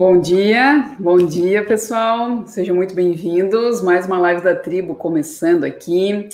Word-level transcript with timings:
Bom 0.00 0.18
dia, 0.18 0.96
bom 0.98 1.18
dia 1.18 1.62
pessoal, 1.62 2.46
sejam 2.46 2.74
muito 2.74 2.94
bem-vindos. 2.94 3.82
Mais 3.82 4.06
uma 4.06 4.18
live 4.18 4.42
da 4.42 4.56
tribo 4.56 4.94
começando 4.94 5.64
aqui. 5.64 6.26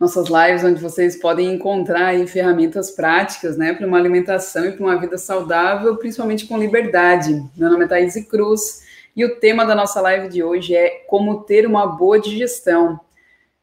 Nossas 0.00 0.26
lives 0.26 0.64
onde 0.64 0.82
vocês 0.82 1.14
podem 1.14 1.54
encontrar 1.54 2.06
aí 2.06 2.26
ferramentas 2.26 2.90
práticas, 2.90 3.56
né, 3.56 3.72
para 3.72 3.86
uma 3.86 3.96
alimentação 3.96 4.64
e 4.64 4.72
para 4.72 4.84
uma 4.84 4.98
vida 4.98 5.16
saudável, 5.18 5.96
principalmente 5.98 6.46
com 6.46 6.58
liberdade. 6.58 7.40
Meu 7.56 7.70
nome 7.70 7.84
é 7.84 7.86
Thaís 7.86 8.16
Cruz 8.28 8.82
e 9.14 9.24
o 9.24 9.36
tema 9.36 9.64
da 9.64 9.76
nossa 9.76 10.00
live 10.00 10.28
de 10.28 10.42
hoje 10.42 10.74
é 10.74 11.04
como 11.06 11.44
ter 11.44 11.64
uma 11.64 11.86
boa 11.86 12.18
digestão. 12.18 12.98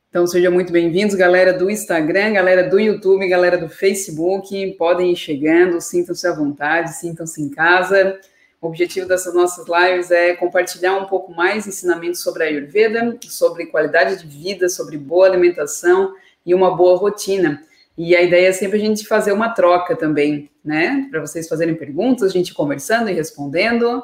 Então 0.08 0.26
sejam 0.26 0.54
muito 0.54 0.72
bem-vindos, 0.72 1.16
galera 1.16 1.52
do 1.52 1.70
Instagram, 1.70 2.32
galera 2.32 2.70
do 2.70 2.80
YouTube, 2.80 3.28
galera 3.28 3.58
do 3.58 3.68
Facebook, 3.68 4.72
podem 4.78 5.12
ir 5.12 5.18
chegando, 5.18 5.82
sintam-se 5.82 6.26
à 6.26 6.32
vontade, 6.32 6.96
sintam-se 6.96 7.42
em 7.42 7.50
casa. 7.50 8.18
O 8.64 8.68
objetivo 8.68 9.06
dessas 9.06 9.34
nossas 9.34 9.66
lives 9.68 10.10
é 10.10 10.36
compartilhar 10.38 10.96
um 10.96 11.06
pouco 11.06 11.34
mais 11.34 11.68
ensinamentos 11.68 12.22
sobre 12.22 12.44
a 12.44 12.46
Ayurveda, 12.46 13.20
sobre 13.28 13.66
qualidade 13.66 14.24
de 14.24 14.26
vida, 14.26 14.70
sobre 14.70 14.98
boa 14.98 15.28
alimentação 15.28 16.16
e 16.46 16.56
uma 16.56 16.74
boa 16.74 16.98
rotina. 16.98 17.62
E 17.98 18.16
a 18.16 18.22
ideia 18.22 18.48
é 18.48 18.52
sempre 18.54 18.78
a 18.78 18.80
gente 18.80 19.06
fazer 19.06 19.34
uma 19.34 19.50
troca 19.50 19.98
também, 19.98 20.50
né? 20.64 21.10
Para 21.12 21.20
vocês 21.20 21.50
fazerem 21.50 21.76
perguntas, 21.76 22.30
a 22.30 22.32
gente 22.32 22.54
conversando 22.54 23.10
e 23.10 23.14
respondendo. 23.14 24.02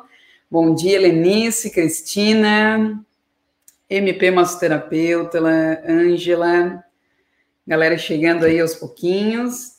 Bom 0.51 0.75
dia, 0.75 0.99
Lenice, 0.99 1.71
Cristina, 1.71 3.01
MP 3.89 4.29
Massoterapeuta, 4.29 5.39
Ângela, 5.87 6.83
galera 7.65 7.97
chegando 7.97 8.43
aí 8.43 8.59
aos 8.59 8.75
pouquinhos. 8.75 9.78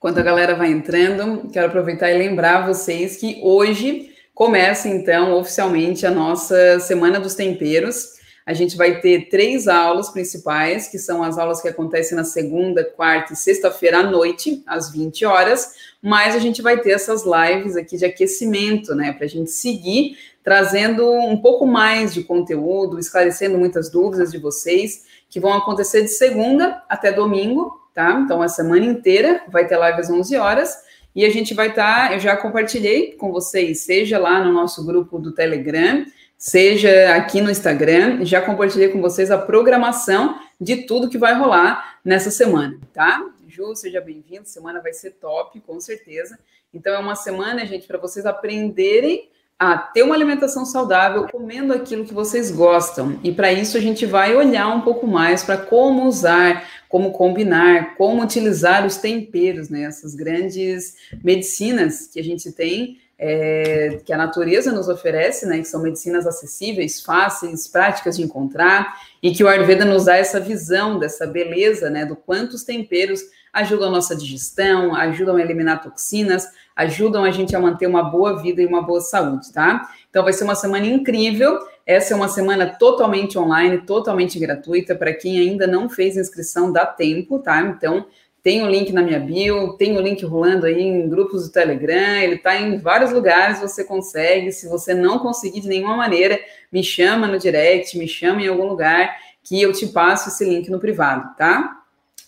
Enquanto 0.00 0.16
a 0.16 0.22
galera 0.22 0.54
vai 0.54 0.70
entrando, 0.70 1.50
quero 1.50 1.66
aproveitar 1.66 2.10
e 2.10 2.16
lembrar 2.16 2.66
vocês 2.66 3.18
que 3.18 3.38
hoje 3.42 4.10
começa, 4.34 4.88
então, 4.88 5.34
oficialmente 5.34 6.06
a 6.06 6.10
nossa 6.10 6.80
Semana 6.80 7.20
dos 7.20 7.34
Temperos. 7.34 8.14
A 8.46 8.54
gente 8.54 8.78
vai 8.78 9.02
ter 9.02 9.28
três 9.28 9.68
aulas 9.68 10.08
principais, 10.08 10.88
que 10.88 10.98
são 10.98 11.22
as 11.22 11.36
aulas 11.36 11.60
que 11.60 11.68
acontecem 11.68 12.16
na 12.16 12.24
segunda, 12.24 12.82
quarta 12.82 13.34
e 13.34 13.36
sexta-feira 13.36 13.98
à 13.98 14.02
noite, 14.02 14.62
às 14.66 14.90
20 14.90 15.26
horas, 15.26 15.74
mas 16.00 16.34
a 16.34 16.38
gente 16.38 16.62
vai 16.62 16.80
ter 16.80 16.92
essas 16.92 17.22
lives 17.26 17.76
aqui 17.76 17.98
de 17.98 18.06
aquecimento, 18.06 18.94
né, 18.94 19.12
para 19.12 19.26
a 19.26 19.28
gente 19.28 19.50
seguir 19.50 20.16
trazendo 20.42 21.12
um 21.12 21.36
pouco 21.36 21.66
mais 21.66 22.14
de 22.14 22.24
conteúdo, 22.24 22.98
esclarecendo 22.98 23.58
muitas 23.58 23.90
dúvidas 23.90 24.32
de 24.32 24.38
vocês, 24.38 25.04
que 25.28 25.38
vão 25.38 25.52
acontecer 25.52 26.00
de 26.00 26.08
segunda 26.08 26.82
até 26.88 27.12
domingo, 27.12 27.78
tá? 27.94 28.20
Então, 28.24 28.42
a 28.42 28.48
semana 28.48 28.84
inteira 28.84 29.42
vai 29.48 29.66
ter 29.66 29.76
live 29.76 30.00
às 30.00 30.10
11 30.10 30.36
horas. 30.36 30.76
E 31.14 31.24
a 31.24 31.30
gente 31.30 31.54
vai 31.54 31.68
estar, 31.70 32.08
tá, 32.08 32.14
eu 32.14 32.20
já 32.20 32.36
compartilhei 32.36 33.12
com 33.12 33.32
vocês, 33.32 33.80
seja 33.80 34.18
lá 34.18 34.44
no 34.44 34.52
nosso 34.52 34.86
grupo 34.86 35.18
do 35.18 35.32
Telegram, 35.32 36.06
seja 36.38 37.14
aqui 37.16 37.40
no 37.40 37.50
Instagram, 37.50 38.24
já 38.24 38.40
compartilhei 38.40 38.88
com 38.88 39.00
vocês 39.00 39.30
a 39.30 39.36
programação 39.36 40.38
de 40.60 40.86
tudo 40.86 41.10
que 41.10 41.18
vai 41.18 41.34
rolar 41.34 41.98
nessa 42.04 42.30
semana, 42.30 42.78
tá? 42.92 43.28
Ju, 43.48 43.74
seja 43.74 44.00
bem-vindo, 44.00 44.46
semana 44.46 44.80
vai 44.80 44.92
ser 44.92 45.10
top, 45.12 45.60
com 45.60 45.80
certeza. 45.80 46.38
Então, 46.72 46.94
é 46.94 46.98
uma 46.98 47.16
semana, 47.16 47.66
gente, 47.66 47.88
para 47.88 47.98
vocês 47.98 48.24
aprenderem 48.24 49.28
a 49.60 49.76
ter 49.76 50.02
uma 50.02 50.14
alimentação 50.14 50.64
saudável 50.64 51.28
comendo 51.28 51.74
aquilo 51.74 52.06
que 52.06 52.14
vocês 52.14 52.50
gostam. 52.50 53.20
E 53.22 53.30
para 53.30 53.52
isso 53.52 53.76
a 53.76 53.80
gente 53.80 54.06
vai 54.06 54.34
olhar 54.34 54.68
um 54.68 54.80
pouco 54.80 55.06
mais 55.06 55.44
para 55.44 55.58
como 55.58 56.06
usar, 56.06 56.66
como 56.90 57.12
combinar, 57.12 57.94
como 57.94 58.20
utilizar 58.20 58.84
os 58.84 58.96
temperos, 58.96 59.68
né? 59.70 59.84
Essas 59.84 60.12
grandes 60.16 60.96
medicinas 61.22 62.08
que 62.08 62.18
a 62.18 62.24
gente 62.24 62.50
tem, 62.50 62.98
é, 63.16 64.00
que 64.04 64.12
a 64.12 64.16
natureza 64.16 64.72
nos 64.72 64.88
oferece, 64.88 65.46
né? 65.46 65.58
Que 65.58 65.68
são 65.68 65.80
medicinas 65.80 66.26
acessíveis, 66.26 67.00
fáceis, 67.00 67.68
práticas 67.68 68.16
de 68.16 68.24
encontrar, 68.24 69.00
e 69.22 69.30
que 69.32 69.44
o 69.44 69.46
Ayurveda 69.48 69.84
nos 69.84 70.06
dá 70.06 70.16
essa 70.16 70.40
visão 70.40 70.98
dessa 70.98 71.28
beleza, 71.28 71.88
né? 71.88 72.04
Do 72.04 72.16
quanto 72.16 72.54
os 72.54 72.64
temperos 72.64 73.20
ajudam 73.52 73.88
a 73.88 73.90
nossa 73.90 74.14
digestão, 74.16 74.94
ajudam 74.94 75.36
a 75.36 75.40
eliminar 75.40 75.82
toxinas, 75.82 76.46
ajudam 76.76 77.24
a 77.24 77.30
gente 77.30 77.54
a 77.54 77.60
manter 77.60 77.86
uma 77.86 78.02
boa 78.02 78.40
vida 78.40 78.62
e 78.62 78.66
uma 78.66 78.82
boa 78.82 79.00
saúde, 79.00 79.52
tá? 79.52 79.88
Então 80.08 80.22
vai 80.22 80.32
ser 80.32 80.44
uma 80.44 80.54
semana 80.54 80.86
incrível. 80.86 81.58
Essa 81.86 82.14
é 82.14 82.16
uma 82.16 82.28
semana 82.28 82.66
totalmente 82.66 83.38
online, 83.38 83.78
totalmente 83.78 84.38
gratuita. 84.38 84.94
Para 84.94 85.12
quem 85.12 85.38
ainda 85.38 85.66
não 85.66 85.88
fez 85.88 86.16
inscrição, 86.16 86.72
dá 86.72 86.86
tempo, 86.86 87.38
tá? 87.38 87.60
Então 87.62 88.06
tem 88.42 88.62
o 88.62 88.70
link 88.70 88.92
na 88.92 89.02
minha 89.02 89.20
bio, 89.20 89.74
tem 89.76 89.98
o 89.98 90.00
link 90.00 90.24
rolando 90.24 90.64
aí 90.64 90.80
em 90.80 91.08
grupos 91.08 91.46
do 91.46 91.52
Telegram, 91.52 92.16
ele 92.22 92.36
está 92.36 92.56
em 92.56 92.78
vários 92.78 93.12
lugares, 93.12 93.60
você 93.60 93.84
consegue. 93.84 94.50
Se 94.50 94.66
você 94.66 94.94
não 94.94 95.18
conseguir 95.18 95.60
de 95.60 95.68
nenhuma 95.68 95.96
maneira, 95.96 96.38
me 96.72 96.82
chama 96.82 97.26
no 97.26 97.38
direct, 97.38 97.98
me 97.98 98.08
chama 98.08 98.40
em 98.40 98.48
algum 98.48 98.66
lugar 98.66 99.14
que 99.42 99.60
eu 99.60 99.72
te 99.72 99.86
passo 99.88 100.28
esse 100.28 100.44
link 100.44 100.70
no 100.70 100.80
privado, 100.80 101.36
tá? 101.36 101.79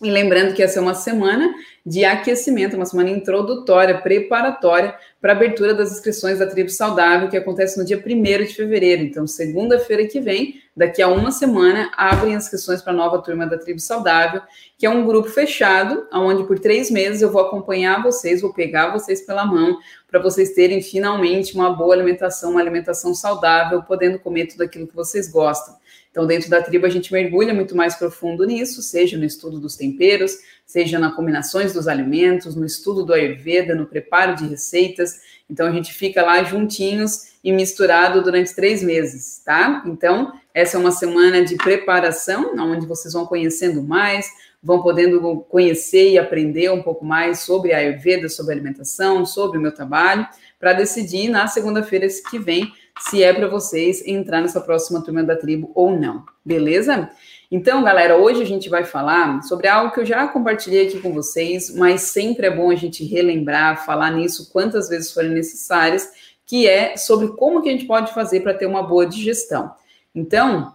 E 0.02 0.10
lembrando 0.10 0.52
que 0.52 0.62
essa 0.62 0.80
é 0.80 0.82
uma 0.82 0.94
semana 0.94 1.54
de 1.86 2.04
aquecimento, 2.04 2.74
uma 2.74 2.84
semana 2.84 3.10
introdutória, 3.10 3.98
preparatória 3.98 4.96
para 5.20 5.32
a 5.32 5.36
abertura 5.36 5.72
das 5.74 5.92
inscrições 5.92 6.40
da 6.40 6.46
Tribo 6.46 6.70
Saudável, 6.70 7.28
que 7.28 7.36
acontece 7.36 7.78
no 7.78 7.84
dia 7.84 8.02
1 8.04 8.22
de 8.44 8.54
fevereiro. 8.54 9.02
Então, 9.02 9.28
segunda-feira 9.28 10.04
que 10.08 10.20
vem, 10.20 10.60
daqui 10.76 11.00
a 11.00 11.06
uma 11.06 11.30
semana, 11.30 11.88
abrem 11.96 12.34
inscrições 12.34 12.82
para 12.82 12.92
a 12.92 12.96
nova 12.96 13.22
turma 13.22 13.46
da 13.46 13.56
Tribo 13.56 13.78
Saudável, 13.78 14.42
que 14.76 14.86
é 14.86 14.90
um 14.90 15.06
grupo 15.06 15.28
fechado, 15.28 16.04
onde 16.12 16.42
por 16.48 16.58
três 16.58 16.90
meses 16.90 17.22
eu 17.22 17.30
vou 17.30 17.42
acompanhar 17.42 18.02
vocês, 18.02 18.40
vou 18.40 18.52
pegar 18.52 18.90
vocês 18.90 19.20
pela 19.20 19.44
mão, 19.44 19.78
para 20.10 20.20
vocês 20.20 20.50
terem 20.50 20.82
finalmente 20.82 21.54
uma 21.54 21.70
boa 21.70 21.94
alimentação, 21.94 22.50
uma 22.50 22.60
alimentação 22.60 23.14
saudável, 23.14 23.84
podendo 23.84 24.18
comer 24.18 24.46
tudo 24.46 24.64
aquilo 24.64 24.88
que 24.88 24.96
vocês 24.96 25.30
gostam. 25.30 25.76
Então, 26.12 26.26
dentro 26.26 26.50
da 26.50 26.62
tribo, 26.62 26.84
a 26.84 26.90
gente 26.90 27.10
mergulha 27.10 27.54
muito 27.54 27.74
mais 27.74 27.96
profundo 27.96 28.44
nisso, 28.44 28.82
seja 28.82 29.16
no 29.16 29.24
estudo 29.24 29.58
dos 29.58 29.76
temperos, 29.76 30.36
seja 30.66 30.98
na 30.98 31.10
combinações 31.10 31.72
dos 31.72 31.88
alimentos, 31.88 32.54
no 32.54 32.66
estudo 32.66 33.02
do 33.02 33.14
Ayurveda, 33.14 33.74
no 33.74 33.86
preparo 33.86 34.36
de 34.36 34.46
receitas. 34.46 35.20
Então, 35.48 35.66
a 35.66 35.72
gente 35.72 35.90
fica 35.94 36.22
lá 36.22 36.44
juntinhos 36.44 37.32
e 37.42 37.50
misturado 37.50 38.22
durante 38.22 38.54
três 38.54 38.82
meses, 38.82 39.40
tá? 39.42 39.82
Então, 39.86 40.34
essa 40.52 40.76
é 40.76 40.80
uma 40.80 40.92
semana 40.92 41.42
de 41.42 41.56
preparação, 41.56 42.54
onde 42.58 42.86
vocês 42.86 43.14
vão 43.14 43.24
conhecendo 43.24 43.82
mais, 43.82 44.26
vão 44.62 44.82
podendo 44.82 45.40
conhecer 45.48 46.10
e 46.10 46.18
aprender 46.18 46.70
um 46.70 46.82
pouco 46.82 47.04
mais 47.06 47.40
sobre 47.40 47.72
a 47.72 47.78
Ayurveda, 47.78 48.28
sobre 48.28 48.52
alimentação, 48.52 49.24
sobre 49.24 49.56
o 49.56 49.60
meu 49.60 49.72
trabalho, 49.72 50.26
para 50.62 50.74
decidir 50.74 51.28
na 51.28 51.48
segunda-feira 51.48 52.06
que 52.30 52.38
vem 52.38 52.72
se 53.00 53.20
é 53.20 53.32
para 53.32 53.48
vocês 53.48 54.00
entrar 54.06 54.40
nessa 54.40 54.60
próxima 54.60 55.02
turma 55.02 55.24
da 55.24 55.34
tribo 55.34 55.72
ou 55.74 55.90
não, 55.98 56.24
beleza? 56.44 57.10
Então, 57.50 57.82
galera, 57.82 58.16
hoje 58.16 58.40
a 58.42 58.46
gente 58.46 58.68
vai 58.68 58.84
falar 58.84 59.42
sobre 59.42 59.66
algo 59.66 59.92
que 59.92 59.98
eu 59.98 60.06
já 60.06 60.28
compartilhei 60.28 60.86
aqui 60.86 61.00
com 61.00 61.12
vocês, 61.12 61.74
mas 61.74 62.02
sempre 62.02 62.46
é 62.46 62.50
bom 62.50 62.70
a 62.70 62.76
gente 62.76 63.04
relembrar, 63.04 63.84
falar 63.84 64.12
nisso 64.12 64.52
quantas 64.52 64.88
vezes 64.88 65.12
forem 65.12 65.30
necessárias, 65.30 66.08
que 66.46 66.68
é 66.68 66.96
sobre 66.96 67.32
como 67.32 67.60
que 67.60 67.68
a 67.68 67.72
gente 67.72 67.86
pode 67.86 68.14
fazer 68.14 68.38
para 68.38 68.54
ter 68.54 68.66
uma 68.66 68.84
boa 68.84 69.04
digestão. 69.04 69.74
Então, 70.14 70.72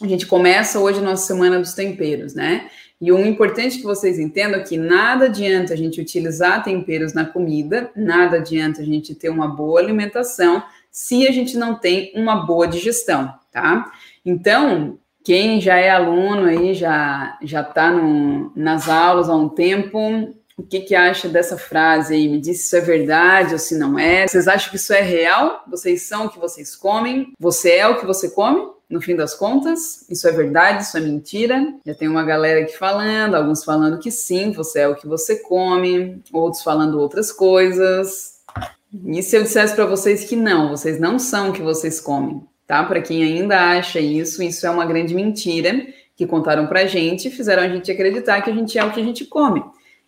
a 0.00 0.06
gente 0.06 0.24
começa 0.24 0.78
hoje 0.78 1.00
a 1.00 1.02
nossa 1.02 1.26
semana 1.26 1.58
dos 1.58 1.74
temperos, 1.74 2.32
né? 2.32 2.70
E 3.00 3.12
o 3.12 3.24
importante 3.24 3.78
que 3.78 3.84
vocês 3.84 4.18
entendam 4.18 4.60
é 4.60 4.64
que 4.64 4.78
nada 4.78 5.26
adianta 5.26 5.74
a 5.74 5.76
gente 5.76 6.00
utilizar 6.00 6.64
temperos 6.64 7.12
na 7.12 7.26
comida, 7.26 7.90
nada 7.94 8.38
adianta 8.38 8.80
a 8.80 8.84
gente 8.84 9.14
ter 9.14 9.28
uma 9.28 9.48
boa 9.48 9.80
alimentação 9.80 10.62
se 10.90 11.28
a 11.28 11.30
gente 11.30 11.58
não 11.58 11.74
tem 11.74 12.10
uma 12.14 12.46
boa 12.46 12.66
digestão, 12.66 13.34
tá? 13.52 13.92
Então, 14.24 14.98
quem 15.22 15.60
já 15.60 15.76
é 15.76 15.90
aluno 15.90 16.46
aí, 16.46 16.72
já 16.72 17.36
já 17.42 17.60
está 17.60 17.92
nas 18.54 18.88
aulas 18.88 19.28
há 19.28 19.34
um 19.34 19.50
tempo, 19.50 20.34
o 20.56 20.62
que, 20.62 20.80
que 20.80 20.94
acha 20.94 21.28
dessa 21.28 21.58
frase 21.58 22.14
aí? 22.14 22.28
Me 22.28 22.40
diz 22.40 22.60
se 22.60 22.66
isso 22.66 22.76
é 22.76 22.80
verdade 22.80 23.52
ou 23.52 23.58
se 23.58 23.76
não 23.76 23.98
é. 23.98 24.26
Vocês 24.26 24.48
acham 24.48 24.70
que 24.70 24.76
isso 24.76 24.94
é 24.94 25.02
real? 25.02 25.62
Vocês 25.68 26.02
são 26.02 26.26
o 26.26 26.30
que 26.30 26.38
vocês 26.38 26.74
comem? 26.74 27.30
Você 27.38 27.72
é 27.72 27.86
o 27.86 28.00
que 28.00 28.06
você 28.06 28.30
come? 28.30 28.75
No 28.88 29.00
fim 29.00 29.16
das 29.16 29.34
contas, 29.34 30.08
isso 30.08 30.28
é 30.28 30.32
verdade, 30.32 30.84
isso 30.84 30.96
é 30.96 31.00
mentira. 31.00 31.74
Já 31.84 31.94
tem 31.94 32.06
uma 32.08 32.22
galera 32.22 32.60
aqui 32.60 32.76
falando, 32.78 33.34
alguns 33.34 33.64
falando 33.64 33.98
que 33.98 34.12
sim, 34.12 34.52
você 34.52 34.80
é 34.80 34.88
o 34.88 34.94
que 34.94 35.08
você 35.08 35.40
come, 35.40 36.22
outros 36.32 36.62
falando 36.62 37.00
outras 37.00 37.32
coisas. 37.32 38.36
E 39.04 39.22
se 39.22 39.36
eu 39.36 39.42
dissesse 39.42 39.74
para 39.74 39.84
vocês 39.86 40.24
que 40.24 40.36
não, 40.36 40.70
vocês 40.70 41.00
não 41.00 41.18
são 41.18 41.50
o 41.50 41.52
que 41.52 41.62
vocês 41.62 42.00
comem, 42.00 42.40
tá? 42.66 42.84
Para 42.84 43.02
quem 43.02 43.24
ainda 43.24 43.76
acha 43.76 43.98
isso, 43.98 44.42
isso 44.42 44.64
é 44.64 44.70
uma 44.70 44.86
grande 44.86 45.14
mentira 45.14 45.86
que 46.14 46.26
contaram 46.26 46.66
para 46.66 46.86
gente 46.86 47.28
e 47.28 47.30
fizeram 47.30 47.64
a 47.64 47.68
gente 47.68 47.90
acreditar 47.90 48.40
que 48.40 48.50
a 48.50 48.54
gente 48.54 48.78
é 48.78 48.84
o 48.84 48.92
que 48.92 49.00
a 49.00 49.04
gente 49.04 49.24
come. 49.24 49.62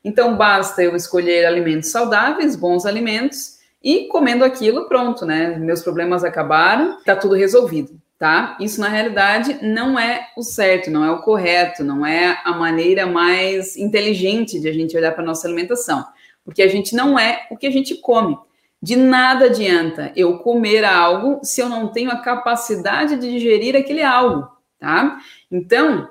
Então 0.05 0.37
basta 0.37 0.83
eu 0.83 0.95
escolher 0.95 1.45
alimentos 1.45 1.91
saudáveis, 1.91 2.55
bons 2.55 2.87
alimentos 2.87 3.59
e 3.83 4.07
comendo 4.09 4.45
aquilo, 4.45 4.89
pronto, 4.89 5.27
né? 5.27 5.57
Meus 5.59 5.83
problemas 5.83 6.25
acabaram, 6.25 6.99
tá 7.05 7.15
tudo 7.15 7.35
resolvido, 7.35 8.01
tá? 8.19 8.57
Isso 8.61 8.81
na 8.81 8.89
realidade 8.89 9.59
não 9.63 9.99
é 9.99 10.29
o 10.37 10.43
certo, 10.43 10.91
não 10.91 11.05
é 11.05 11.11
o 11.11 11.23
correto, 11.23 11.85
não 11.85 12.05
é 12.05 12.41
a 12.45 12.53
maneira 12.53 13.07
mais 13.07 13.77
inteligente 13.77 14.59
de 14.59 14.69
a 14.69 14.73
gente 14.73 14.97
olhar 14.97 15.13
para 15.13 15.25
nossa 15.25 15.47
alimentação. 15.47 16.05
porque 16.45 16.63
a 16.63 16.69
gente 16.69 16.97
não 16.97 17.19
é 17.19 17.47
o 17.51 17.59
que 17.59 17.67
a 17.67 17.71
gente 17.71 17.95
come. 17.97 18.39
De 18.81 18.97
nada 18.97 19.47
adianta 19.47 20.11
eu 20.17 20.39
comer 20.39 20.83
algo 20.83 21.41
se 21.43 21.61
eu 21.61 21.69
não 21.69 21.89
tenho 21.89 22.11
a 22.11 22.23
capacidade 22.23 23.17
de 23.17 23.31
digerir 23.31 23.77
aquele 23.77 24.03
algo, 24.03 24.49
tá? 24.79 25.19
Então, 25.51 26.09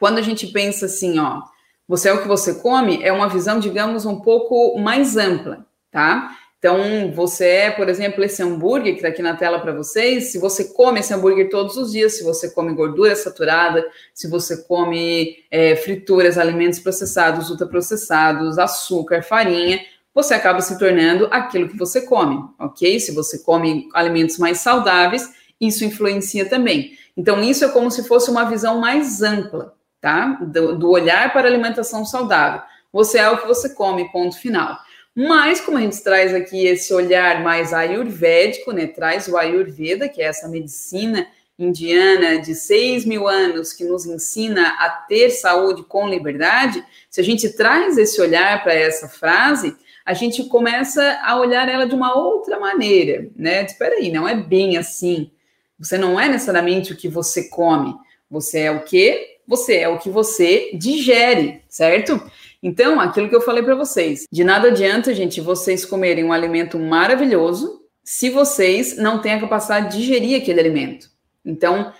quando 0.00 0.18
a 0.18 0.22
gente 0.22 0.48
pensa 0.48 0.86
assim, 0.86 1.20
ó, 1.20 1.42
você 1.86 2.08
é 2.08 2.12
o 2.12 2.22
que 2.22 2.26
você 2.26 2.54
come, 2.60 3.00
é 3.04 3.12
uma 3.12 3.28
visão, 3.28 3.60
digamos, 3.60 4.04
um 4.04 4.20
pouco 4.20 4.76
mais 4.80 5.16
ampla, 5.16 5.64
tá? 5.92 6.36
Então, 6.66 7.12
você 7.12 7.46
é, 7.46 7.70
por 7.70 7.88
exemplo, 7.88 8.24
esse 8.24 8.42
hambúrguer 8.42 8.94
que 8.94 8.98
está 8.98 9.06
aqui 9.06 9.22
na 9.22 9.36
tela 9.36 9.60
para 9.60 9.72
vocês. 9.72 10.32
Se 10.32 10.38
você 10.40 10.64
come 10.64 10.98
esse 10.98 11.14
hambúrguer 11.14 11.48
todos 11.48 11.76
os 11.76 11.92
dias, 11.92 12.16
se 12.16 12.24
você 12.24 12.50
come 12.50 12.74
gordura 12.74 13.14
saturada, 13.14 13.86
se 14.12 14.28
você 14.28 14.64
come 14.64 15.36
é, 15.48 15.76
frituras, 15.76 16.36
alimentos 16.36 16.80
processados, 16.80 17.50
ultraprocessados, 17.50 18.58
açúcar, 18.58 19.22
farinha, 19.22 19.78
você 20.12 20.34
acaba 20.34 20.60
se 20.60 20.76
tornando 20.76 21.28
aquilo 21.30 21.68
que 21.68 21.78
você 21.78 22.00
come, 22.00 22.36
ok? 22.58 22.98
Se 22.98 23.14
você 23.14 23.38
come 23.44 23.88
alimentos 23.94 24.36
mais 24.36 24.58
saudáveis, 24.58 25.32
isso 25.60 25.84
influencia 25.84 26.48
também. 26.48 26.98
Então, 27.16 27.44
isso 27.44 27.64
é 27.64 27.68
como 27.68 27.92
se 27.92 28.08
fosse 28.08 28.28
uma 28.28 28.42
visão 28.42 28.80
mais 28.80 29.22
ampla, 29.22 29.72
tá? 30.00 30.36
Do, 30.42 30.76
do 30.76 30.90
olhar 30.90 31.32
para 31.32 31.46
a 31.46 31.50
alimentação 31.50 32.04
saudável. 32.04 32.60
Você 32.92 33.18
é 33.18 33.30
o 33.30 33.38
que 33.38 33.46
você 33.46 33.68
come, 33.68 34.10
ponto 34.10 34.36
final. 34.36 34.76
Mas, 35.16 35.62
como 35.62 35.78
a 35.78 35.80
gente 35.80 36.02
traz 36.02 36.34
aqui 36.34 36.66
esse 36.66 36.92
olhar 36.92 37.42
mais 37.42 37.72
ayurvédico, 37.72 38.70
né? 38.70 38.86
Traz 38.86 39.26
o 39.26 39.38
Ayurveda, 39.38 40.10
que 40.10 40.20
é 40.20 40.26
essa 40.26 40.46
medicina 40.46 41.26
indiana 41.58 42.38
de 42.38 42.54
6 42.54 43.06
mil 43.06 43.26
anos 43.26 43.72
que 43.72 43.82
nos 43.82 44.04
ensina 44.04 44.76
a 44.78 44.90
ter 44.90 45.30
saúde 45.30 45.82
com 45.84 46.06
liberdade. 46.06 46.84
Se 47.08 47.18
a 47.18 47.24
gente 47.24 47.48
traz 47.48 47.96
esse 47.96 48.20
olhar 48.20 48.62
para 48.62 48.74
essa 48.74 49.08
frase, 49.08 49.74
a 50.04 50.12
gente 50.12 50.44
começa 50.44 51.18
a 51.24 51.40
olhar 51.40 51.66
ela 51.66 51.86
de 51.86 51.94
uma 51.94 52.14
outra 52.14 52.60
maneira, 52.60 53.26
né? 53.34 53.64
Espera 53.64 53.94
aí, 53.94 54.12
não 54.12 54.28
é 54.28 54.34
bem 54.34 54.76
assim. 54.76 55.30
Você 55.78 55.96
não 55.96 56.20
é 56.20 56.28
necessariamente 56.28 56.92
o 56.92 56.96
que 56.96 57.08
você 57.08 57.48
come. 57.48 57.94
Você 58.30 58.60
é 58.60 58.70
o 58.70 58.84
que? 58.84 59.38
Você 59.48 59.76
é 59.78 59.88
o 59.88 59.98
que 59.98 60.10
você 60.10 60.72
digere, 60.74 61.62
certo? 61.70 62.20
Então, 62.66 62.98
aquilo 62.98 63.28
que 63.28 63.36
eu 63.36 63.40
falei 63.40 63.62
para 63.62 63.76
vocês, 63.76 64.26
de 64.28 64.42
nada 64.42 64.66
adianta, 64.66 65.14
gente, 65.14 65.40
vocês 65.40 65.84
comerem 65.84 66.24
um 66.24 66.32
alimento 66.32 66.76
maravilhoso 66.80 67.80
se 68.02 68.28
vocês 68.28 68.96
não 68.96 69.20
têm 69.20 69.34
a 69.34 69.40
capacidade 69.40 69.92
de 69.92 69.98
digerir 69.98 70.42
aquele 70.42 70.58
alimento. 70.58 71.08
Então, 71.44 71.92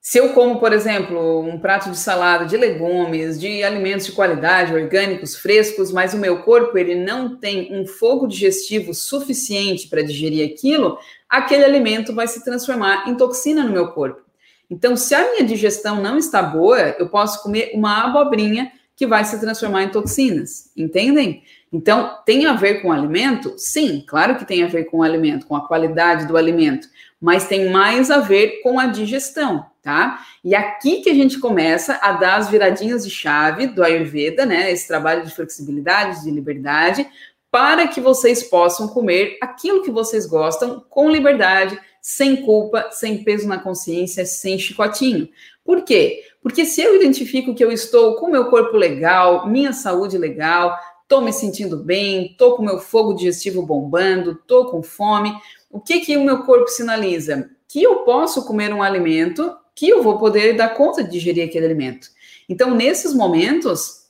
se 0.00 0.18
eu 0.18 0.32
como, 0.32 0.60
por 0.60 0.72
exemplo, 0.72 1.40
um 1.40 1.58
prato 1.58 1.90
de 1.90 1.96
salada 1.96 2.46
de 2.46 2.56
legumes, 2.56 3.40
de 3.40 3.64
alimentos 3.64 4.06
de 4.06 4.12
qualidade, 4.12 4.72
orgânicos, 4.72 5.34
frescos, 5.34 5.90
mas 5.90 6.14
o 6.14 6.18
meu 6.18 6.44
corpo 6.44 6.78
ele 6.78 6.94
não 6.94 7.36
tem 7.36 7.76
um 7.76 7.84
fogo 7.84 8.28
digestivo 8.28 8.94
suficiente 8.94 9.88
para 9.88 10.02
digerir 10.02 10.48
aquilo, 10.48 10.96
aquele 11.28 11.64
alimento 11.64 12.14
vai 12.14 12.28
se 12.28 12.44
transformar 12.44 13.08
em 13.08 13.16
toxina 13.16 13.64
no 13.64 13.72
meu 13.72 13.88
corpo. 13.88 14.22
Então, 14.70 14.96
se 14.96 15.16
a 15.16 15.32
minha 15.32 15.42
digestão 15.42 16.00
não 16.00 16.16
está 16.16 16.40
boa, 16.40 16.94
eu 16.96 17.08
posso 17.08 17.42
comer 17.42 17.72
uma 17.74 18.04
abobrinha 18.04 18.70
que 18.96 19.06
vai 19.06 19.24
se 19.24 19.38
transformar 19.38 19.84
em 19.84 19.90
toxinas, 19.90 20.70
entendem? 20.74 21.42
Então, 21.70 22.18
tem 22.24 22.46
a 22.46 22.54
ver 22.54 22.80
com 22.80 22.88
o 22.88 22.92
alimento? 22.92 23.54
Sim, 23.58 24.02
claro 24.08 24.36
que 24.36 24.46
tem 24.46 24.64
a 24.64 24.68
ver 24.68 24.84
com 24.84 24.98
o 24.98 25.02
alimento, 25.02 25.46
com 25.46 25.54
a 25.54 25.68
qualidade 25.68 26.26
do 26.26 26.36
alimento, 26.36 26.88
mas 27.20 27.46
tem 27.46 27.68
mais 27.68 28.10
a 28.10 28.18
ver 28.18 28.62
com 28.62 28.80
a 28.80 28.86
digestão, 28.86 29.66
tá? 29.82 30.24
E 30.42 30.54
aqui 30.54 31.02
que 31.02 31.10
a 31.10 31.14
gente 31.14 31.38
começa 31.38 31.98
a 32.00 32.12
dar 32.12 32.36
as 32.36 32.48
viradinhas 32.48 33.04
de 33.04 33.10
chave 33.10 33.66
do 33.66 33.84
Ayurveda, 33.84 34.46
né? 34.46 34.72
Esse 34.72 34.88
trabalho 34.88 35.24
de 35.24 35.34
flexibilidade, 35.34 36.24
de 36.24 36.30
liberdade, 36.30 37.06
para 37.50 37.86
que 37.88 38.00
vocês 38.00 38.42
possam 38.42 38.88
comer 38.88 39.36
aquilo 39.42 39.82
que 39.82 39.90
vocês 39.90 40.26
gostam 40.26 40.84
com 40.88 41.10
liberdade, 41.10 41.78
sem 42.00 42.42
culpa, 42.42 42.88
sem 42.92 43.22
peso 43.24 43.48
na 43.48 43.58
consciência, 43.58 44.24
sem 44.24 44.58
chicotinho. 44.58 45.28
Por 45.64 45.82
quê? 45.82 46.22
Porque 46.46 46.64
se 46.64 46.80
eu 46.80 46.94
identifico 46.94 47.56
que 47.56 47.64
eu 47.64 47.72
estou 47.72 48.14
com 48.14 48.30
meu 48.30 48.44
corpo 48.44 48.76
legal, 48.76 49.48
minha 49.48 49.72
saúde 49.72 50.16
legal, 50.16 50.78
estou 51.02 51.20
me 51.20 51.32
sentindo 51.32 51.78
bem, 51.78 52.26
estou 52.26 52.54
com 52.54 52.62
meu 52.62 52.78
fogo 52.78 53.14
digestivo 53.14 53.66
bombando, 53.66 54.30
estou 54.30 54.66
com 54.66 54.80
fome, 54.80 55.36
o 55.68 55.80
que 55.80 55.98
que 55.98 56.16
o 56.16 56.24
meu 56.24 56.44
corpo 56.44 56.68
sinaliza? 56.68 57.50
Que 57.66 57.82
eu 57.82 58.04
posso 58.04 58.46
comer 58.46 58.72
um 58.72 58.80
alimento 58.80 59.56
que 59.74 59.88
eu 59.88 60.04
vou 60.04 60.18
poder 60.20 60.52
dar 60.52 60.68
conta 60.68 61.02
de 61.02 61.10
digerir 61.10 61.44
aquele 61.44 61.66
alimento. 61.66 62.06
Então, 62.48 62.72
nesses 62.72 63.12
momentos, 63.12 64.04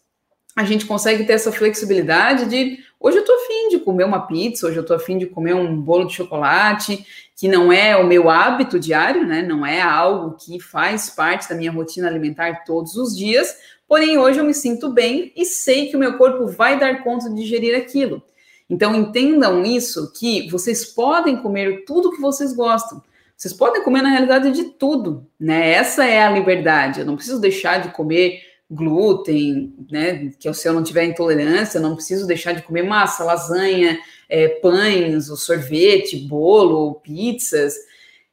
a 0.54 0.62
gente 0.62 0.84
consegue 0.84 1.24
ter 1.24 1.32
essa 1.32 1.50
flexibilidade 1.50 2.50
de 2.50 2.80
hoje 3.00 3.18
eu 3.18 3.20
estou 3.20 3.36
afim 3.36 3.68
de 3.70 3.78
comer 3.78 4.04
uma 4.04 4.26
pizza, 4.26 4.66
hoje 4.66 4.76
eu 4.76 4.82
estou 4.82 4.96
afim 4.96 5.18
de 5.18 5.26
comer 5.26 5.54
um 5.54 5.80
bolo 5.80 6.06
de 6.06 6.14
chocolate, 6.14 7.06
que 7.36 7.48
não 7.48 7.70
é 7.70 7.96
o 7.96 8.06
meu 8.06 8.30
hábito 8.30 8.80
diário, 8.80 9.26
né? 9.26 9.42
Não 9.42 9.64
é 9.64 9.80
algo 9.80 10.36
que 10.36 10.58
faz 10.58 11.10
parte 11.10 11.48
da 11.48 11.54
minha 11.54 11.70
rotina 11.70 12.08
alimentar 12.08 12.64
todos 12.64 12.96
os 12.96 13.16
dias. 13.16 13.54
Porém, 13.86 14.18
hoje 14.18 14.38
eu 14.40 14.44
me 14.44 14.54
sinto 14.54 14.88
bem 14.88 15.32
e 15.36 15.44
sei 15.44 15.88
que 15.88 15.96
o 15.96 15.98
meu 15.98 16.16
corpo 16.16 16.46
vai 16.46 16.78
dar 16.78 17.04
conta 17.04 17.28
de 17.28 17.36
digerir 17.36 17.76
aquilo. 17.76 18.22
Então, 18.68 18.94
entendam 18.94 19.64
isso, 19.64 20.12
que 20.12 20.50
vocês 20.50 20.84
podem 20.84 21.36
comer 21.36 21.84
tudo 21.84 22.10
que 22.10 22.20
vocês 22.20 22.52
gostam. 22.52 23.02
Vocês 23.36 23.52
podem 23.52 23.84
comer, 23.84 24.02
na 24.02 24.08
realidade, 24.08 24.50
de 24.50 24.64
tudo, 24.64 25.26
né? 25.38 25.72
Essa 25.72 26.04
é 26.06 26.22
a 26.22 26.30
liberdade. 26.30 27.00
Eu 27.00 27.06
não 27.06 27.16
preciso 27.16 27.40
deixar 27.40 27.80
de 27.80 27.90
comer 27.90 28.40
glúten, 28.70 29.74
né? 29.90 30.30
Que 30.38 30.52
se 30.52 30.68
eu 30.68 30.72
não 30.72 30.82
tiver 30.82 31.04
intolerância, 31.04 31.80
não 31.80 31.94
preciso 31.94 32.26
deixar 32.26 32.52
de 32.52 32.62
comer 32.62 32.82
massa, 32.82 33.24
lasanha, 33.24 33.98
é, 34.28 34.48
pães, 34.48 35.28
o 35.28 35.36
sorvete, 35.36 36.26
bolo, 36.26 36.96
pizzas. 36.96 37.74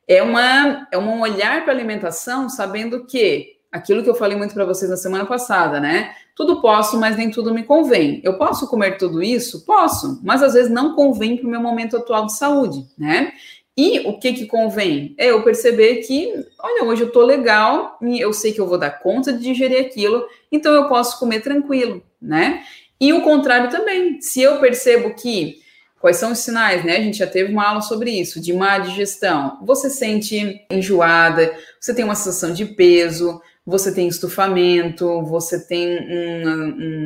É, 0.08 0.22
uma, 0.22 0.88
é 0.92 0.98
um 0.98 1.22
olhar 1.22 1.64
para 1.64 1.74
a 1.74 1.76
alimentação 1.76 2.50
sabendo 2.50 3.06
que 3.06 3.54
aquilo 3.72 4.04
que 4.04 4.10
eu 4.10 4.16
falei 4.16 4.38
muito 4.38 4.54
para 4.54 4.66
vocês 4.66 4.90
na 4.90 4.98
semana 4.98 5.26
passada, 5.26 5.80
né? 5.80 6.14
Tudo 6.36 6.62
posso, 6.62 7.00
mas 7.00 7.16
nem 7.16 7.30
tudo 7.30 7.54
me 7.54 7.64
convém. 7.64 8.20
Eu 8.24 8.38
posso 8.38 8.68
comer 8.68 8.98
tudo 8.98 9.22
isso? 9.22 9.66
Posso, 9.66 10.20
mas 10.24 10.42
às 10.42 10.54
vezes 10.54 10.72
não 10.72 10.96
convém 10.96 11.38
para 11.38 11.48
o 11.48 11.50
meu 11.50 11.62
momento 11.62 11.98
atual 11.98 12.26
de 12.26 12.36
saúde, 12.36 12.86
né? 12.98 13.34
E 13.76 14.02
o 14.02 14.20
que 14.20 14.34
que 14.34 14.46
convém? 14.46 15.16
É 15.18 15.32
eu 15.32 15.44
perceber 15.44 15.98
que, 15.98 16.32
olha, 16.60 16.84
hoje 16.84 17.02
eu 17.02 17.12
tô 17.12 17.24
legal, 17.24 17.98
eu 18.02 18.32
sei 18.32 18.54
que 18.54 18.62
eu 18.62 18.68
vou 18.68 18.78
dar 18.78 18.92
conta 18.92 19.34
de 19.34 19.40
digerir 19.40 19.82
aquilo, 19.82 20.26
então 20.52 20.74
eu 20.74 20.88
posso 20.88 21.20
comer 21.20 21.42
tranquilo, 21.42 22.04
né? 22.22 22.64
E 23.02 23.12
o 23.12 23.22
contrário 23.22 23.72
também. 23.72 24.22
Se 24.22 24.42
eu 24.42 24.60
percebo 24.60 25.16
que 25.16 25.64
Quais 26.04 26.18
são 26.18 26.34
os 26.34 26.40
sinais, 26.40 26.84
né? 26.84 26.98
A 26.98 27.02
gente 27.02 27.18
já 27.18 27.28
teve 27.28 27.54
uma 27.54 27.66
aula 27.66 27.82
sobre 27.82 28.12
isso, 28.12 28.42
de 28.42 28.52
má 28.52 28.78
digestão. 28.78 29.58
Você 29.64 29.90
sente 29.90 30.62
enjoada, 30.70 31.58
você 31.80 31.96
tem 31.96 32.04
uma 32.04 32.14
sensação 32.14 32.52
de 32.52 32.66
peso, 32.66 33.42
você 33.66 33.90
tem 33.90 34.10
estufamento, 34.10 35.24
você 35.24 35.66
tem 35.66 36.44
uma, 36.44 36.56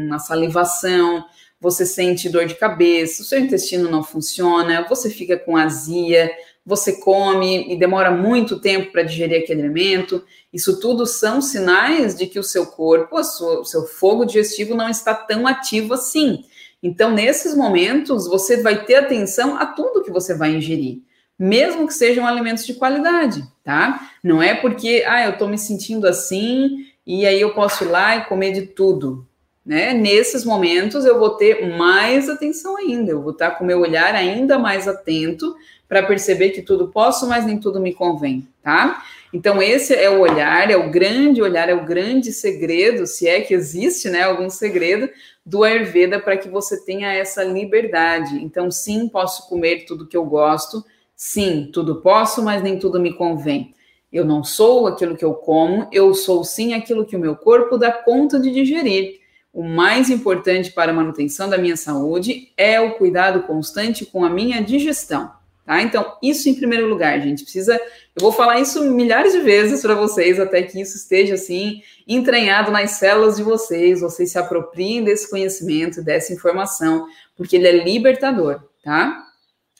uma 0.07 0.17
salivação, 0.17 1.23
você 1.61 1.85
sente 1.85 2.27
dor 2.27 2.47
de 2.47 2.55
cabeça, 2.55 3.21
o 3.21 3.25
seu 3.25 3.39
intestino 3.39 3.87
não 3.87 4.03
funciona, 4.03 4.87
você 4.89 5.11
fica 5.11 5.37
com 5.37 5.55
azia, 5.55 6.31
você 6.67 6.99
come 6.99 7.71
e 7.71 7.77
demora 7.77 8.11
muito 8.11 8.59
tempo 8.59 8.91
para 8.91 9.03
digerir 9.03 9.41
aquele 9.41 9.61
alimento. 9.61 10.21
Isso 10.51 10.81
tudo 10.81 11.05
são 11.05 11.41
sinais 11.41 12.13
de 12.13 12.27
que 12.27 12.37
o 12.37 12.43
seu 12.43 12.65
corpo, 12.65 13.15
o 13.15 13.63
seu 13.63 13.85
fogo 13.85 14.25
digestivo 14.25 14.75
não 14.75 14.89
está 14.89 15.15
tão 15.15 15.47
ativo 15.47 15.93
assim. 15.93 16.43
Então, 16.83 17.09
nesses 17.09 17.55
momentos, 17.55 18.27
você 18.27 18.61
vai 18.61 18.83
ter 18.83 18.95
atenção 18.95 19.55
a 19.55 19.65
tudo 19.65 20.03
que 20.03 20.11
você 20.11 20.35
vai 20.35 20.55
ingerir, 20.55 21.03
mesmo 21.39 21.87
que 21.87 21.93
sejam 21.93 22.27
alimentos 22.27 22.65
de 22.65 22.73
qualidade, 22.73 23.43
tá? 23.63 24.11
Não 24.21 24.43
é 24.43 24.53
porque, 24.53 25.05
ah, 25.07 25.23
eu 25.23 25.31
estou 25.31 25.47
me 25.47 25.57
sentindo 25.57 26.05
assim 26.05 26.85
e 27.05 27.25
aí 27.25 27.39
eu 27.39 27.53
posso 27.53 27.85
ir 27.85 27.87
lá 27.87 28.17
e 28.17 28.25
comer 28.25 28.51
de 28.51 28.63
tudo, 28.63 29.25
né? 29.67 29.93
Nesses 29.93 30.45
momentos, 30.45 31.03
eu 31.03 31.19
vou 31.19 31.31
ter 31.31 31.75
mais 31.75 32.29
atenção 32.29 32.77
ainda, 32.77 33.11
eu 33.11 33.21
vou 33.21 33.33
estar 33.33 33.51
com 33.51 33.65
meu 33.65 33.81
olhar 33.81 34.15
ainda 34.15 34.57
mais 34.57 34.87
atento 34.87 35.53
para 35.89 36.01
perceber 36.01 36.51
que 36.51 36.61
tudo 36.61 36.87
posso, 36.87 37.27
mas 37.27 37.45
nem 37.45 37.59
tudo 37.59 37.77
me 37.77 37.93
convém, 37.93 38.47
tá? 38.63 39.03
Então, 39.33 39.61
esse 39.61 39.93
é 39.93 40.09
o 40.09 40.21
olhar, 40.21 40.71
é 40.71 40.77
o 40.77 40.89
grande 40.89 41.41
olhar, 41.41 41.67
é 41.67 41.73
o 41.73 41.83
grande 41.83 42.31
segredo, 42.31 43.05
se 43.05 43.27
é 43.27 43.41
que 43.41 43.53
existe, 43.53 44.09
né, 44.09 44.23
algum 44.23 44.49
segredo 44.49 45.09
do 45.45 45.65
Ayurveda 45.65 46.17
para 46.17 46.37
que 46.37 46.47
você 46.47 46.85
tenha 46.85 47.11
essa 47.11 47.43
liberdade. 47.43 48.41
Então, 48.41 48.71
sim, 48.71 49.09
posso 49.09 49.49
comer 49.49 49.83
tudo 49.85 50.07
que 50.07 50.15
eu 50.15 50.23
gosto, 50.23 50.81
sim, 51.13 51.69
tudo 51.73 52.01
posso, 52.01 52.41
mas 52.41 52.63
nem 52.63 52.79
tudo 52.79 53.01
me 53.01 53.13
convém. 53.13 53.73
Eu 54.13 54.23
não 54.23 54.45
sou 54.45 54.87
aquilo 54.87 55.17
que 55.17 55.25
eu 55.25 55.33
como, 55.33 55.89
eu 55.91 56.13
sou 56.13 56.45
sim 56.45 56.73
aquilo 56.73 57.05
que 57.05 57.17
o 57.17 57.19
meu 57.19 57.35
corpo 57.35 57.77
dá 57.77 57.91
conta 57.91 58.39
de 58.39 58.49
digerir. 58.49 59.26
O 59.53 59.63
mais 59.63 60.09
importante 60.09 60.71
para 60.71 60.91
a 60.91 60.95
manutenção 60.95 61.49
da 61.49 61.57
minha 61.57 61.75
saúde 61.75 62.51
é 62.55 62.79
o 62.79 62.95
cuidado 62.95 63.43
constante 63.43 64.05
com 64.05 64.23
a 64.23 64.29
minha 64.29 64.61
digestão. 64.61 65.31
Tá? 65.67 65.81
Então, 65.81 66.15
isso 66.23 66.47
em 66.47 66.55
primeiro 66.55 66.87
lugar, 66.87 67.19
gente. 67.19 67.43
Precisa. 67.43 67.75
Eu 67.75 68.21
vou 68.21 68.31
falar 68.31 68.57
isso 68.61 68.85
milhares 68.85 69.33
de 69.33 69.41
vezes 69.41 69.81
para 69.81 69.95
vocês, 69.95 70.39
até 70.39 70.63
que 70.63 70.79
isso 70.79 70.95
esteja 70.95 71.33
assim, 71.33 71.81
entranhado 72.07 72.71
nas 72.71 72.91
células 72.91 73.35
de 73.35 73.43
vocês, 73.43 73.99
vocês 73.99 74.31
se 74.31 74.39
apropriem 74.39 75.03
desse 75.03 75.29
conhecimento, 75.29 76.01
dessa 76.01 76.31
informação, 76.31 77.05
porque 77.35 77.57
ele 77.57 77.67
é 77.67 77.83
libertador, 77.83 78.61
tá? 78.81 79.25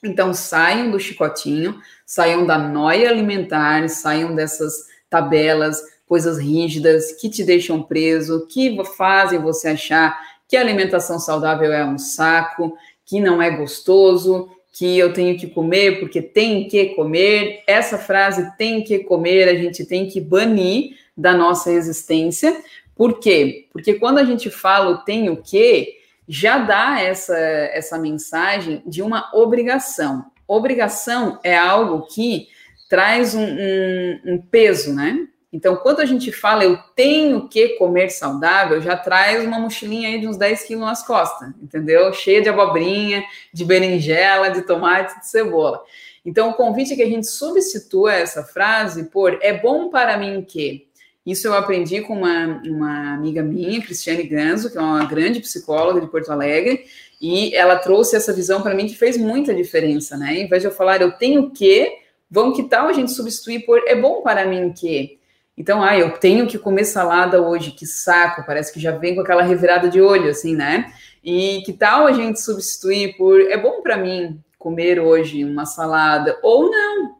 Então 0.04 0.34
saiam 0.34 0.92
do 0.92 1.00
chicotinho, 1.00 1.80
saiam 2.06 2.46
da 2.46 2.58
noia 2.58 3.10
alimentar, 3.10 3.88
saiam 3.88 4.36
dessas 4.36 4.74
tabelas, 5.10 5.82
coisas 6.08 6.40
rígidas 6.40 7.12
que 7.14 7.30
te 7.30 7.44
deixam 7.44 7.84
preso, 7.84 8.48
que 8.48 8.78
fazem 8.96 9.40
você 9.40 9.70
achar 9.70 10.18
que 10.48 10.56
a 10.56 10.62
alimentação 10.62 11.20
saudável 11.20 11.72
é 11.74 11.86
um 11.86 11.98
saco, 11.98 12.78
que 13.06 13.20
não 13.20 13.42
é 13.42 13.50
gostoso, 13.50 14.50
que 14.72 14.98
eu 14.98 15.12
tenho 15.12 15.38
que 15.38 15.48
comer 15.48 16.00
porque 16.00 16.22
tem 16.22 16.68
que 16.68 16.88
comer. 16.96 17.64
Essa 17.68 17.98
frase 17.98 18.56
tem 18.58 18.84
que 18.84 19.00
comer, 19.00 19.50
a 19.50 19.56
gente 19.56 19.86
tem 19.86 20.08
que 20.08 20.22
banir 20.22 20.98
da 21.16 21.34
nossa 21.34 21.72
existência. 21.72 22.56
Por 22.96 23.20
quê? 23.20 23.68
Porque 23.74 23.96
quando 23.96 24.20
a 24.20 24.24
gente 24.24 24.50
fala 24.50 24.92
o 24.92 24.98
tenho 25.00 25.38
que, 25.38 25.98
já 26.28 26.58
dá 26.60 27.02
essa, 27.02 27.38
essa 27.38 27.98
mensagem 27.98 28.82
de 28.86 29.02
uma 29.02 29.30
obrigação. 29.34 30.26
Obrigação 30.48 31.40
é 31.44 31.58
algo 31.58 32.08
que 32.08 32.48
traz 32.90 33.34
um, 33.36 33.44
um, 33.44 34.20
um 34.26 34.42
peso, 34.42 34.94
né? 34.94 35.28
Então, 35.58 35.76
quando 35.76 36.02
a 36.02 36.06
gente 36.06 36.32
fala 36.32 36.64
eu 36.64 36.78
tenho 36.96 37.50
que 37.50 37.70
comer 37.80 38.12
saudável, 38.12 38.80
já 38.80 38.96
traz 38.96 39.44
uma 39.44 39.58
mochilinha 39.58 40.08
aí 40.08 40.20
de 40.20 40.28
uns 40.28 40.38
10 40.38 40.62
quilos 40.62 40.86
nas 40.86 41.04
costas, 41.04 41.50
entendeu? 41.60 42.14
Cheia 42.14 42.44
de 42.44 42.48
abobrinha, 42.48 43.24
de 43.52 43.66
berinjela, 43.66 44.52
de 44.52 44.62
tomate, 44.62 45.20
de 45.20 45.28
cebola. 45.28 45.82
Então, 46.24 46.52
o 46.52 46.54
convite 46.54 46.94
é 46.94 46.96
que 46.96 47.02
a 47.02 47.10
gente 47.10 47.26
substitua 47.26 48.14
essa 48.14 48.44
frase 48.44 49.06
por 49.06 49.40
é 49.42 49.52
bom 49.52 49.90
para 49.90 50.16
mim 50.16 50.46
que. 50.48 50.86
Isso 51.26 51.48
eu 51.48 51.56
aprendi 51.56 52.02
com 52.02 52.14
uma, 52.14 52.62
uma 52.64 53.14
amiga 53.16 53.42
minha, 53.42 53.82
Cristiane 53.82 54.24
Ganzo, 54.24 54.72
que 54.72 54.78
é 54.78 54.82
uma 54.82 55.06
grande 55.06 55.40
psicóloga 55.40 56.00
de 56.00 56.08
Porto 56.08 56.32
Alegre, 56.32 56.86
e 57.20 57.54
ela 57.56 57.78
trouxe 57.78 58.16
essa 58.16 58.32
visão 58.32 58.62
para 58.62 58.76
mim 58.76 58.86
que 58.86 58.96
fez 58.96 59.18
muita 59.18 59.56
diferença, 59.56 60.16
né? 60.16 60.38
Em 60.38 60.48
vez 60.48 60.62
de 60.62 60.68
eu 60.68 60.72
falar 60.72 61.02
eu 61.02 61.14
tenho 61.14 61.50
que, 61.50 61.98
vamos 62.30 62.56
que 62.56 62.64
tal 62.70 62.88
a 62.88 62.94
gente 62.94 63.12
substituir 63.12 63.66
por 63.66 63.82
é 63.88 63.96
bom 63.96 64.22
para 64.22 64.46
mim 64.46 64.72
que. 64.72 65.17
Então, 65.58 65.82
ah, 65.82 65.98
eu 65.98 66.12
tenho 66.12 66.46
que 66.46 66.60
comer 66.60 66.86
salada 66.86 67.42
hoje, 67.42 67.72
que 67.72 67.86
saco, 67.86 68.46
parece 68.46 68.72
que 68.72 68.80
já 68.80 68.92
vem 68.92 69.16
com 69.16 69.22
aquela 69.22 69.42
revirada 69.42 69.90
de 69.90 70.00
olho, 70.00 70.30
assim, 70.30 70.56
né? 70.56 70.94
E 71.24 71.64
que 71.66 71.74
tal 71.74 72.06
a 72.06 72.12
gente 72.12 72.40
substituir 72.40 73.18
por 73.18 73.42
é 73.42 73.58
bom 73.58 73.82
para 73.82 73.98
mim 73.98 74.40
comer 74.60 75.00
hoje 75.00 75.44
uma 75.44 75.66
salada 75.66 76.38
ou 76.44 76.70
não, 76.70 77.16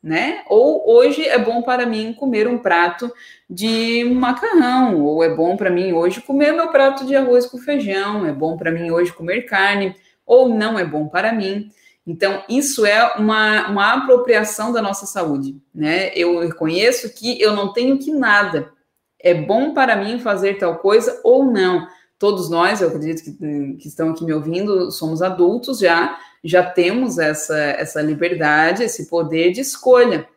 né? 0.00 0.42
Ou 0.48 0.88
hoje 0.88 1.26
é 1.26 1.36
bom 1.36 1.62
para 1.62 1.84
mim 1.84 2.12
comer 2.12 2.46
um 2.46 2.58
prato 2.58 3.12
de 3.48 4.04
macarrão, 4.04 5.02
ou 5.02 5.24
é 5.24 5.34
bom 5.34 5.56
para 5.56 5.68
mim 5.68 5.92
hoje 5.92 6.20
comer 6.20 6.52
meu 6.52 6.68
prato 6.68 7.04
de 7.04 7.16
arroz 7.16 7.46
com 7.46 7.58
feijão, 7.58 8.24
é 8.24 8.32
bom 8.32 8.56
para 8.56 8.70
mim 8.70 8.90
hoje 8.90 9.12
comer 9.12 9.42
carne, 9.42 9.96
ou 10.24 10.48
não 10.48 10.78
é 10.78 10.84
bom 10.84 11.08
para 11.08 11.32
mim. 11.32 11.70
Então, 12.06 12.42
isso 12.48 12.86
é 12.86 13.14
uma, 13.16 13.68
uma 13.68 13.92
apropriação 13.94 14.72
da 14.72 14.80
nossa 14.80 15.06
saúde, 15.06 15.60
né? 15.74 16.10
Eu 16.14 16.40
reconheço 16.40 17.12
que 17.14 17.40
eu 17.40 17.54
não 17.54 17.72
tenho 17.72 17.98
que 17.98 18.10
nada. 18.12 18.72
É 19.18 19.34
bom 19.34 19.74
para 19.74 19.96
mim 19.96 20.18
fazer 20.18 20.58
tal 20.58 20.78
coisa 20.78 21.20
ou 21.22 21.44
não. 21.44 21.86
Todos 22.18 22.50
nós, 22.50 22.80
eu 22.80 22.88
acredito 22.88 23.22
que, 23.22 23.76
que 23.76 23.88
estão 23.88 24.10
aqui 24.10 24.24
me 24.24 24.32
ouvindo, 24.32 24.90
somos 24.90 25.22
adultos 25.22 25.78
já, 25.78 26.18
já 26.42 26.62
temos 26.62 27.18
essa, 27.18 27.56
essa 27.56 28.02
liberdade, 28.02 28.82
esse 28.82 29.08
poder 29.08 29.52
de 29.52 29.60
escolha. 29.60 30.28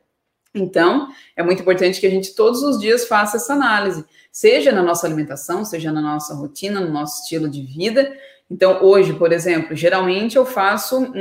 Então, 0.53 1.07
é 1.35 1.41
muito 1.41 1.61
importante 1.61 1.99
que 1.99 2.05
a 2.05 2.09
gente 2.09 2.35
todos 2.35 2.61
os 2.61 2.79
dias 2.79 3.07
faça 3.07 3.37
essa 3.37 3.53
análise, 3.53 4.05
seja 4.31 4.71
na 4.71 4.83
nossa 4.83 5.07
alimentação, 5.07 5.65
seja 5.65 5.91
na 5.91 6.01
nossa 6.01 6.35
rotina, 6.35 6.79
no 6.79 6.91
nosso 6.91 7.23
estilo 7.23 7.49
de 7.49 7.63
vida, 7.63 8.15
então, 8.53 8.83
hoje, 8.83 9.13
por 9.13 9.33
exemplo, 9.33 9.75
geralmente 9.75 10.35
eu 10.35 10.45
faço 10.45 11.11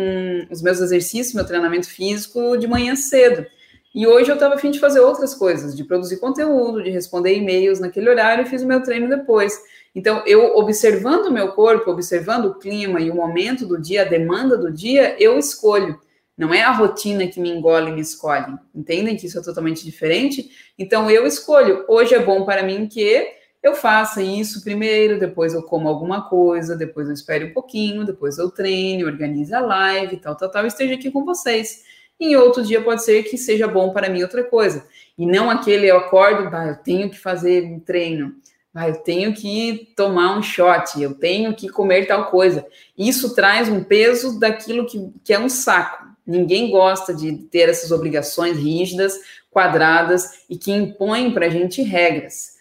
os 0.50 0.60
meus 0.60 0.80
exercícios, 0.80 1.34
meu 1.34 1.46
treinamento 1.46 1.88
físico 1.88 2.58
de 2.58 2.68
manhã 2.68 2.94
cedo. 2.94 3.46
E 3.94 4.06
hoje 4.06 4.30
eu 4.30 4.34
estava 4.34 4.54
afim 4.54 4.70
de 4.70 4.78
fazer 4.78 5.00
outras 5.00 5.34
coisas, 5.34 5.74
de 5.74 5.82
produzir 5.82 6.18
conteúdo, 6.18 6.82
de 6.82 6.90
responder 6.90 7.34
e-mails 7.34 7.80
naquele 7.80 8.10
horário 8.10 8.44
e 8.44 8.46
fiz 8.46 8.60
o 8.60 8.66
meu 8.66 8.82
treino 8.82 9.08
depois. 9.08 9.58
Então, 9.94 10.22
eu 10.26 10.56
observando 10.56 11.26
o 11.28 11.32
meu 11.32 11.52
corpo, 11.52 11.90
observando 11.90 12.44
o 12.44 12.58
clima 12.58 13.00
e 13.00 13.10
o 13.10 13.14
momento 13.14 13.64
do 13.64 13.80
dia, 13.80 14.02
a 14.02 14.06
demanda 14.06 14.58
do 14.58 14.70
dia, 14.70 15.16
eu 15.18 15.38
escolho. 15.38 15.98
Não 16.36 16.52
é 16.52 16.60
a 16.60 16.70
rotina 16.70 17.26
que 17.28 17.40
me 17.40 17.48
engole 17.48 17.90
e 17.90 17.94
me 17.94 18.02
escolhe. 18.02 18.58
Entendem 18.74 19.16
que 19.16 19.24
isso 19.24 19.38
é 19.38 19.42
totalmente 19.42 19.86
diferente? 19.86 20.50
Então, 20.78 21.10
eu 21.10 21.26
escolho. 21.26 21.86
Hoje 21.88 22.14
é 22.14 22.18
bom 22.18 22.44
para 22.44 22.62
mim 22.62 22.86
que 22.86 23.26
eu 23.62 23.74
faça 23.74 24.20
isso 24.20 24.62
primeiro, 24.64 25.20
depois 25.20 25.54
eu 25.54 25.62
como 25.62 25.88
alguma 25.88 26.28
coisa, 26.28 26.76
depois 26.76 27.06
eu 27.06 27.14
espere 27.14 27.44
um 27.44 27.52
pouquinho, 27.52 28.04
depois 28.04 28.36
eu 28.36 28.50
treine, 28.50 29.04
organize 29.04 29.54
a 29.54 29.60
live, 29.60 30.16
tal, 30.16 30.34
tal, 30.34 30.50
tal, 30.50 30.66
esteja 30.66 30.94
aqui 30.94 31.10
com 31.10 31.24
vocês. 31.24 31.84
Em 32.18 32.34
outro 32.34 32.62
dia 32.62 32.80
pode 32.80 33.04
ser 33.04 33.22
que 33.22 33.38
seja 33.38 33.68
bom 33.68 33.92
para 33.92 34.08
mim 34.08 34.22
outra 34.22 34.42
coisa. 34.42 34.86
E 35.16 35.24
não 35.24 35.48
aquele 35.48 35.86
eu 35.86 35.96
acordo, 35.96 36.50
bah, 36.50 36.66
eu 36.66 36.76
tenho 36.76 37.08
que 37.08 37.18
fazer 37.18 37.64
um 37.64 37.78
treino, 37.78 38.34
bah, 38.74 38.88
eu 38.88 38.96
tenho 38.96 39.32
que 39.32 39.92
tomar 39.96 40.36
um 40.36 40.42
shot, 40.42 41.00
eu 41.00 41.14
tenho 41.14 41.54
que 41.54 41.68
comer 41.68 42.06
tal 42.06 42.30
coisa. 42.30 42.66
Isso 42.98 43.34
traz 43.34 43.68
um 43.68 43.84
peso 43.84 44.40
daquilo 44.40 44.86
que, 44.86 45.12
que 45.22 45.32
é 45.32 45.38
um 45.38 45.48
saco. 45.48 46.04
Ninguém 46.26 46.70
gosta 46.70 47.14
de 47.14 47.32
ter 47.32 47.68
essas 47.68 47.90
obrigações 47.90 48.56
rígidas, 48.56 49.18
quadradas 49.50 50.44
e 50.48 50.56
que 50.56 50.72
impõem 50.72 51.32
para 51.32 51.46
a 51.46 51.50
gente 51.50 51.82
regras. 51.82 52.52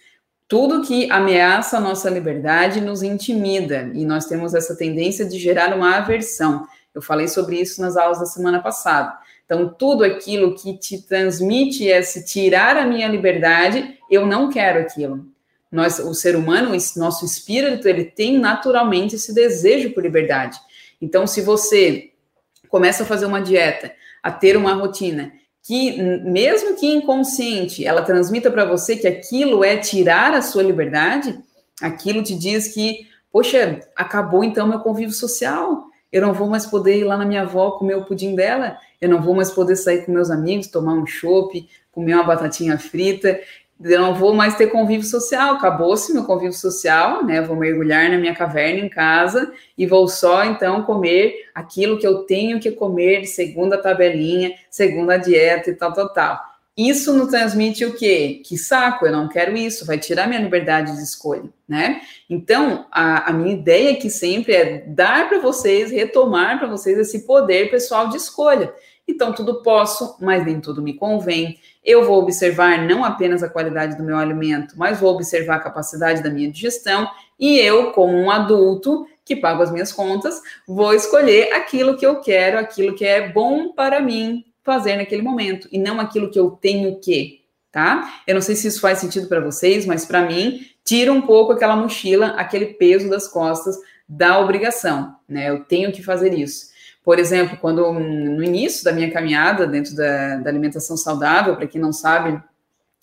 Tudo 0.52 0.82
que 0.82 1.10
ameaça 1.10 1.78
a 1.78 1.80
nossa 1.80 2.10
liberdade 2.10 2.82
nos 2.82 3.02
intimida 3.02 3.90
e 3.94 4.04
nós 4.04 4.26
temos 4.26 4.54
essa 4.54 4.76
tendência 4.76 5.24
de 5.24 5.40
gerar 5.40 5.74
uma 5.74 5.96
aversão. 5.96 6.68
Eu 6.94 7.02
falei 7.02 7.30
sobre 7.30 7.58
isso 7.58 7.80
nas 7.80 7.96
aulas 7.96 8.20
da 8.20 8.26
semana 8.26 8.62
passada. 8.62 9.18
Então, 9.46 9.74
tudo 9.74 10.04
aquilo 10.04 10.54
que 10.54 10.78
te 10.78 11.02
transmite 11.04 11.86
esse 11.86 12.26
tirar 12.26 12.76
a 12.76 12.86
minha 12.86 13.08
liberdade, 13.08 13.98
eu 14.10 14.28
não 14.28 14.50
quero 14.50 14.82
aquilo. 14.82 15.26
Nós, 15.72 16.00
o 16.00 16.14
ser 16.14 16.36
humano, 16.36 16.76
o 16.76 17.00
nosso 17.00 17.24
espírito, 17.24 17.88
ele 17.88 18.04
tem 18.04 18.38
naturalmente 18.38 19.16
esse 19.16 19.34
desejo 19.34 19.94
por 19.94 20.04
liberdade. 20.04 20.60
Então, 21.02 21.26
se 21.26 21.40
você 21.40 22.12
começa 22.68 23.04
a 23.04 23.06
fazer 23.06 23.26
uma 23.26 23.42
dieta, 23.42 23.94
a 24.22 24.30
ter 24.30 24.58
uma 24.58 24.74
rotina 24.74 25.32
que, 25.64 26.02
mesmo 26.24 26.76
que 26.76 26.88
inconsciente, 26.88 27.86
ela 27.86 28.02
transmita 28.02 28.50
para 28.50 28.66
você 28.66 28.96
que 28.96 29.08
aquilo 29.08 29.64
é 29.64 29.78
tirar 29.78 30.34
a 30.34 30.42
sua 30.42 30.64
liberdade, 30.64 31.40
aquilo 31.82 32.24
te 32.24 32.36
diz 32.36 32.74
que, 32.74 33.08
poxa, 33.32 33.80
acabou 33.96 34.44
então 34.44 34.68
meu 34.68 34.80
convívio 34.80 35.14
social, 35.14 35.86
eu 36.12 36.22
não 36.22 36.34
vou 36.34 36.48
mais 36.48 36.66
poder 36.66 36.98
ir 36.98 37.04
lá 37.04 37.16
na 37.16 37.26
minha 37.26 37.44
avó 37.44 37.72
comer 37.72 37.96
o 37.96 38.06
pudim 38.06 38.36
dela, 38.36 38.78
eu 39.00 39.08
não 39.08 39.22
vou 39.22 39.34
mais 39.34 39.52
poder 39.52 39.76
sair 39.76 40.06
com 40.06 40.12
meus 40.12 40.30
amigos, 40.30 40.68
tomar 40.68 40.94
um 40.94 41.06
chopp, 41.06 41.68
comer 41.92 42.16
uma 42.16 42.24
batatinha 42.24 42.78
frita, 42.78 43.40
eu 43.84 44.00
não 44.00 44.14
vou 44.14 44.34
mais 44.34 44.56
ter 44.56 44.68
convívio 44.68 45.06
social, 45.06 45.56
acabou-se 45.56 46.14
meu 46.14 46.24
convívio 46.24 46.54
social, 46.54 47.26
né? 47.26 47.42
Vou 47.42 47.56
mergulhar 47.56 48.10
na 48.10 48.18
minha 48.18 48.36
caverna 48.36 48.80
em 48.80 48.90
casa 48.90 49.52
e 49.78 49.88
vou 49.88 50.08
só 50.08 50.44
então 50.46 50.84
comer 50.84 51.50
aquilo 51.54 51.98
que 51.98 52.06
eu 52.06 52.20
tenho 52.24 52.60
que 52.60 52.72
comer 52.72 53.26
segundo 53.26 53.74
a 53.74 53.78
tabelinha, 53.78 54.54
segundo 54.70 55.12
a 55.12 55.18
dieta 55.18 55.70
e 55.70 55.76
tal, 55.76 55.94
tal, 55.94 56.10
tal. 56.14 56.52
Isso 56.78 57.14
nos 57.14 57.28
transmite 57.30 57.84
o 57.84 57.94
quê? 57.94 58.42
Que 58.46 58.58
saco, 58.58 59.06
eu 59.06 59.12
não 59.12 59.28
quero 59.28 59.56
isso, 59.58 59.86
vai 59.86 59.98
tirar 59.98 60.28
minha 60.28 60.40
liberdade 60.40 60.96
de 60.96 61.04
escolha, 61.04 61.50
né? 61.68 62.02
Então, 62.30 62.88
a, 62.90 63.30
a 63.30 63.34
minha 63.34 63.54
ideia 63.54 63.92
aqui 63.92 64.10
sempre 64.10 64.54
é 64.54 64.78
dar 64.88 65.28
para 65.28 65.40
vocês, 65.40 65.92
retomar 65.92 66.60
para 66.60 66.70
vocês 66.70 66.98
esse 66.98 67.26
poder 67.26 67.70
pessoal 67.70 68.08
de 68.08 68.18
escolha. 68.18 68.74
Então, 69.08 69.34
tudo 69.34 69.62
posso, 69.62 70.16
mas 70.22 70.46
nem 70.46 70.62
tudo 70.62 70.82
me 70.82 70.94
convém. 70.94 71.60
Eu 71.84 72.06
vou 72.06 72.22
observar 72.22 72.86
não 72.86 73.04
apenas 73.04 73.42
a 73.42 73.50
qualidade 73.50 73.98
do 73.98 74.04
meu 74.04 74.18
alimento, 74.18 74.76
mas 74.78 75.00
vou 75.00 75.14
observar 75.14 75.56
a 75.56 75.60
capacidade 75.60 76.22
da 76.22 76.30
minha 76.30 76.52
digestão 76.52 77.10
e 77.40 77.58
eu, 77.60 77.92
como 77.92 78.16
um 78.16 78.30
adulto 78.30 79.08
que 79.26 79.36
pago 79.36 79.64
as 79.64 79.72
minhas 79.72 79.92
contas, 79.92 80.42
vou 80.68 80.94
escolher 80.94 81.54
aquilo 81.54 81.98
que 81.98 82.06
eu 82.06 82.20
quero, 82.20 82.60
aquilo 82.60 82.96
que 82.96 83.06
é 83.06 83.30
bom 83.30 83.74
para 83.74 84.00
mim 84.00 84.46
fazer 84.64 84.96
naquele 84.96 85.22
momento 85.22 85.68
e 85.72 85.80
não 85.80 86.00
aquilo 86.00 86.30
que 86.30 86.40
eu 86.40 86.52
tenho 86.52 87.00
que, 87.00 87.42
tá? 87.72 88.22
Eu 88.28 88.36
não 88.36 88.42
sei 88.42 88.56
se 88.56 88.68
isso 88.68 88.80
faz 88.80 89.00
sentido 89.00 89.28
para 89.28 89.40
vocês, 89.40 89.86
mas 89.86 90.06
para 90.06 90.22
mim 90.22 90.66
tira 90.84 91.12
um 91.12 91.22
pouco 91.22 91.54
aquela 91.54 91.76
mochila, 91.76 92.28
aquele 92.38 92.68
peso 92.68 93.10
das 93.10 93.28
costas 93.28 93.76
da 94.08 94.40
obrigação, 94.40 95.16
né? 95.28 95.50
Eu 95.50 95.64
tenho 95.64 95.92
que 95.92 96.04
fazer 96.04 96.34
isso. 96.34 96.72
Por 97.04 97.18
exemplo, 97.18 97.58
quando 97.60 97.92
no 97.94 98.44
início 98.44 98.84
da 98.84 98.92
minha 98.92 99.12
caminhada 99.12 99.66
dentro 99.66 99.96
da, 99.96 100.38
da 100.38 100.50
alimentação 100.50 100.96
saudável, 100.96 101.56
para 101.56 101.68
quem 101.68 101.82
não 101.82 101.92
sabe, 101.92 102.42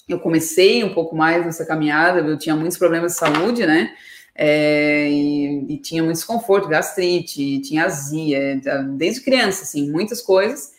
eu 0.08 0.18
comecei 0.18 0.84
um 0.84 0.94
pouco 0.94 1.16
mais 1.16 1.44
nessa 1.44 1.66
caminhada, 1.66 2.20
eu 2.20 2.38
tinha 2.38 2.54
muitos 2.56 2.78
problemas 2.78 3.12
de 3.12 3.18
saúde, 3.18 3.66
né? 3.66 3.92
É, 4.34 5.08
e, 5.10 5.74
e, 5.74 5.78
tinha 5.78 6.00
muito 6.00 6.16
desconforto, 6.16 6.68
gastrite, 6.68 7.60
tinha 7.60 7.86
azia, 7.86 8.60
desde 8.96 9.22
criança, 9.22 9.64
assim, 9.64 9.90
muitas 9.90 10.22
coisas. 10.22 10.77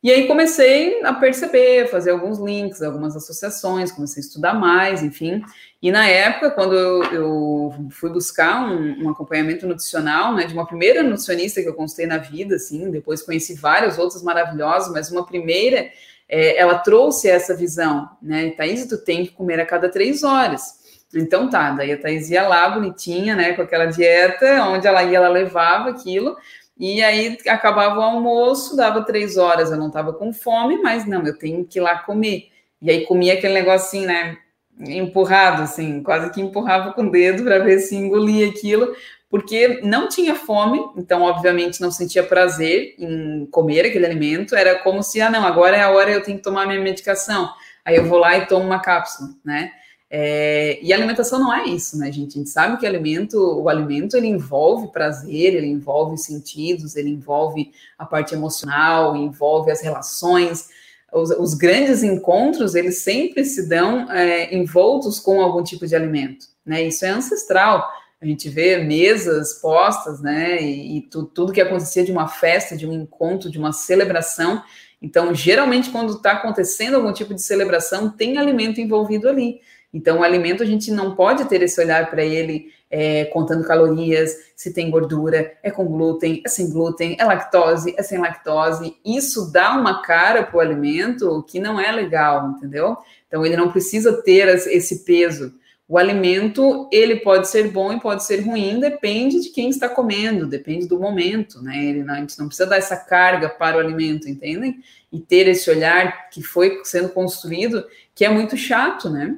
E 0.00 0.12
aí 0.12 0.28
comecei 0.28 1.02
a 1.02 1.12
perceber, 1.12 1.88
fazer 1.88 2.12
alguns 2.12 2.38
links, 2.38 2.80
algumas 2.82 3.16
associações, 3.16 3.90
comecei 3.90 4.22
a 4.22 4.26
estudar 4.26 4.54
mais, 4.54 5.02
enfim. 5.02 5.42
E 5.82 5.90
na 5.90 6.06
época, 6.06 6.52
quando 6.52 6.74
eu, 6.74 7.02
eu 7.12 7.88
fui 7.90 8.08
buscar 8.10 8.64
um, 8.64 9.04
um, 9.04 9.10
acompanhamento 9.10 9.66
nutricional, 9.66 10.34
né, 10.34 10.46
de 10.46 10.54
uma 10.54 10.66
primeira 10.66 11.02
nutricionista 11.02 11.60
que 11.60 11.68
eu 11.68 11.74
consultei 11.74 12.06
na 12.06 12.18
vida, 12.18 12.54
assim, 12.54 12.90
depois 12.92 13.22
conheci 13.22 13.54
várias 13.54 13.98
outras 13.98 14.22
maravilhosas, 14.22 14.92
mas 14.92 15.10
uma 15.10 15.26
primeira, 15.26 15.90
é, 16.28 16.56
ela 16.56 16.78
trouxe 16.78 17.28
essa 17.28 17.54
visão, 17.56 18.08
né, 18.22 18.50
Thaís, 18.50 18.86
tu 18.86 18.98
tem 18.98 19.26
que 19.26 19.32
comer 19.32 19.58
a 19.58 19.66
cada 19.66 19.88
três 19.88 20.22
horas. 20.22 20.78
Então 21.14 21.48
tá, 21.48 21.70
daí 21.72 21.90
a 21.90 21.98
Thaís 21.98 22.30
ia 22.30 22.46
lá, 22.46 22.68
bonitinha, 22.68 23.34
né, 23.34 23.52
com 23.54 23.62
aquela 23.62 23.86
dieta, 23.86 24.62
onde 24.64 24.86
ela 24.86 25.02
ia, 25.02 25.16
ela 25.16 25.28
levava 25.28 25.90
aquilo, 25.90 26.36
e 26.78 27.02
aí 27.02 27.36
acabava 27.48 27.98
o 27.98 28.02
almoço, 28.02 28.76
dava 28.76 29.04
três 29.04 29.36
horas, 29.36 29.70
eu 29.70 29.76
não 29.76 29.88
estava 29.88 30.12
com 30.12 30.32
fome, 30.32 30.80
mas 30.80 31.04
não, 31.04 31.26
eu 31.26 31.36
tenho 31.36 31.64
que 31.64 31.78
ir 31.78 31.82
lá 31.82 31.98
comer. 31.98 32.50
E 32.80 32.90
aí 32.90 33.04
comia 33.04 33.34
aquele 33.34 33.54
negocinho, 33.54 34.06
né? 34.06 34.38
Empurrado, 34.78 35.62
assim, 35.62 36.02
quase 36.04 36.30
que 36.30 36.40
empurrava 36.40 36.92
com 36.92 37.02
o 37.02 37.10
dedo 37.10 37.42
para 37.42 37.58
ver 37.58 37.80
se 37.80 37.96
engolia 37.96 38.48
aquilo, 38.48 38.94
porque 39.28 39.80
não 39.82 40.08
tinha 40.08 40.36
fome, 40.36 40.80
então, 40.96 41.22
obviamente, 41.22 41.80
não 41.80 41.90
sentia 41.90 42.22
prazer 42.22 42.94
em 42.96 43.46
comer 43.46 43.86
aquele 43.86 44.06
alimento. 44.06 44.54
Era 44.54 44.78
como 44.78 45.02
se, 45.02 45.20
ah, 45.20 45.28
não, 45.28 45.44
agora 45.44 45.76
é 45.76 45.82
a 45.82 45.90
hora 45.90 46.10
eu 46.10 46.22
tenho 46.22 46.38
que 46.38 46.44
tomar 46.44 46.66
minha 46.66 46.80
medicação. 46.80 47.50
Aí 47.84 47.96
eu 47.96 48.04
vou 48.06 48.18
lá 48.18 48.38
e 48.38 48.46
tomo 48.46 48.64
uma 48.64 48.80
cápsula, 48.80 49.30
né? 49.44 49.72
É, 50.10 50.78
e 50.82 50.92
alimentação 50.92 51.38
não 51.38 51.52
é 51.52 51.66
isso, 51.66 51.98
né, 51.98 52.10
gente? 52.10 52.36
A 52.36 52.38
gente 52.38 52.48
sabe 52.48 52.78
que 52.78 52.86
alimento, 52.86 53.36
o 53.36 53.68
alimento 53.68 54.16
ele 54.16 54.26
envolve 54.26 54.90
prazer, 54.90 55.54
ele 55.54 55.66
envolve 55.66 56.16
sentidos, 56.16 56.96
ele 56.96 57.10
envolve 57.10 57.70
a 57.98 58.06
parte 58.06 58.34
emocional, 58.34 59.14
envolve 59.16 59.70
as 59.70 59.82
relações. 59.82 60.68
Os, 61.12 61.30
os 61.30 61.54
grandes 61.54 62.02
encontros, 62.02 62.74
eles 62.74 63.02
sempre 63.02 63.44
se 63.44 63.68
dão 63.68 64.10
é, 64.10 64.54
envoltos 64.54 65.20
com 65.20 65.42
algum 65.42 65.62
tipo 65.62 65.86
de 65.86 65.94
alimento, 65.94 66.46
né? 66.64 66.82
Isso 66.82 67.04
é 67.04 67.10
ancestral. 67.10 67.86
A 68.20 68.26
gente 68.26 68.48
vê 68.48 68.78
mesas 68.78 69.54
postas, 69.60 70.20
né? 70.20 70.60
E, 70.62 70.98
e 70.98 71.00
tu, 71.02 71.24
tudo 71.24 71.52
que 71.52 71.60
acontecia 71.60 72.04
de 72.04 72.10
uma 72.10 72.28
festa, 72.28 72.76
de 72.76 72.86
um 72.86 72.92
encontro, 72.92 73.50
de 73.50 73.58
uma 73.58 73.72
celebração. 73.72 74.62
Então, 75.00 75.34
geralmente, 75.34 75.90
quando 75.90 76.14
está 76.14 76.32
acontecendo 76.32 76.96
algum 76.96 77.12
tipo 77.12 77.34
de 77.34 77.42
celebração, 77.42 78.10
tem 78.10 78.38
alimento 78.38 78.80
envolvido 78.80 79.28
ali. 79.28 79.60
Então, 79.92 80.18
o 80.18 80.22
alimento 80.22 80.62
a 80.62 80.66
gente 80.66 80.90
não 80.90 81.14
pode 81.14 81.46
ter 81.46 81.62
esse 81.62 81.80
olhar 81.80 82.10
para 82.10 82.24
ele 82.24 82.72
é, 82.90 83.26
contando 83.26 83.66
calorias, 83.66 84.34
se 84.54 84.72
tem 84.72 84.90
gordura, 84.90 85.52
é 85.62 85.70
com 85.70 85.86
glúten, 85.86 86.42
é 86.44 86.48
sem 86.48 86.70
glúten, 86.70 87.16
é 87.18 87.24
lactose, 87.24 87.94
é 87.96 88.02
sem 88.02 88.18
lactose. 88.18 88.96
Isso 89.04 89.50
dá 89.50 89.72
uma 89.78 90.02
cara 90.02 90.42
para 90.42 90.56
o 90.56 90.60
alimento 90.60 91.42
que 91.48 91.58
não 91.58 91.80
é 91.80 91.90
legal, 91.90 92.50
entendeu? 92.50 92.96
Então, 93.26 93.44
ele 93.44 93.56
não 93.56 93.70
precisa 93.70 94.22
ter 94.22 94.48
esse 94.48 95.04
peso. 95.04 95.54
O 95.88 95.96
alimento, 95.96 96.86
ele 96.92 97.16
pode 97.16 97.48
ser 97.48 97.70
bom 97.70 97.90
e 97.94 97.98
pode 97.98 98.22
ser 98.22 98.40
ruim, 98.40 98.78
depende 98.78 99.40
de 99.40 99.48
quem 99.48 99.70
está 99.70 99.88
comendo, 99.88 100.46
depende 100.46 100.86
do 100.86 101.00
momento, 101.00 101.62
né? 101.62 101.82
Ele 101.82 102.04
não, 102.04 102.12
a 102.12 102.18
gente 102.18 102.38
não 102.38 102.46
precisa 102.46 102.68
dar 102.68 102.76
essa 102.76 102.94
carga 102.94 103.48
para 103.48 103.78
o 103.78 103.80
alimento, 103.80 104.28
entendem? 104.28 104.80
E 105.10 105.18
ter 105.18 105.48
esse 105.48 105.70
olhar 105.70 106.28
que 106.28 106.42
foi 106.42 106.78
sendo 106.84 107.08
construído, 107.08 107.86
que 108.14 108.22
é 108.22 108.28
muito 108.28 108.54
chato, 108.54 109.08
né? 109.08 109.34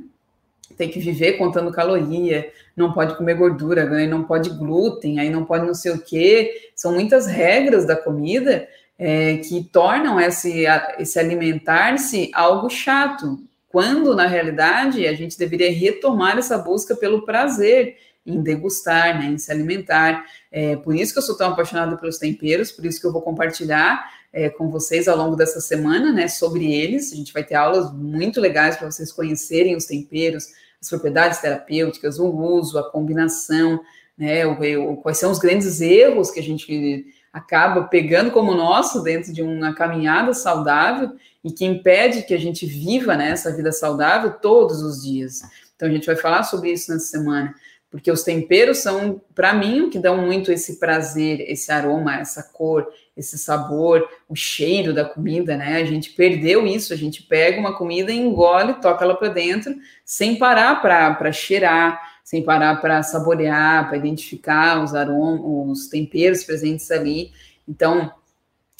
Tem 0.80 0.88
que 0.88 0.98
viver 0.98 1.34
contando 1.34 1.70
caloria, 1.70 2.50
não 2.74 2.94
pode 2.94 3.14
comer 3.14 3.34
gordura, 3.34 3.84
né, 3.84 4.06
não 4.06 4.24
pode 4.24 4.48
glúten, 4.48 5.20
aí 5.20 5.28
não 5.28 5.44
pode 5.44 5.66
não 5.66 5.74
sei 5.74 5.92
o 5.92 6.00
quê. 6.00 6.70
São 6.74 6.94
muitas 6.94 7.26
regras 7.26 7.84
da 7.84 7.94
comida 7.94 8.66
é, 8.98 9.36
que 9.36 9.62
tornam 9.62 10.18
esse, 10.18 10.64
esse 10.98 11.18
alimentar-se 11.18 12.30
algo 12.32 12.70
chato, 12.70 13.38
quando 13.68 14.16
na 14.16 14.26
realidade 14.26 15.06
a 15.06 15.12
gente 15.12 15.38
deveria 15.38 15.70
retomar 15.70 16.38
essa 16.38 16.56
busca 16.56 16.96
pelo 16.96 17.26
prazer 17.26 17.98
em 18.24 18.42
degustar, 18.42 19.18
né, 19.18 19.26
em 19.26 19.36
se 19.36 19.52
alimentar. 19.52 20.24
É, 20.50 20.76
por 20.76 20.94
isso 20.94 21.12
que 21.12 21.18
eu 21.18 21.22
sou 21.22 21.36
tão 21.36 21.50
apaixonada 21.50 21.94
pelos 21.98 22.16
temperos, 22.16 22.72
por 22.72 22.86
isso 22.86 22.98
que 22.98 23.06
eu 23.06 23.12
vou 23.12 23.20
compartilhar 23.20 24.02
é, 24.32 24.48
com 24.48 24.70
vocês 24.70 25.08
ao 25.08 25.16
longo 25.16 25.36
dessa 25.36 25.60
semana, 25.60 26.10
né, 26.10 26.26
sobre 26.26 26.72
eles. 26.72 27.12
A 27.12 27.16
gente 27.16 27.34
vai 27.34 27.44
ter 27.44 27.56
aulas 27.56 27.92
muito 27.92 28.40
legais 28.40 28.78
para 28.78 28.90
vocês 28.90 29.12
conhecerem 29.12 29.76
os 29.76 29.84
temperos, 29.84 30.48
as 30.80 30.88
propriedades 30.88 31.40
terapêuticas, 31.40 32.18
o 32.18 32.26
uso, 32.26 32.78
a 32.78 32.90
combinação, 32.90 33.80
né, 34.16 34.46
o, 34.46 34.92
o, 34.92 34.96
quais 34.96 35.18
são 35.18 35.30
os 35.30 35.38
grandes 35.38 35.80
erros 35.80 36.30
que 36.30 36.40
a 36.40 36.42
gente 36.42 37.06
acaba 37.32 37.84
pegando 37.84 38.30
como 38.30 38.54
nosso 38.54 39.02
dentro 39.02 39.32
de 39.32 39.42
uma 39.42 39.74
caminhada 39.74 40.34
saudável 40.34 41.12
e 41.44 41.52
que 41.52 41.64
impede 41.64 42.22
que 42.22 42.34
a 42.34 42.38
gente 42.38 42.66
viva 42.66 43.16
né, 43.16 43.30
essa 43.30 43.54
vida 43.54 43.70
saudável 43.72 44.32
todos 44.32 44.82
os 44.82 45.02
dias. 45.02 45.42
Então 45.76 45.88
a 45.88 45.92
gente 45.92 46.06
vai 46.06 46.16
falar 46.16 46.42
sobre 46.42 46.72
isso 46.72 46.92
nessa 46.92 47.06
semana, 47.06 47.54
porque 47.90 48.10
os 48.10 48.22
temperos 48.22 48.78
são, 48.78 49.20
para 49.34 49.52
mim, 49.52 49.80
o 49.80 49.90
que 49.90 49.98
dão 49.98 50.18
muito 50.18 50.52
esse 50.52 50.78
prazer, 50.78 51.40
esse 51.40 51.72
aroma, 51.72 52.20
essa 52.20 52.42
cor, 52.42 52.86
esse 53.16 53.36
sabor, 53.36 54.08
o 54.28 54.36
cheiro 54.36 54.94
da 54.94 55.04
comida, 55.04 55.56
né? 55.56 55.76
A 55.76 55.84
gente 55.84 56.10
perdeu 56.10 56.64
isso, 56.66 56.92
a 56.92 56.96
gente 56.96 57.24
pega 57.24 57.58
uma 57.58 57.76
comida 57.76 58.12
engole, 58.12 58.74
toca 58.74 59.04
ela 59.04 59.16
para 59.16 59.28
dentro, 59.28 59.74
sem 60.04 60.36
parar 60.38 60.80
para 60.80 61.32
cheirar, 61.32 62.00
sem 62.22 62.44
parar 62.44 62.80
para 62.80 63.02
saborear, 63.02 63.88
para 63.88 63.98
identificar 63.98 64.82
os 64.84 64.94
aromas, 64.94 65.80
os 65.80 65.88
temperos 65.88 66.44
presentes 66.44 66.92
ali. 66.92 67.32
Então, 67.68 68.12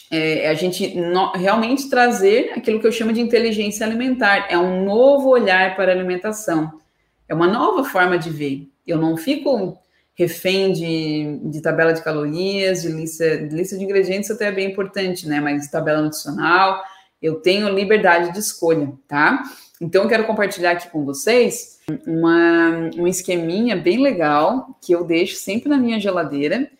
é, 0.09 0.49
a 0.49 0.55
gente 0.55 0.97
no, 0.97 1.33
realmente 1.33 1.91
trazer 1.91 2.53
aquilo 2.57 2.79
que 2.79 2.87
eu 2.87 2.93
chamo 2.93 3.13
de 3.13 3.21
inteligência 3.21 3.85
alimentar, 3.85 4.47
é 4.49 4.57
um 4.57 4.85
novo 4.85 5.29
olhar 5.31 5.75
para 5.75 5.91
a 5.91 5.95
alimentação, 5.95 6.81
é 7.29 7.35
uma 7.35 7.49
nova 7.49 7.83
forma 7.85 8.17
de 8.17 8.31
ver. 8.31 8.69
Eu 8.91 8.99
não 8.99 9.17
fico 9.17 9.79
refém 10.15 10.73
de, 10.73 11.41
de 11.51 11.63
tabela 11.63 11.93
de 11.93 12.03
calorias, 12.03 12.83
de 12.83 12.89
lista, 12.89 13.39
de 13.39 13.55
lista 13.57 13.79
de 13.79 13.85
ingredientes 13.85 14.31
até 14.31 14.47
é 14.47 14.53
bem 14.53 14.71
importante, 14.71 15.27
né? 15.27 15.41
Mas 15.41 15.71
tabela 15.71 16.03
nutricional, 16.03 16.83
eu 17.23 17.37
tenho 17.37 17.69
liberdade 17.69 18.33
de 18.33 18.39
escolha, 18.39 18.93
tá? 19.09 19.43
Então, 19.81 20.03
eu 20.03 20.09
quero 20.09 20.27
compartilhar 20.27 20.73
aqui 20.73 20.91
com 20.91 21.05
vocês 21.05 21.79
uma, 22.07 22.91
um 22.97 23.07
esqueminha 23.07 23.77
bem 23.77 24.03
legal 24.03 24.79
que 24.83 24.93
eu 24.93 25.05
deixo 25.05 25.37
sempre 25.37 25.71
na 25.71 25.79
minha 25.79 25.99
geladeira 25.99 26.71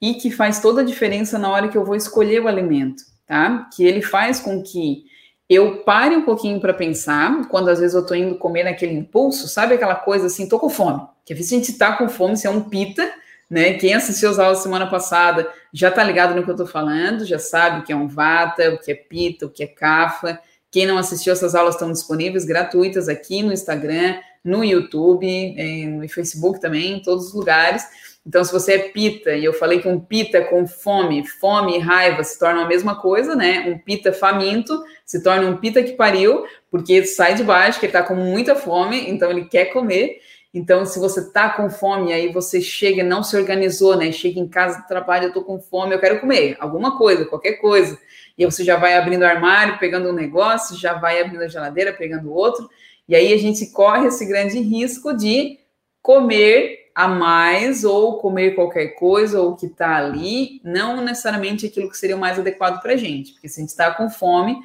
e 0.00 0.14
que 0.14 0.30
faz 0.30 0.60
toda 0.60 0.82
a 0.82 0.84
diferença 0.84 1.38
na 1.38 1.50
hora 1.50 1.68
que 1.68 1.78
eu 1.78 1.84
vou 1.84 1.96
escolher 1.96 2.42
o 2.42 2.48
alimento, 2.48 3.02
tá? 3.26 3.68
Que 3.74 3.84
ele 3.86 4.02
faz 4.02 4.40
com 4.40 4.62
que 4.62 5.04
eu 5.48 5.82
pare 5.84 6.16
um 6.16 6.22
pouquinho 6.22 6.60
para 6.60 6.74
pensar, 6.74 7.48
quando 7.48 7.68
às 7.68 7.78
vezes 7.78 7.94
eu 7.94 8.04
tô 8.04 8.14
indo 8.14 8.36
comer 8.36 8.64
naquele 8.64 8.92
impulso, 8.92 9.48
sabe 9.48 9.74
aquela 9.74 9.94
coisa 9.94 10.26
assim, 10.26 10.48
tô 10.48 10.58
com 10.58 10.68
fome. 10.68 11.02
Que 11.24 11.32
a 11.32 11.36
gente 11.36 11.72
tá 11.74 11.96
com 11.96 12.08
fome, 12.08 12.36
se 12.36 12.46
é 12.46 12.50
um 12.50 12.62
pita, 12.62 13.10
né? 13.48 13.74
Quem 13.74 13.94
assistiu 13.94 14.30
as 14.30 14.38
aulas 14.38 14.58
semana 14.58 14.86
passada 14.86 15.48
já 15.72 15.90
tá 15.90 16.02
ligado 16.02 16.34
no 16.34 16.44
que 16.44 16.50
eu 16.50 16.56
tô 16.56 16.66
falando, 16.66 17.24
já 17.24 17.38
sabe 17.38 17.80
o 17.80 17.84
que 17.84 17.92
é 17.92 17.96
um 17.96 18.08
vata, 18.08 18.70
o 18.70 18.78
que 18.78 18.92
é 18.92 18.94
pita, 18.94 19.46
o 19.46 19.50
que 19.50 19.62
é 19.62 19.66
cafa. 19.66 20.38
Quem 20.70 20.86
não 20.86 20.98
assistiu, 20.98 21.32
essas 21.32 21.54
aulas 21.54 21.74
estão 21.74 21.92
disponíveis 21.92 22.44
gratuitas 22.44 23.08
aqui 23.08 23.42
no 23.42 23.52
Instagram, 23.52 24.16
no 24.44 24.64
YouTube, 24.64 25.26
eh, 25.56 25.86
no 25.86 26.08
Facebook 26.08 26.60
também, 26.60 26.98
em 26.98 27.02
todos 27.02 27.28
os 27.28 27.34
lugares. 27.34 27.84
Então, 28.26 28.42
se 28.42 28.50
você 28.50 28.72
é 28.72 28.78
pita, 28.88 29.34
e 29.34 29.44
eu 29.44 29.52
falei 29.52 29.80
que 29.80 29.86
um 29.86 30.00
pita 30.00 30.42
com 30.42 30.66
fome, 30.66 31.26
fome 31.26 31.76
e 31.76 31.78
raiva 31.78 32.24
se 32.24 32.38
torna 32.38 32.62
a 32.62 32.66
mesma 32.66 32.96
coisa, 32.96 33.36
né? 33.36 33.66
Um 33.68 33.78
pita 33.78 34.12
faminto 34.12 34.82
se 35.04 35.22
torna 35.22 35.46
um 35.46 35.58
pita 35.58 35.82
que 35.82 35.92
pariu, 35.92 36.44
porque 36.70 37.04
sai 37.04 37.34
de 37.34 37.44
baixo, 37.44 37.78
que 37.78 37.86
ele 37.86 37.92
tá 37.92 38.02
com 38.02 38.14
muita 38.14 38.54
fome, 38.54 39.10
então 39.10 39.30
ele 39.30 39.44
quer 39.44 39.66
comer. 39.66 40.18
Então, 40.54 40.86
se 40.86 41.00
você 41.00 41.32
tá 41.32 41.50
com 41.50 41.68
fome, 41.68 42.12
aí 42.12 42.32
você 42.32 42.60
chega, 42.60 43.02
não 43.02 43.24
se 43.24 43.36
organizou, 43.36 43.96
né? 43.96 44.12
Chega 44.12 44.38
em 44.38 44.46
casa 44.46 44.82
do 44.82 44.86
trabalho, 44.86 45.24
eu 45.24 45.32
tô 45.32 45.42
com 45.42 45.60
fome, 45.60 45.92
eu 45.92 45.98
quero 45.98 46.20
comer 46.20 46.56
alguma 46.60 46.96
coisa, 46.96 47.24
qualquer 47.24 47.54
coisa. 47.54 47.98
E 48.38 48.44
aí 48.44 48.50
você 48.50 48.62
já 48.62 48.76
vai 48.76 48.96
abrindo 48.96 49.22
o 49.22 49.26
armário, 49.26 49.78
pegando 49.78 50.08
um 50.08 50.12
negócio, 50.12 50.78
já 50.78 50.94
vai 50.94 51.20
abrindo 51.20 51.42
a 51.42 51.48
geladeira, 51.48 51.92
pegando 51.92 52.32
outro. 52.32 52.70
E 53.08 53.16
aí 53.16 53.32
a 53.32 53.36
gente 53.36 53.66
corre 53.72 54.06
esse 54.06 54.24
grande 54.24 54.60
risco 54.60 55.12
de 55.12 55.58
comer 56.00 56.84
a 56.94 57.08
mais 57.08 57.82
ou 57.82 58.18
comer 58.18 58.54
qualquer 58.54 58.90
coisa 58.90 59.40
ou 59.40 59.56
que 59.56 59.66
está 59.66 59.96
ali, 59.96 60.60
não 60.62 61.00
necessariamente 61.00 61.66
aquilo 61.66 61.90
que 61.90 61.98
seria 61.98 62.14
o 62.14 62.20
mais 62.20 62.38
adequado 62.38 62.80
para 62.80 62.92
a 62.92 62.96
gente, 62.96 63.32
porque 63.32 63.48
se 63.48 63.58
a 63.58 63.62
gente 63.62 63.70
está 63.70 63.92
com 63.92 64.08
fome, 64.08 64.60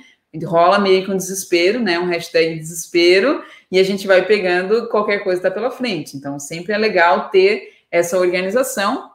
rola 0.45 0.77
meio 0.77 1.03
que 1.03 1.11
um 1.11 1.17
desespero, 1.17 1.79
né? 1.79 1.97
Um 1.97 2.05
hashtag 2.05 2.55
desespero, 2.59 3.43
e 3.71 3.79
a 3.79 3.83
gente 3.83 4.07
vai 4.07 4.25
pegando 4.25 4.87
qualquer 4.89 5.19
coisa 5.19 5.39
que 5.39 5.47
está 5.47 5.59
pela 5.59 5.71
frente. 5.71 6.17
Então, 6.17 6.39
sempre 6.39 6.73
é 6.73 6.77
legal 6.77 7.29
ter 7.29 7.73
essa 7.91 8.17
organização 8.17 9.11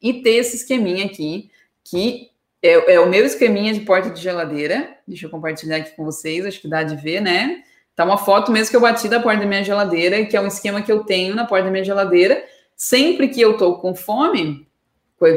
e 0.00 0.22
ter 0.22 0.36
esse 0.36 0.56
esqueminha 0.56 1.06
aqui, 1.06 1.50
que 1.84 2.30
é, 2.62 2.94
é 2.94 3.00
o 3.00 3.08
meu 3.08 3.24
esqueminha 3.24 3.72
de 3.72 3.80
porta 3.80 4.10
de 4.10 4.20
geladeira. 4.20 4.96
Deixa 5.06 5.26
eu 5.26 5.30
compartilhar 5.30 5.76
aqui 5.76 5.94
com 5.96 6.04
vocês, 6.04 6.46
acho 6.46 6.60
que 6.60 6.68
dá 6.68 6.82
de 6.82 6.96
ver, 6.96 7.20
né? 7.20 7.62
Tá 7.94 8.04
uma 8.04 8.16
foto 8.16 8.50
mesmo 8.50 8.70
que 8.70 8.76
eu 8.76 8.80
bati 8.80 9.08
da 9.08 9.20
porta 9.20 9.40
da 9.40 9.46
minha 9.46 9.62
geladeira, 9.62 10.24
que 10.24 10.36
é 10.36 10.40
um 10.40 10.46
esquema 10.46 10.80
que 10.80 10.90
eu 10.90 11.04
tenho 11.04 11.34
na 11.34 11.44
porta 11.44 11.66
da 11.66 11.70
minha 11.70 11.84
geladeira. 11.84 12.42
Sempre 12.74 13.28
que 13.28 13.40
eu 13.40 13.56
tô 13.56 13.76
com 13.76 13.94
fome, 13.94 14.66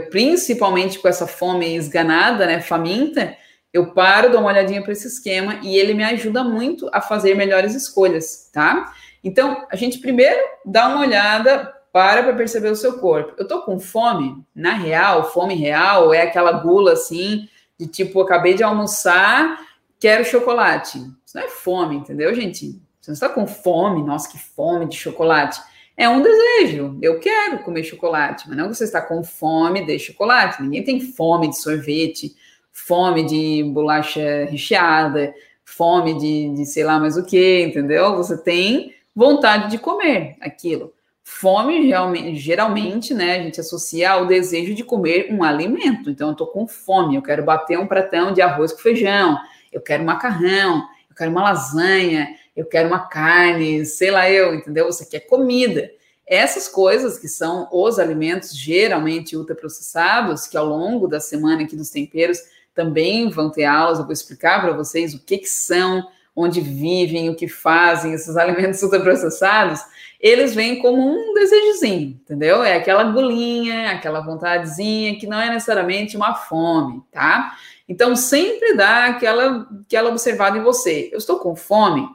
principalmente 0.10 0.98
com 0.98 1.08
essa 1.08 1.28
fome 1.28 1.76
esganada, 1.76 2.46
né, 2.46 2.62
faminta, 2.62 3.36
eu 3.76 3.88
paro, 3.88 4.32
dou 4.32 4.40
uma 4.40 4.52
olhadinha 4.52 4.82
para 4.82 4.94
esse 4.94 5.06
esquema 5.06 5.60
e 5.62 5.76
ele 5.76 5.94
me 5.94 6.04
ajuda 6.04 6.46
muito 6.46 6.90
a 6.94 7.02
fazer 7.02 7.36
melhores 7.36 7.76
escolhas, 7.76 8.50
tá? 8.54 8.94
Então, 9.22 9.68
a 9.70 9.76
gente 9.76 10.00
primeiro 10.00 10.40
dá 10.66 10.88
uma 10.88 11.02
olhada, 11.02 11.74
para 11.92 12.24
para 12.24 12.34
perceber 12.34 12.70
o 12.70 12.76
seu 12.76 13.00
corpo. 13.00 13.34
Eu 13.38 13.46
tô 13.46 13.64
com 13.64 13.78
fome? 13.78 14.42
Na 14.56 14.74
real, 14.74 15.30
fome 15.32 15.56
real 15.56 16.14
é 16.14 16.22
aquela 16.22 16.54
gula 16.54 16.94
assim, 16.94 17.50
de 17.78 17.86
tipo, 17.86 18.22
acabei 18.22 18.54
de 18.54 18.64
almoçar, 18.64 19.60
quero 20.00 20.24
chocolate. 20.24 20.98
Isso 21.26 21.36
não 21.36 21.44
é 21.44 21.50
fome, 21.50 21.98
entendeu, 21.98 22.34
gente? 22.34 22.82
Você 23.02 23.12
não 23.12 23.14
está 23.14 23.28
com 23.28 23.46
fome, 23.46 24.02
nossa, 24.04 24.32
que 24.32 24.38
fome 24.38 24.88
de 24.88 24.96
chocolate. 24.96 25.62
É 25.98 26.08
um 26.08 26.22
desejo. 26.22 26.98
Eu 27.02 27.20
quero 27.20 27.60
comer 27.60 27.84
chocolate, 27.84 28.48
mas 28.48 28.58
não 28.58 28.74
você 28.74 28.86
está 28.86 29.02
com 29.02 29.22
fome 29.22 29.86
de 29.86 30.00
chocolate. 30.00 30.64
Ninguém 30.64 30.84
tem 30.84 31.02
fome 31.02 31.50
de 31.50 31.58
sorvete, 31.58 32.36
fome 32.76 33.24
de 33.24 33.64
bolacha 33.64 34.46
recheada, 34.52 35.34
fome 35.64 36.14
de, 36.20 36.54
de 36.54 36.66
sei 36.66 36.84
lá 36.84 37.00
mais 37.00 37.16
o 37.16 37.24
que, 37.24 37.62
entendeu? 37.62 38.18
Você 38.18 38.38
tem 38.38 38.94
vontade 39.16 39.72
de 39.72 39.78
comer 39.78 40.36
aquilo. 40.42 40.94
Fome, 41.24 41.90
geralmente, 42.36 43.14
né, 43.14 43.38
a 43.38 43.44
gente 43.44 43.60
associa 43.60 44.12
ao 44.12 44.28
desejo 44.28 44.76
de 44.76 44.84
comer 44.84 45.28
um 45.32 45.42
alimento. 45.42 46.10
Então, 46.10 46.28
eu 46.28 46.32
estou 46.34 46.48
com 46.48 46.68
fome, 46.68 47.16
eu 47.16 47.22
quero 47.22 47.44
bater 47.44 47.80
um 47.80 47.88
pratão 47.88 48.34
de 48.34 48.42
arroz 48.42 48.74
com 48.74 48.80
feijão, 48.80 49.40
eu 49.72 49.82
quero 49.82 50.04
macarrão, 50.04 50.84
eu 51.10 51.16
quero 51.16 51.32
uma 51.32 51.44
lasanha, 51.44 52.28
eu 52.56 52.66
quero 52.66 52.90
uma 52.90 53.08
carne, 53.08 53.86
sei 53.86 54.12
lá 54.12 54.30
eu, 54.30 54.54
entendeu? 54.54 54.86
Você 54.86 55.06
quer 55.06 55.22
comida. 55.22 55.90
Essas 56.28 56.68
coisas 56.68 57.18
que 57.18 57.28
são 57.28 57.70
os 57.72 57.98
alimentos 57.98 58.56
geralmente 58.56 59.36
ultraprocessados, 59.36 60.46
que 60.46 60.58
ao 60.58 60.66
longo 60.66 61.08
da 61.08 61.20
semana 61.20 61.64
aqui 61.64 61.76
dos 61.76 61.90
temperos 61.90 62.40
também 62.76 63.30
vão 63.30 63.50
ter 63.50 63.64
aulas, 63.64 63.98
eu 63.98 64.06
vou 64.06 64.14
explicar 64.14 64.62
para 64.62 64.74
vocês 64.74 65.14
o 65.14 65.20
que, 65.20 65.40
que 65.40 65.48
são, 65.48 66.06
onde 66.36 66.60
vivem, 66.60 67.30
o 67.30 67.36
que 67.36 67.48
fazem 67.48 68.14
esses 68.14 68.36
alimentos 68.38 68.84
ultraprocessados, 68.84 69.80
eles 70.20 70.54
vêm 70.54 70.80
como 70.80 71.02
um 71.02 71.34
desejozinho, 71.34 72.20
entendeu? 72.22 72.64
É 72.64 72.76
aquela 72.76 73.04
gulinha, 73.06 73.92
aquela 73.92 74.20
vontadezinha 74.20 75.18
que 75.18 75.26
não 75.26 75.40
é 75.40 75.50
necessariamente 75.50 76.18
uma 76.18 76.36
fome, 76.36 77.02
tá? 77.12 77.56
Então 77.88 78.16
sempre 78.16 78.76
dá 78.76 79.06
aquela, 79.06 79.68
aquela 79.86 80.10
observada 80.10 80.58
em 80.58 80.64
você. 80.64 81.10
Eu 81.12 81.18
estou 81.18 81.40
com 81.40 81.56
fome? 81.56 82.10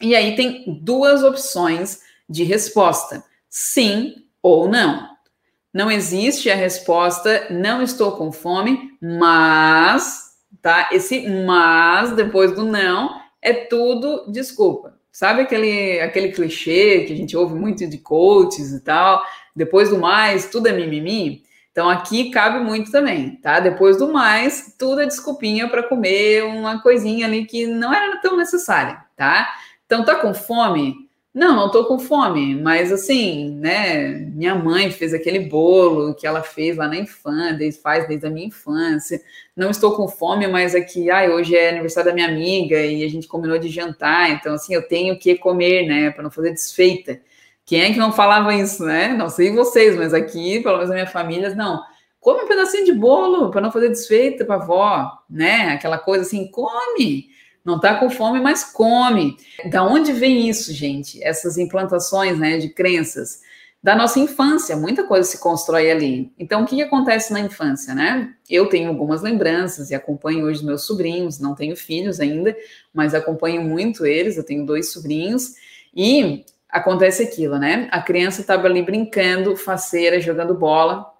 E 0.00 0.14
aí 0.14 0.34
tem 0.34 0.64
duas 0.82 1.22
opções 1.22 2.00
de 2.28 2.42
resposta: 2.42 3.24
sim 3.48 4.26
ou 4.42 4.68
não. 4.68 5.09
Não 5.72 5.90
existe 5.90 6.50
a 6.50 6.56
resposta 6.56 7.46
não 7.50 7.82
estou 7.82 8.12
com 8.12 8.32
fome, 8.32 8.90
mas, 9.00 10.30
tá? 10.60 10.88
Esse 10.92 11.28
mas 11.46 12.12
depois 12.12 12.52
do 12.52 12.64
não 12.64 13.20
é 13.40 13.52
tudo 13.52 14.30
desculpa. 14.30 14.98
Sabe 15.12 15.42
aquele, 15.42 16.00
aquele 16.00 16.32
clichê 16.32 17.04
que 17.04 17.12
a 17.12 17.16
gente 17.16 17.36
ouve 17.36 17.54
muito 17.54 17.86
de 17.86 17.98
coaches 17.98 18.72
e 18.72 18.80
tal? 18.80 19.22
Depois 19.54 19.90
do 19.90 19.98
mais, 19.98 20.50
tudo 20.50 20.68
é 20.68 20.72
mimimi? 20.72 21.42
Então 21.72 21.88
aqui 21.88 22.30
cabe 22.30 22.58
muito 22.64 22.90
também, 22.90 23.36
tá? 23.36 23.60
Depois 23.60 23.96
do 23.96 24.12
mais, 24.12 24.74
tudo 24.78 25.00
é 25.00 25.06
desculpinha 25.06 25.68
para 25.68 25.82
comer 25.84 26.44
uma 26.44 26.82
coisinha 26.82 27.26
ali 27.26 27.44
que 27.44 27.66
não 27.66 27.94
era 27.94 28.20
tão 28.20 28.36
necessária, 28.36 29.00
tá? 29.16 29.48
Então 29.86 30.04
tá 30.04 30.16
com 30.16 30.34
fome? 30.34 31.09
Não, 31.32 31.54
não 31.54 31.70
tô 31.70 31.84
com 31.84 31.96
fome, 31.96 32.56
mas 32.56 32.90
assim, 32.90 33.52
né? 33.52 34.08
Minha 34.34 34.56
mãe 34.56 34.90
fez 34.90 35.14
aquele 35.14 35.38
bolo 35.38 36.12
que 36.12 36.26
ela 36.26 36.42
fez 36.42 36.76
lá 36.76 36.88
na 36.88 36.96
infância, 36.96 37.72
faz 37.80 38.08
desde 38.08 38.26
a 38.26 38.30
minha 38.30 38.48
infância. 38.48 39.22
Não 39.56 39.70
estou 39.70 39.94
com 39.94 40.08
fome, 40.08 40.48
mas 40.48 40.74
aqui, 40.74 41.08
é 41.08 41.12
ai, 41.12 41.30
hoje 41.30 41.54
é 41.54 41.68
aniversário 41.68 42.10
da 42.10 42.14
minha 42.14 42.26
amiga 42.26 42.84
e 42.84 43.04
a 43.04 43.08
gente 43.08 43.28
combinou 43.28 43.58
de 43.58 43.68
jantar, 43.68 44.30
então 44.30 44.54
assim, 44.54 44.74
eu 44.74 44.88
tenho 44.88 45.16
que 45.18 45.36
comer, 45.36 45.86
né, 45.86 46.10
para 46.10 46.24
não 46.24 46.32
fazer 46.32 46.50
desfeita. 46.50 47.20
Quem 47.64 47.82
é 47.82 47.92
que 47.92 47.98
não 47.98 48.10
falava 48.12 48.52
isso, 48.52 48.84
né? 48.84 49.14
Não 49.16 49.28
sei 49.28 49.52
vocês, 49.52 49.96
mas 49.96 50.12
aqui, 50.12 50.60
pelo 50.60 50.78
menos 50.78 50.90
a 50.90 50.94
minha 50.94 51.06
família, 51.06 51.54
não. 51.54 51.80
Come 52.18 52.42
um 52.42 52.48
pedacinho 52.48 52.84
de 52.84 52.92
bolo 52.92 53.50
para 53.50 53.60
não 53.60 53.70
fazer 53.70 53.88
desfeita 53.88 54.44
para 54.44 54.56
avó, 54.56 55.12
né? 55.30 55.68
Aquela 55.68 55.96
coisa 55.96 56.24
assim, 56.24 56.50
come. 56.50 57.28
Não 57.64 57.76
está 57.76 57.96
com 57.96 58.08
fome, 58.08 58.40
mas 58.40 58.64
come. 58.64 59.36
Da 59.70 59.82
onde 59.82 60.12
vem 60.12 60.48
isso, 60.48 60.72
gente? 60.72 61.22
Essas 61.22 61.58
implantações, 61.58 62.38
né, 62.38 62.58
de 62.58 62.70
crenças 62.70 63.40
da 63.82 63.96
nossa 63.96 64.18
infância, 64.20 64.76
muita 64.76 65.04
coisa 65.04 65.26
se 65.28 65.38
constrói 65.38 65.90
ali. 65.90 66.32
Então, 66.38 66.62
o 66.62 66.66
que, 66.66 66.76
que 66.76 66.82
acontece 66.82 67.32
na 67.32 67.40
infância, 67.40 67.94
né? 67.94 68.34
Eu 68.48 68.66
tenho 68.66 68.90
algumas 68.90 69.22
lembranças 69.22 69.90
e 69.90 69.94
acompanho 69.94 70.44
hoje 70.44 70.64
meus 70.64 70.84
sobrinhos, 70.84 71.38
não 71.38 71.54
tenho 71.54 71.74
filhos 71.74 72.20
ainda, 72.20 72.54
mas 72.92 73.14
acompanho 73.14 73.62
muito 73.62 74.04
eles, 74.04 74.36
eu 74.36 74.44
tenho 74.44 74.66
dois 74.66 74.92
sobrinhos, 74.92 75.54
e 75.94 76.44
acontece 76.68 77.22
aquilo, 77.22 77.58
né? 77.58 77.88
A 77.90 78.02
criança 78.02 78.42
estava 78.42 78.66
ali 78.66 78.82
brincando, 78.82 79.56
faceira, 79.56 80.20
jogando 80.20 80.54
bola, 80.54 81.10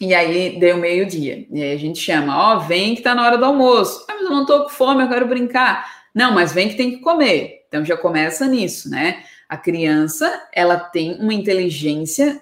e 0.00 0.14
aí 0.14 0.58
deu 0.58 0.76
meio-dia. 0.76 1.46
E 1.50 1.62
aí 1.62 1.72
a 1.72 1.78
gente 1.78 1.98
chama, 1.98 2.36
ó, 2.36 2.56
oh, 2.56 2.60
vem 2.60 2.94
que 2.94 3.02
tá 3.02 3.14
na 3.14 3.24
hora 3.24 3.38
do 3.38 3.44
almoço. 3.44 4.04
Ah, 4.08 4.14
mas 4.14 4.24
eu 4.24 4.30
não 4.30 4.46
tô 4.46 4.64
com 4.64 4.68
fome, 4.68 5.02
eu 5.02 5.08
quero 5.08 5.26
brincar. 5.26 5.84
Não, 6.14 6.32
mas 6.32 6.52
vem 6.52 6.68
que 6.68 6.76
tem 6.76 6.90
que 6.90 6.98
comer. 6.98 7.64
Então 7.68 7.84
já 7.84 7.96
começa 7.96 8.46
nisso, 8.46 8.90
né? 8.90 9.22
A 9.48 9.56
criança, 9.56 10.48
ela 10.52 10.76
tem 10.78 11.14
uma 11.20 11.34
inteligência 11.34 12.40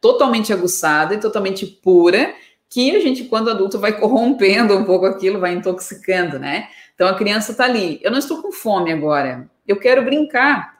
totalmente 0.00 0.52
aguçada 0.52 1.14
e 1.14 1.20
totalmente 1.20 1.66
pura, 1.66 2.34
que 2.68 2.94
a 2.94 3.00
gente, 3.00 3.24
quando 3.24 3.50
adulto, 3.50 3.78
vai 3.78 3.98
corrompendo 3.98 4.76
um 4.76 4.84
pouco 4.84 5.06
aquilo, 5.06 5.40
vai 5.40 5.54
intoxicando, 5.54 6.38
né? 6.38 6.68
Então 6.94 7.06
a 7.06 7.14
criança 7.14 7.54
tá 7.54 7.64
ali, 7.64 8.00
eu 8.02 8.10
não 8.10 8.18
estou 8.18 8.42
com 8.42 8.52
fome 8.52 8.92
agora, 8.92 9.48
eu 9.66 9.78
quero 9.78 10.04
brincar. 10.04 10.75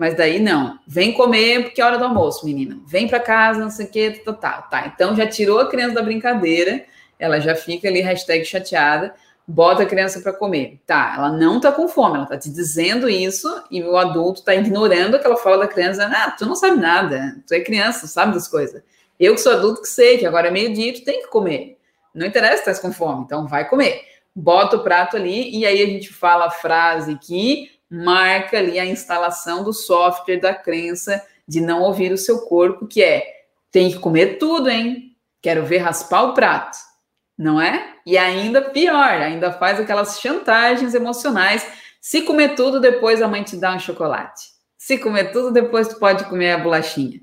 Mas 0.00 0.16
daí 0.16 0.38
não, 0.38 0.78
vem 0.86 1.12
comer 1.12 1.64
porque 1.64 1.78
é 1.78 1.84
hora 1.84 1.98
do 1.98 2.04
almoço, 2.04 2.46
menina. 2.46 2.80
Vem 2.86 3.06
para 3.06 3.20
casa, 3.20 3.60
não 3.60 3.68
sei 3.68 3.84
o 3.84 3.90
que, 3.90 4.10
tá, 4.12 4.32
tá, 4.32 4.62
tá. 4.62 4.86
Então 4.86 5.14
já 5.14 5.26
tirou 5.26 5.60
a 5.60 5.68
criança 5.68 5.96
da 5.96 6.00
brincadeira, 6.00 6.86
ela 7.18 7.38
já 7.38 7.54
fica 7.54 7.86
ali, 7.86 8.00
hashtag 8.00 8.42
chateada, 8.42 9.14
bota 9.46 9.82
a 9.82 9.86
criança 9.86 10.22
para 10.22 10.32
comer. 10.32 10.80
Tá, 10.86 11.16
ela 11.18 11.30
não 11.30 11.60
tá 11.60 11.70
com 11.70 11.86
fome, 11.86 12.16
ela 12.16 12.24
tá 12.24 12.38
te 12.38 12.48
dizendo 12.48 13.10
isso 13.10 13.46
e 13.70 13.82
o 13.82 13.94
adulto 13.98 14.42
tá 14.42 14.54
ignorando 14.54 15.16
aquela 15.16 15.36
fala 15.36 15.58
da 15.58 15.68
criança. 15.68 16.10
Ah, 16.10 16.30
tu 16.30 16.46
não 16.46 16.56
sabe 16.56 16.80
nada, 16.80 17.36
tu 17.46 17.52
é 17.52 17.60
criança, 17.60 18.06
sabe 18.06 18.32
das 18.32 18.48
coisas. 18.48 18.82
Eu 19.18 19.34
que 19.34 19.42
sou 19.42 19.52
adulto 19.52 19.82
que 19.82 19.88
sei 19.88 20.16
que 20.16 20.24
agora 20.24 20.48
é 20.48 20.50
meio-dia, 20.50 20.94
tu 20.94 21.04
tem 21.04 21.20
que 21.20 21.28
comer. 21.28 21.76
Não 22.14 22.26
interessa 22.26 22.72
se 22.72 22.80
tá 22.80 22.88
com 22.88 22.90
fome, 22.90 23.24
então 23.24 23.46
vai 23.46 23.68
comer. 23.68 24.00
Bota 24.34 24.78
o 24.78 24.82
prato 24.82 25.18
ali 25.18 25.54
e 25.54 25.66
aí 25.66 25.82
a 25.82 25.86
gente 25.86 26.10
fala 26.10 26.46
a 26.46 26.50
frase 26.50 27.18
que 27.18 27.78
marca 27.90 28.58
ali 28.58 28.78
a 28.78 28.86
instalação 28.86 29.64
do 29.64 29.72
software 29.72 30.38
da 30.38 30.54
crença 30.54 31.20
de 31.46 31.60
não 31.60 31.82
ouvir 31.82 32.12
o 32.12 32.18
seu 32.18 32.42
corpo, 32.42 32.86
que 32.86 33.02
é 33.02 33.24
tem 33.72 33.90
que 33.90 33.98
comer 33.98 34.38
tudo, 34.38 34.70
hein? 34.70 35.16
Quero 35.42 35.64
ver 35.64 35.78
raspar 35.78 36.22
o 36.22 36.34
prato, 36.34 36.78
não 37.36 37.60
é? 37.60 37.94
E 38.06 38.16
ainda 38.16 38.62
pior, 38.62 39.10
ainda 39.10 39.52
faz 39.52 39.80
aquelas 39.80 40.20
chantagens 40.20 40.94
emocionais. 40.94 41.66
Se 42.00 42.22
comer 42.22 42.54
tudo, 42.54 42.80
depois 42.80 43.20
a 43.20 43.28
mãe 43.28 43.42
te 43.42 43.56
dá 43.56 43.74
um 43.74 43.78
chocolate. 43.78 44.50
Se 44.76 44.98
comer 44.98 45.32
tudo, 45.32 45.50
depois 45.50 45.88
tu 45.88 45.96
pode 45.96 46.24
comer 46.24 46.52
a 46.52 46.58
bolachinha. 46.58 47.20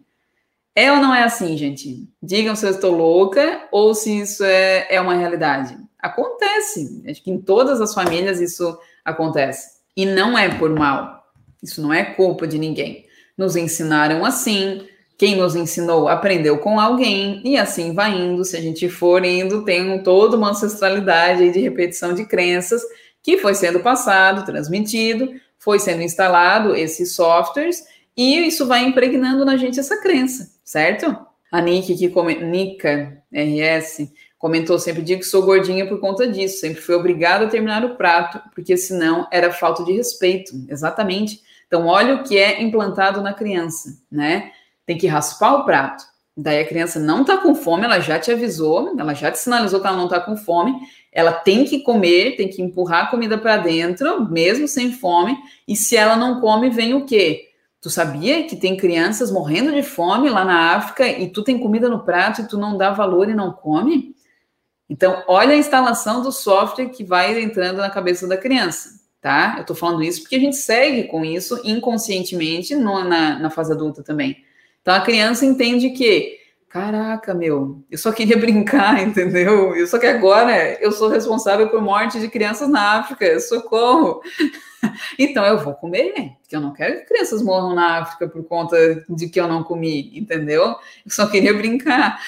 É 0.76 0.92
ou 0.92 0.98
não 0.98 1.14
é 1.14 1.24
assim, 1.24 1.58
gente? 1.58 2.08
Digam 2.22 2.56
se 2.56 2.66
eu 2.66 2.72
estou 2.72 2.96
louca 2.96 3.68
ou 3.72 3.96
se 3.96 4.20
isso 4.20 4.44
é, 4.44 4.88
é 4.90 5.02
uma 5.02 5.16
realidade. 5.16 5.78
Acontece. 5.98 7.04
Acho 7.10 7.24
que 7.24 7.32
em 7.32 7.42
todas 7.42 7.82
as 7.82 7.94
famílias 7.94 8.40
isso 8.40 8.78
acontece. 9.04 9.77
E 9.98 10.06
não 10.06 10.38
é 10.38 10.48
por 10.48 10.70
mal. 10.70 11.24
Isso 11.62 11.82
não 11.82 11.92
é 11.92 12.06
culpa 12.06 12.46
de 12.46 12.60
ninguém. 12.60 13.06
Nos 13.36 13.56
ensinaram 13.56 14.24
assim. 14.24 14.88
Quem 15.18 15.36
nos 15.36 15.56
ensinou 15.56 16.08
aprendeu 16.08 16.60
com 16.60 16.80
alguém 16.80 17.42
e 17.44 17.58
assim 17.58 17.96
vai 17.96 18.16
indo. 18.16 18.46
Se 18.46 18.56
a 18.56 18.62
gente 18.62 18.88
for 18.88 19.26
indo, 19.26 19.66
tem 19.66 20.04
toda 20.04 20.38
uma 20.38 20.52
ancestralidade 20.52 21.52
de 21.52 21.60
repetição 21.60 22.14
de 22.14 22.24
crenças 22.26 22.84
que 23.24 23.40
foi 23.40 23.56
sendo 23.56 23.80
passado, 23.80 24.46
transmitido, 24.46 25.34
foi 25.58 25.80
sendo 25.80 26.04
instalado 26.04 26.76
esses 26.76 27.16
softwares 27.16 27.84
e 28.16 28.48
isso 28.48 28.68
vai 28.68 28.86
impregnando 28.86 29.44
na 29.44 29.58
gente 29.58 29.80
essa 29.80 30.00
crença, 30.00 30.52
certo? 30.64 31.18
A 31.52 31.60
Nick, 31.60 31.96
que 31.96 32.10
come, 32.10 32.36
Nika 32.36 33.22
RS, 33.34 34.10
Comentou 34.38 34.78
sempre, 34.78 35.02
digo 35.02 35.22
que 35.22 35.28
sou 35.28 35.44
gordinha 35.44 35.88
por 35.88 36.00
conta 36.00 36.28
disso, 36.28 36.60
sempre 36.60 36.82
fui 36.82 36.94
obrigada 36.94 37.46
a 37.46 37.50
terminar 37.50 37.84
o 37.84 37.96
prato, 37.96 38.40
porque 38.54 38.78
senão 38.78 39.28
era 39.32 39.52
falta 39.52 39.84
de 39.84 39.94
respeito. 39.94 40.52
Exatamente. 40.70 41.42
Então, 41.66 41.88
olha 41.88 42.16
o 42.16 42.24
que 42.24 42.38
é 42.38 42.62
implantado 42.62 43.22
na 43.22 43.34
criança, 43.34 43.98
né? 44.12 44.52
Tem 44.86 44.98
que 44.98 45.08
raspar 45.08 45.56
o 45.56 45.66
prato. 45.66 46.04
Daí 46.40 46.60
a 46.60 46.68
criança 46.68 47.00
não 47.00 47.26
tá 47.26 47.38
com 47.38 47.56
fome, 47.56 47.86
ela 47.86 48.00
já 48.00 48.20
te 48.20 48.32
avisou, 48.32 48.94
ela 48.98 49.16
já 49.16 49.32
te 49.32 49.40
sinalizou 49.40 49.82
que 49.82 49.88
ela 49.88 49.98
não 49.98 50.08
tá 50.08 50.20
com 50.20 50.38
fome, 50.38 50.76
ela 51.12 51.32
tem 51.32 51.66
que 51.66 51.80
comer, 51.80 52.36
tem 52.36 52.48
que 52.48 52.62
empurrar 52.62 53.06
a 53.06 53.08
comida 53.08 53.40
para 53.40 53.58
dentro, 53.58 54.24
mesmo 54.30 54.68
sem 54.68 54.92
fome, 54.92 55.36
e 55.68 55.76
se 55.76 55.98
ela 55.98 56.16
não 56.16 56.40
come, 56.40 56.70
vem 56.70 56.94
o 56.94 57.06
quê? 57.06 57.48
Tu 57.82 57.90
sabia 57.90 58.44
que 58.44 58.56
tem 58.56 58.78
crianças 58.78 59.32
morrendo 59.32 59.72
de 59.72 59.82
fome 59.82 60.30
lá 60.30 60.46
na 60.46 60.76
África 60.76 61.08
e 61.08 61.28
tu 61.28 61.44
tem 61.44 61.58
comida 61.58 61.90
no 61.90 62.04
prato 62.04 62.42
e 62.42 62.48
tu 62.48 62.58
não 62.58 62.78
dá 62.78 62.92
valor 62.92 63.30
e 63.30 63.34
não 63.34 63.52
come? 63.52 64.16
Então, 64.90 65.24
olha 65.28 65.54
a 65.54 65.58
instalação 65.58 66.22
do 66.22 66.32
software 66.32 66.90
que 66.90 67.04
vai 67.04 67.42
entrando 67.42 67.78
na 67.78 67.90
cabeça 67.90 68.28
da 68.28 68.38
criança, 68.38 69.02
tá? 69.22 69.56
Eu 69.58 69.66
tô 69.66 69.76
falando 69.76 70.04
isso 70.04 70.22
porque 70.22 70.36
a 70.36 70.40
gente 70.40 70.56
segue 70.56 71.04
com 71.04 71.26
isso 71.26 71.60
inconscientemente 71.64 72.76
no, 72.76 73.04
na, 73.04 73.38
na 73.38 73.50
fase 73.50 73.74
adulta 73.74 74.02
também. 74.02 74.44
Então, 74.82 74.96
a 74.96 75.02
criança 75.02 75.46
entende 75.46 75.90
que 75.90 76.37
Caraca, 76.78 77.34
meu, 77.34 77.84
eu 77.90 77.98
só 77.98 78.12
queria 78.12 78.38
brincar, 78.38 79.02
entendeu? 79.02 79.76
Eu 79.76 79.88
só 79.88 79.98
que 79.98 80.06
agora 80.06 80.80
eu 80.80 80.92
sou 80.92 81.10
responsável 81.10 81.68
por 81.70 81.82
morte 81.82 82.20
de 82.20 82.30
crianças 82.30 82.70
na 82.70 83.00
África, 83.00 83.40
socorro. 83.40 84.22
Então 85.18 85.44
eu 85.44 85.58
vou 85.58 85.74
comer, 85.74 86.14
porque 86.40 86.56
eu 86.56 86.62
não 86.62 86.72
quero 86.72 87.00
que 87.00 87.08
crianças 87.08 87.42
morram 87.42 87.74
na 87.74 87.98
África 87.98 88.28
por 88.28 88.44
conta 88.44 89.04
de 89.10 89.28
que 89.28 89.40
eu 89.40 89.48
não 89.48 89.64
comi, 89.64 90.18
entendeu? 90.18 90.64
Eu 90.64 91.12
só 91.12 91.28
queria 91.28 91.54
brincar. 91.54 92.22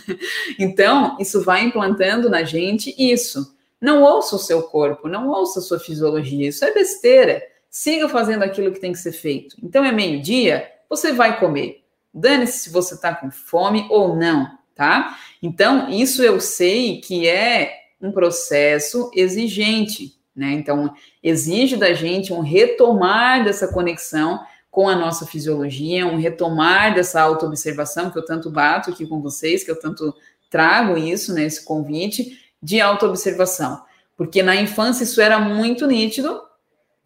Então, 0.58 1.16
isso 1.18 1.42
vai 1.42 1.64
implantando 1.64 2.30
na 2.30 2.44
gente 2.44 2.94
isso. 2.96 3.56
Não 3.80 4.02
ouça 4.02 4.36
o 4.36 4.38
seu 4.38 4.62
corpo, 4.62 5.08
não 5.08 5.28
ouça 5.28 5.58
a 5.58 5.62
sua 5.62 5.80
fisiologia, 5.80 6.48
isso 6.48 6.64
é 6.64 6.72
besteira. 6.72 7.42
Siga 7.68 8.08
fazendo 8.08 8.44
aquilo 8.44 8.70
que 8.70 8.80
tem 8.80 8.92
que 8.92 8.98
ser 8.98 9.12
feito. 9.12 9.56
Então 9.62 9.82
é 9.82 9.90
meio-dia, 9.90 10.70
você 10.88 11.12
vai 11.12 11.40
comer 11.40 11.85
Dane-se 12.16 12.60
se 12.60 12.70
você 12.70 12.94
está 12.94 13.14
com 13.14 13.30
fome 13.30 13.86
ou 13.90 14.16
não, 14.16 14.50
tá? 14.74 15.18
Então, 15.42 15.90
isso 15.90 16.22
eu 16.22 16.40
sei 16.40 17.00
que 17.00 17.28
é 17.28 17.74
um 18.00 18.10
processo 18.10 19.10
exigente, 19.14 20.14
né? 20.34 20.52
Então, 20.52 20.94
exige 21.22 21.76
da 21.76 21.92
gente 21.92 22.32
um 22.32 22.40
retomar 22.40 23.44
dessa 23.44 23.68
conexão 23.68 24.40
com 24.70 24.88
a 24.88 24.96
nossa 24.96 25.26
fisiologia, 25.26 26.06
um 26.06 26.18
retomar 26.18 26.94
dessa 26.94 27.20
autoobservação 27.20 28.10
que 28.10 28.18
eu 28.18 28.24
tanto 28.24 28.50
bato 28.50 28.90
aqui 28.90 29.06
com 29.06 29.20
vocês, 29.20 29.64
que 29.64 29.70
eu 29.70 29.78
tanto 29.78 30.14
trago 30.50 30.96
isso, 30.96 31.32
né, 31.32 31.44
esse 31.44 31.64
convite 31.64 32.38
de 32.62 32.80
autoobservação. 32.80 33.82
Porque 34.16 34.42
na 34.42 34.56
infância 34.56 35.04
isso 35.04 35.20
era 35.20 35.38
muito 35.38 35.86
nítido, 35.86 36.42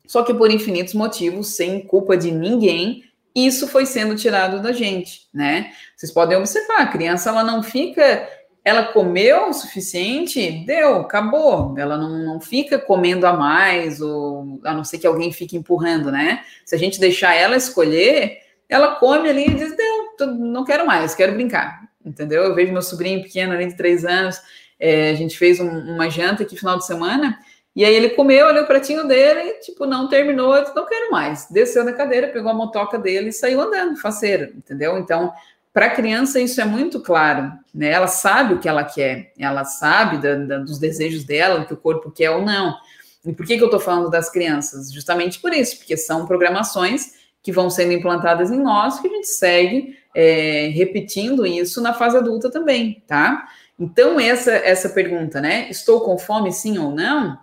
só 0.06 0.24
que 0.24 0.34
por 0.34 0.50
infinitos 0.50 0.94
motivos, 0.94 1.54
sem 1.54 1.80
culpa 1.80 2.16
de 2.16 2.32
ninguém, 2.32 3.04
isso 3.34 3.68
foi 3.68 3.86
sendo 3.86 4.16
tirado 4.16 4.60
da 4.60 4.72
gente, 4.72 5.28
né? 5.32 5.72
Vocês 5.96 6.12
podem 6.12 6.36
observar, 6.36 6.82
a 6.82 6.86
criança 6.86 7.30
ela 7.30 7.44
não 7.44 7.62
fica, 7.62 8.28
ela 8.64 8.84
comeu 8.84 9.48
o 9.48 9.52
suficiente, 9.52 10.64
deu, 10.66 10.96
acabou. 10.96 11.74
Ela 11.78 11.96
não, 11.96 12.18
não 12.18 12.40
fica 12.40 12.78
comendo 12.78 13.26
a 13.26 13.32
mais, 13.32 14.00
ou 14.00 14.60
a 14.64 14.74
não 14.74 14.84
ser 14.84 14.98
que 14.98 15.06
alguém 15.06 15.32
fique 15.32 15.56
empurrando, 15.56 16.10
né? 16.10 16.42
Se 16.64 16.74
a 16.74 16.78
gente 16.78 16.98
deixar 16.98 17.34
ela 17.34 17.56
escolher, 17.56 18.38
ela 18.68 18.96
come 18.96 19.28
ali 19.28 19.46
e 19.46 19.54
diz, 19.54 19.76
deu, 19.76 20.36
não 20.36 20.64
quero 20.64 20.86
mais, 20.86 21.14
quero 21.14 21.32
brincar, 21.32 21.88
entendeu? 22.04 22.44
Eu 22.44 22.54
vejo 22.54 22.72
meu 22.72 22.82
sobrinho 22.82 23.22
pequeno 23.22 23.52
ali 23.52 23.66
de 23.66 23.76
três 23.76 24.04
anos, 24.04 24.40
é, 24.78 25.10
a 25.10 25.14
gente 25.14 25.36
fez 25.36 25.60
um, 25.60 25.68
uma 25.68 26.08
janta 26.08 26.42
aqui 26.42 26.56
final 26.56 26.78
de 26.78 26.86
semana, 26.86 27.38
e 27.80 27.84
aí 27.86 27.94
ele 27.94 28.10
comeu 28.10 28.46
ali 28.46 28.60
o 28.60 28.66
pratinho 28.66 29.08
dele 29.08 29.40
e, 29.40 29.60
tipo, 29.60 29.86
não 29.86 30.06
terminou, 30.06 30.54
eu 30.54 30.74
não 30.74 30.84
quero 30.84 31.10
mais. 31.10 31.46
Desceu 31.50 31.82
da 31.82 31.94
cadeira, 31.94 32.28
pegou 32.28 32.50
a 32.50 32.54
motoca 32.54 32.98
dele 32.98 33.30
e 33.30 33.32
saiu 33.32 33.58
andando, 33.58 33.96
faceiro, 33.96 34.52
entendeu? 34.54 34.98
Então, 34.98 35.32
para 35.72 35.86
a 35.86 35.90
criança 35.90 36.38
isso 36.38 36.60
é 36.60 36.64
muito 36.66 37.00
claro, 37.00 37.50
né? 37.74 37.90
Ela 37.90 38.06
sabe 38.06 38.52
o 38.52 38.58
que 38.58 38.68
ela 38.68 38.84
quer, 38.84 39.32
ela 39.38 39.64
sabe 39.64 40.18
da, 40.18 40.34
da, 40.34 40.58
dos 40.58 40.78
desejos 40.78 41.24
dela, 41.24 41.58
o 41.58 41.66
que 41.66 41.72
o 41.72 41.76
corpo 41.78 42.10
quer 42.10 42.30
ou 42.30 42.42
não. 42.42 42.76
E 43.24 43.32
por 43.32 43.46
que, 43.46 43.56
que 43.56 43.62
eu 43.62 43.68
estou 43.68 43.80
falando 43.80 44.10
das 44.10 44.28
crianças? 44.28 44.92
Justamente 44.92 45.40
por 45.40 45.54
isso, 45.54 45.78
porque 45.78 45.96
são 45.96 46.26
programações 46.26 47.12
que 47.42 47.50
vão 47.50 47.70
sendo 47.70 47.94
implantadas 47.94 48.50
em 48.50 48.60
nós, 48.60 49.00
que 49.00 49.08
a 49.08 49.10
gente 49.10 49.28
segue 49.28 49.96
é, 50.14 50.70
repetindo 50.74 51.46
isso 51.46 51.80
na 51.80 51.94
fase 51.94 52.18
adulta 52.18 52.50
também, 52.50 53.02
tá? 53.06 53.48
Então, 53.78 54.20
essa, 54.20 54.52
essa 54.52 54.90
pergunta, 54.90 55.40
né? 55.40 55.66
Estou 55.70 56.02
com 56.02 56.18
fome, 56.18 56.52
sim 56.52 56.76
ou 56.76 56.90
não? 56.90 57.38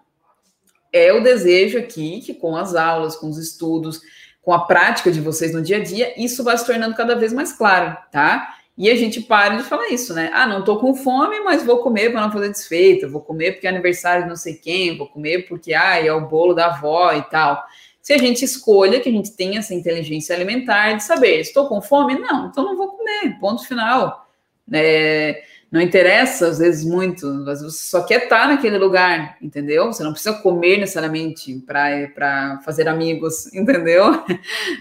É 0.91 1.13
o 1.13 1.23
desejo 1.23 1.77
aqui 1.77 2.21
que 2.21 2.33
com 2.33 2.55
as 2.55 2.75
aulas, 2.75 3.15
com 3.15 3.29
os 3.29 3.37
estudos, 3.37 4.01
com 4.41 4.53
a 4.53 4.65
prática 4.65 5.11
de 5.11 5.19
vocês 5.19 5.53
no 5.53 5.61
dia 5.61 5.77
a 5.77 5.83
dia, 5.83 6.13
isso 6.21 6.43
vai 6.43 6.57
se 6.57 6.65
tornando 6.65 6.95
cada 6.95 7.15
vez 7.15 7.33
mais 7.33 7.51
claro, 7.51 7.97
tá? 8.11 8.55
E 8.77 8.89
a 8.89 8.95
gente 8.95 9.21
para 9.21 9.55
de 9.55 9.63
falar 9.63 9.89
isso, 9.89 10.13
né? 10.13 10.29
Ah, 10.33 10.45
não 10.45 10.63
tô 10.63 10.77
com 10.77 10.93
fome, 10.93 11.39
mas 11.39 11.65
vou 11.65 11.79
comer 11.79 12.11
para 12.11 12.21
não 12.21 12.31
fazer 12.31 12.49
desfeita, 12.49 13.07
vou 13.07 13.21
comer 13.21 13.53
porque 13.53 13.65
é 13.65 13.69
aniversário 13.69 14.23
de 14.23 14.29
não 14.29 14.35
sei 14.35 14.53
quem, 14.53 14.95
vou 14.95 15.07
comer 15.07 15.47
porque 15.47 15.73
ah, 15.73 15.99
é 15.99 16.13
o 16.13 16.27
bolo 16.27 16.53
da 16.53 16.67
avó 16.67 17.11
e 17.11 17.23
tal. 17.23 17.63
Se 18.01 18.13
a 18.13 18.17
gente 18.17 18.45
escolha 18.45 19.01
que 19.01 19.09
a 19.09 19.11
gente 19.11 19.31
tenha 19.31 19.59
essa 19.59 19.73
inteligência 19.73 20.33
alimentar 20.33 20.93
de 20.93 21.03
saber, 21.03 21.41
estou 21.41 21.67
com 21.67 21.81
fome? 21.81 22.17
Não, 22.17 22.47
então 22.47 22.63
não 22.63 22.77
vou 22.77 22.89
comer, 22.89 23.37
ponto 23.39 23.67
final. 23.67 24.29
É, 24.71 25.43
não 25.69 25.81
interessa, 25.81 26.47
às 26.47 26.59
vezes, 26.59 26.85
muito, 26.85 27.43
você 27.43 27.69
só 27.69 28.03
quer 28.03 28.23
estar 28.23 28.47
naquele 28.47 28.77
lugar, 28.77 29.37
entendeu? 29.41 29.87
Você 29.87 30.01
não 30.01 30.13
precisa 30.13 30.35
comer 30.35 30.77
necessariamente 30.77 31.53
para 31.65 32.61
fazer 32.63 32.87
amigos, 32.87 33.51
entendeu? 33.53 34.23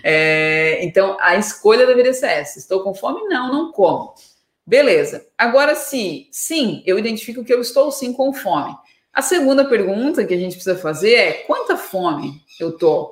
É, 0.05 0.85
então, 0.85 1.17
a 1.21 1.37
escolha 1.37 1.87
deveria 1.87 2.13
ser 2.13 2.27
essa: 2.27 2.59
estou 2.59 2.85
com 2.85 2.95
fome? 2.95 3.23
Não, 3.29 3.53
não 3.53 3.73
como. 3.73 4.15
Beleza. 4.65 5.27
Agora, 5.37 5.75
se 5.75 6.29
sim, 6.31 6.83
eu 6.87 6.99
identifico 6.99 7.45
que 7.45 7.53
eu 7.53 7.61
estou 7.61 7.91
sim 7.91 8.13
com 8.13 8.33
fome. 8.33 8.75
A 9.13 9.23
segunda 9.23 9.65
pergunta 9.65 10.25
que 10.25 10.35
a 10.35 10.39
gente 10.39 10.55
precisa 10.55 10.77
fazer 10.77 11.15
é: 11.15 11.33
quanta 11.33 11.77
fome 11.77 12.41
eu 12.61 12.77
tô? 12.77 13.11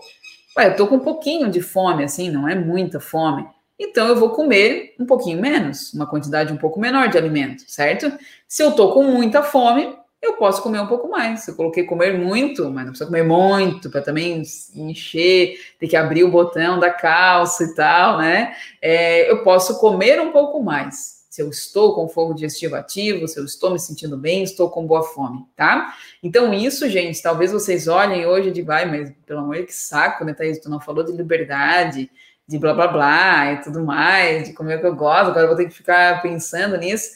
Ué, 0.56 0.68
eu 0.68 0.76
tô 0.76 0.86
com 0.86 0.96
um 0.96 1.00
pouquinho 1.00 1.50
de 1.50 1.60
fome, 1.60 2.04
assim, 2.04 2.30
não 2.30 2.48
é 2.48 2.54
muita 2.54 3.00
fome. 3.00 3.44
Então 3.78 4.08
eu 4.08 4.16
vou 4.16 4.30
comer 4.30 4.94
um 4.98 5.06
pouquinho 5.06 5.40
menos, 5.40 5.92
uma 5.92 6.06
quantidade 6.06 6.52
um 6.52 6.56
pouco 6.56 6.78
menor 6.78 7.08
de 7.08 7.18
alimento, 7.18 7.64
certo? 7.66 8.12
Se 8.46 8.62
eu 8.62 8.72
tô 8.72 8.92
com 8.92 9.02
muita 9.02 9.42
fome, 9.42 9.96
eu 10.24 10.34
posso 10.34 10.62
comer 10.62 10.80
um 10.80 10.86
pouco 10.86 11.08
mais. 11.08 11.46
Eu 11.46 11.54
coloquei 11.54 11.84
comer 11.84 12.18
muito, 12.18 12.70
mas 12.70 12.84
não 12.84 12.92
precisa 12.92 13.06
comer 13.06 13.24
muito 13.24 13.90
para 13.90 14.00
também 14.00 14.42
encher, 14.74 15.58
ter 15.78 15.86
que 15.86 15.96
abrir 15.96 16.24
o 16.24 16.30
botão 16.30 16.78
da 16.78 16.90
calça 16.90 17.64
e 17.64 17.74
tal, 17.74 18.18
né? 18.18 18.54
É, 18.80 19.30
eu 19.30 19.42
posso 19.42 19.78
comer 19.78 20.20
um 20.20 20.32
pouco 20.32 20.62
mais. 20.62 21.24
Se 21.28 21.42
eu 21.42 21.50
estou 21.50 21.96
com 21.96 22.08
fogo 22.08 22.32
digestivo 22.32 22.76
ativo, 22.76 23.26
se 23.26 23.38
eu 23.40 23.44
estou 23.44 23.72
me 23.72 23.78
sentindo 23.78 24.16
bem, 24.16 24.44
estou 24.44 24.70
com 24.70 24.86
boa 24.86 25.02
fome, 25.02 25.44
tá? 25.56 25.92
Então, 26.22 26.54
isso, 26.54 26.88
gente, 26.88 27.20
talvez 27.20 27.50
vocês 27.50 27.88
olhem 27.88 28.24
hoje 28.24 28.52
de 28.52 28.62
vai, 28.62 28.88
mas 28.88 29.12
pelo 29.26 29.40
amor 29.40 29.56
de 29.56 29.64
que 29.64 29.74
saco, 29.74 30.24
né, 30.24 30.32
Thaís? 30.32 30.60
Tu 30.60 30.70
não 30.70 30.80
falou 30.80 31.02
de 31.02 31.10
liberdade, 31.10 32.08
de 32.46 32.58
blá 32.58 32.74
blá 32.74 32.88
blá 32.88 33.52
e 33.52 33.62
tudo 33.62 33.82
mais, 33.84 34.48
de 34.48 34.52
como 34.52 34.70
é 34.70 34.78
que 34.78 34.86
eu 34.86 34.94
gosto, 34.94 35.30
agora 35.30 35.44
eu 35.44 35.48
vou 35.48 35.56
ter 35.56 35.66
que 35.66 35.74
ficar 35.74 36.20
pensando 36.22 36.76
nisso. 36.76 37.12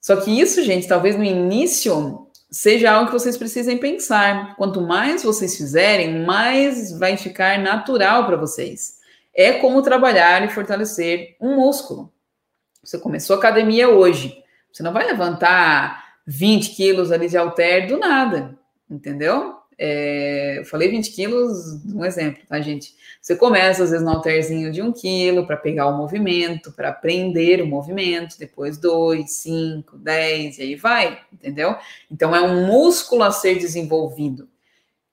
Só 0.00 0.16
que 0.16 0.38
isso, 0.40 0.62
gente, 0.62 0.88
talvez 0.88 1.16
no 1.16 1.24
início 1.24 2.26
seja 2.50 2.90
algo 2.90 3.06
que 3.06 3.18
vocês 3.18 3.36
precisem 3.36 3.78
pensar. 3.78 4.56
Quanto 4.56 4.80
mais 4.80 5.22
vocês 5.22 5.56
fizerem, 5.56 6.24
mais 6.24 6.90
vai 6.98 7.16
ficar 7.16 7.58
natural 7.58 8.26
para 8.26 8.36
vocês. 8.36 8.98
É 9.34 9.52
como 9.52 9.82
trabalhar 9.82 10.44
e 10.44 10.50
fortalecer 10.50 11.36
um 11.40 11.56
músculo. 11.56 12.12
Você 12.82 12.98
começou 12.98 13.36
a 13.36 13.38
academia 13.38 13.88
hoje, 13.88 14.42
você 14.72 14.82
não 14.82 14.92
vai 14.92 15.06
levantar 15.06 16.16
20 16.26 16.74
quilos 16.74 17.12
ali 17.12 17.28
de 17.28 17.36
halter 17.36 17.86
do 17.86 17.98
nada, 17.98 18.58
entendeu? 18.88 19.59
É, 19.82 20.58
eu 20.58 20.64
falei 20.66 20.90
20 20.90 21.10
quilos, 21.12 21.82
um 21.94 22.04
exemplo, 22.04 22.42
tá, 22.46 22.60
gente? 22.60 22.94
Você 23.18 23.34
começa, 23.34 23.82
às 23.82 23.90
vezes, 23.90 24.04
no 24.04 24.12
alterzinho 24.12 24.70
de 24.70 24.82
um 24.82 24.92
quilo 24.92 25.46
para 25.46 25.56
pegar 25.56 25.86
o 25.86 25.96
movimento, 25.96 26.70
para 26.70 26.90
aprender 26.90 27.62
o 27.62 27.66
movimento, 27.66 28.38
depois 28.38 28.76
dois, 28.76 29.32
cinco, 29.32 29.96
dez, 29.96 30.58
e 30.58 30.62
aí 30.62 30.76
vai, 30.76 31.18
entendeu? 31.32 31.76
Então, 32.10 32.36
é 32.36 32.42
um 32.42 32.66
músculo 32.66 33.22
a 33.22 33.30
ser 33.30 33.58
desenvolvido. 33.58 34.46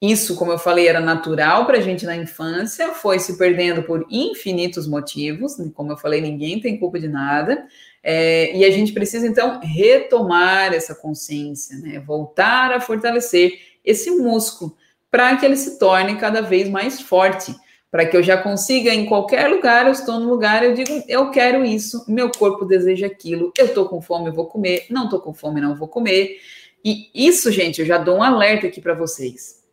Isso, 0.01 0.35
como 0.35 0.51
eu 0.51 0.59
falei, 0.59 0.85
era 0.85 0.99
natural 0.99 1.65
para 1.65 1.77
a 1.77 1.81
gente 1.81 2.05
na 2.05 2.17
infância, 2.17 2.89
foi 2.89 3.19
se 3.19 3.37
perdendo 3.37 3.83
por 3.83 4.05
infinitos 4.11 4.85
motivos, 4.85 5.55
como 5.73 5.93
eu 5.93 5.97
falei, 5.97 6.19
ninguém 6.19 6.59
tem 6.59 6.77
culpa 6.77 6.99
de 6.99 7.07
nada, 7.07 7.65
é, 8.03 8.55
e 8.55 8.65
a 8.65 8.69
gente 8.69 8.91
precisa, 8.91 9.25
então, 9.25 9.61
retomar 9.61 10.73
essa 10.73 10.93
consciência, 10.93 11.77
né? 11.77 11.99
voltar 11.99 12.73
a 12.73 12.81
fortalecer 12.81 13.66
esse 13.87 14.11
músculo, 14.11 14.75
para 15.09 15.37
que 15.37 15.45
ele 15.45 15.55
se 15.55 15.79
torne 15.79 16.17
cada 16.17 16.41
vez 16.41 16.69
mais 16.69 16.99
forte, 16.99 17.55
para 17.89 18.05
que 18.05 18.17
eu 18.17 18.21
já 18.21 18.37
consiga 18.37 18.93
em 18.93 19.05
qualquer 19.05 19.47
lugar, 19.47 19.85
eu 19.85 19.93
estou 19.93 20.19
no 20.19 20.29
lugar, 20.29 20.61
eu 20.61 20.73
digo, 20.73 21.03
eu 21.07 21.31
quero 21.31 21.63
isso, 21.63 22.03
meu 22.07 22.29
corpo 22.29 22.65
deseja 22.65 23.07
aquilo, 23.07 23.53
eu 23.57 23.67
estou 23.67 23.87
com 23.87 24.01
fome, 24.01 24.27
eu 24.27 24.33
vou 24.33 24.45
comer, 24.45 24.85
não 24.89 25.05
estou 25.05 25.21
com 25.21 25.33
fome, 25.33 25.61
não 25.61 25.75
vou 25.75 25.87
comer. 25.87 26.37
E 26.83 27.09
isso, 27.15 27.49
gente, 27.49 27.79
eu 27.79 27.87
já 27.87 27.97
dou 27.97 28.17
um 28.17 28.23
alerta 28.23 28.67
aqui 28.67 28.81
para 28.81 28.93
vocês. 28.93 29.63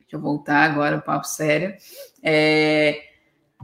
Deixa 0.00 0.16
eu 0.16 0.20
voltar 0.20 0.64
agora, 0.70 0.96
o 0.96 1.02
papo 1.02 1.26
sério. 1.26 1.74
É, 2.22 3.02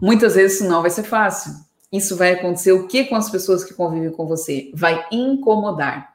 muitas 0.01 0.35
vezes 0.35 0.61
isso 0.61 0.69
não 0.69 0.83
vai 0.83 0.91
ser 0.91 1.03
fácil. 1.03 1.53
Isso 1.91 2.17
vai 2.17 2.33
acontecer 2.33 2.73
o 2.73 2.87
que 2.87 3.05
com 3.05 3.17
as 3.17 3.31
pessoas 3.31 3.65
que 3.65 3.75
convivem 3.75 4.11
com 4.11 4.27
você? 4.27 4.71
Vai 4.75 5.07
incomodar 5.11 6.12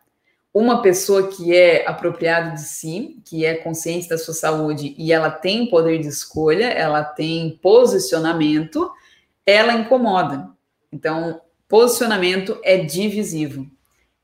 uma 0.54 0.82
pessoa 0.82 1.28
que 1.28 1.56
é 1.56 1.88
apropriada 1.88 2.52
de 2.52 2.62
si, 2.62 3.22
que 3.26 3.46
é 3.46 3.56
consciente 3.56 4.10
da 4.10 4.18
sua 4.18 4.34
saúde 4.34 4.96
e 4.98 5.12
ela 5.12 5.30
tem 5.30 5.70
poder 5.70 6.00
de 6.00 6.08
escolha, 6.08 6.66
ela 6.66 7.04
tem 7.04 7.60
posicionamento, 7.62 8.92
ela 9.46 9.74
incomoda. 9.74 10.50
Então, 10.92 11.42
posicionamento 11.68 12.60
é 12.64 12.78
divisivo. 12.78 13.68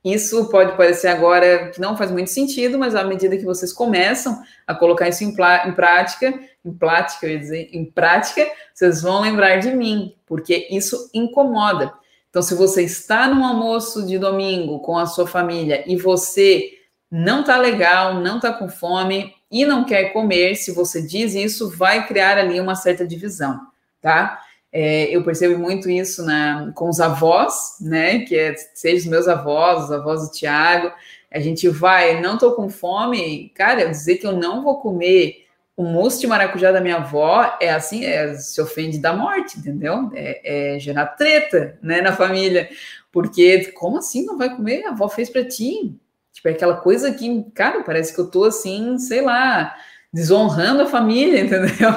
Isso 0.04 0.50
pode 0.50 0.76
parecer 0.76 1.08
agora 1.08 1.70
que 1.70 1.80
não 1.80 1.96
faz 1.96 2.12
muito 2.12 2.30
sentido, 2.30 2.78
mas 2.78 2.94
à 2.94 3.06
medida 3.06 3.38
que 3.38 3.46
vocês 3.46 3.72
começam 3.72 4.42
a 4.68 4.76
colocar 4.76 5.08
isso 5.08 5.24
em, 5.24 5.30
em 5.30 5.74
prática, 5.74 6.40
em 6.66 6.74
prática, 6.74 7.26
eu 7.26 7.32
ia 7.32 7.40
dizer, 7.40 7.70
em 7.72 7.86
prática, 7.86 8.46
vocês 8.74 9.02
vão 9.02 9.22
lembrar 9.22 9.58
de 9.58 9.72
mim, 9.72 10.14
porque 10.26 10.68
isso 10.70 11.10
incomoda. 11.14 11.94
Então, 12.34 12.41
se 12.41 12.56
você 12.56 12.82
está 12.82 13.28
num 13.28 13.46
almoço 13.46 14.08
de 14.08 14.17
domingo 14.17 14.80
com 14.80 14.98
a 14.98 15.06
sua 15.06 15.28
família 15.28 15.84
e 15.86 15.96
você 15.96 16.67
não 17.12 17.41
está 17.41 17.60
legal, 17.60 18.15
não 18.15 18.38
está 18.38 18.52
com 18.52 18.67
fome 18.67 19.32
e 19.52 19.63
não 19.63 19.84
quer 19.84 20.06
comer, 20.06 20.56
se 20.56 20.72
você 20.72 21.00
diz 21.00 21.36
isso, 21.36 21.69
vai 21.69 22.08
criar 22.08 22.39
ali 22.39 22.60
uma 22.60 22.74
certa 22.74 23.06
divisão, 23.06 23.60
tá? 24.02 24.41
É, 24.72 25.15
eu 25.15 25.24
percebo 25.24 25.60
muito 25.60 25.88
isso 25.88 26.26
na, 26.26 26.72
com 26.74 26.89
os 26.89 27.00
avós, 27.00 27.76
né? 27.80 28.22
Que 28.22 28.36
é, 28.36 28.56
seja 28.74 29.04
os 29.04 29.12
meus 29.12 29.28
avós, 29.28 29.84
os 29.84 29.91
avós 29.91 30.28
do 30.28 30.32
Tiago. 30.32 30.91
A 31.30 31.39
gente 31.39 31.69
vai, 31.69 32.19
não 32.19 32.36
tô 32.36 32.54
com 32.56 32.67
fome, 32.67 33.50
cara, 33.50 33.91
dizer 33.91 34.15
que 34.15 34.26
eu 34.26 34.36
não 34.36 34.63
vou 34.63 34.80
comer 34.82 35.42
o 35.76 35.84
mousse 35.84 36.22
de 36.22 36.28
maracujá 36.28 36.72
da 36.72 36.82
minha 36.82 36.98
avó 36.98 37.58
é 37.60 37.72
assim, 37.72 38.06
é, 38.06 38.36
se 38.36 38.62
ofende 38.62 39.00
da 39.00 39.14
morte, 39.14 39.58
entendeu? 39.58 40.12
É, 40.14 40.76
é 40.76 40.80
gerar 40.80 41.08
treta, 41.08 41.78
né, 41.82 42.02
na 42.02 42.14
família. 42.14 42.70
Porque, 43.12 43.72
como 43.74 43.98
assim 43.98 44.26
não 44.26 44.38
vai 44.38 44.56
comer? 44.56 44.86
A 44.86 44.90
avó 44.90 45.10
fez 45.10 45.30
para 45.30 45.46
ti. 45.46 45.96
Tipo, 46.32 46.48
é 46.48 46.52
aquela 46.52 46.76
coisa 46.76 47.12
que, 47.12 47.44
cara, 47.54 47.84
parece 47.84 48.14
que 48.14 48.20
eu 48.20 48.30
tô 48.30 48.44
assim, 48.44 48.98
sei 49.00 49.22
lá, 49.22 49.76
desonrando 50.12 50.84
a 50.84 50.88
família, 50.88 51.42
entendeu? 51.46 51.92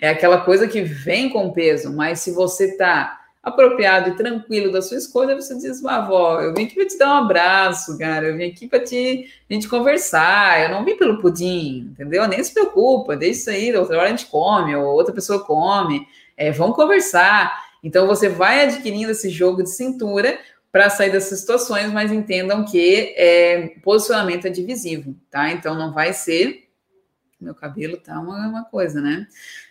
é 0.00 0.08
aquela 0.08 0.40
coisa 0.40 0.66
que 0.66 0.82
vem 0.82 1.30
com 1.30 1.52
peso, 1.52 1.94
mas 1.94 2.20
se 2.20 2.30
você 2.32 2.66
está 2.66 3.25
apropriado 3.46 4.10
e 4.10 4.16
tranquilo 4.16 4.72
da 4.72 4.82
sua 4.82 4.96
escolha, 4.96 5.36
você 5.36 5.56
diz, 5.56 5.84
avó, 5.84 6.40
eu 6.40 6.52
vim 6.52 6.64
aqui 6.64 6.74
para 6.74 6.86
te 6.86 6.98
dar 6.98 7.14
um 7.14 7.24
abraço, 7.24 7.96
cara, 7.96 8.26
eu 8.26 8.36
vim 8.36 8.50
aqui 8.50 8.66
para 8.66 8.80
te, 8.80 9.30
a 9.48 9.54
gente 9.54 9.68
conversar, 9.68 10.64
eu 10.64 10.70
não 10.70 10.84
vim 10.84 10.96
pelo 10.96 11.20
pudim, 11.20 11.90
entendeu? 11.92 12.26
Nem 12.26 12.42
se 12.42 12.52
preocupa, 12.52 13.16
deixa 13.16 13.38
isso 13.38 13.50
aí, 13.50 13.76
outra 13.76 13.98
hora 13.98 14.08
a 14.08 14.10
gente 14.10 14.26
come, 14.26 14.74
ou 14.74 14.86
outra 14.86 15.14
pessoa 15.14 15.44
come, 15.44 16.04
é, 16.36 16.50
vamos 16.50 16.74
conversar. 16.74 17.64
Então 17.84 18.04
você 18.04 18.28
vai 18.28 18.64
adquirindo 18.64 19.12
esse 19.12 19.30
jogo 19.30 19.62
de 19.62 19.70
cintura 19.70 20.36
para 20.72 20.90
sair 20.90 21.12
dessas 21.12 21.38
situações, 21.38 21.92
mas 21.92 22.10
entendam 22.10 22.64
que 22.64 23.14
é, 23.16 23.74
posicionamento 23.80 24.46
é 24.46 24.50
divisivo, 24.50 25.14
tá? 25.30 25.52
Então 25.52 25.76
não 25.76 25.92
vai 25.92 26.12
ser 26.12 26.66
meu 27.40 27.54
cabelo 27.54 27.96
tá 27.98 28.18
uma, 28.18 28.48
uma 28.48 28.64
coisa, 28.64 29.00
né? 29.00 29.26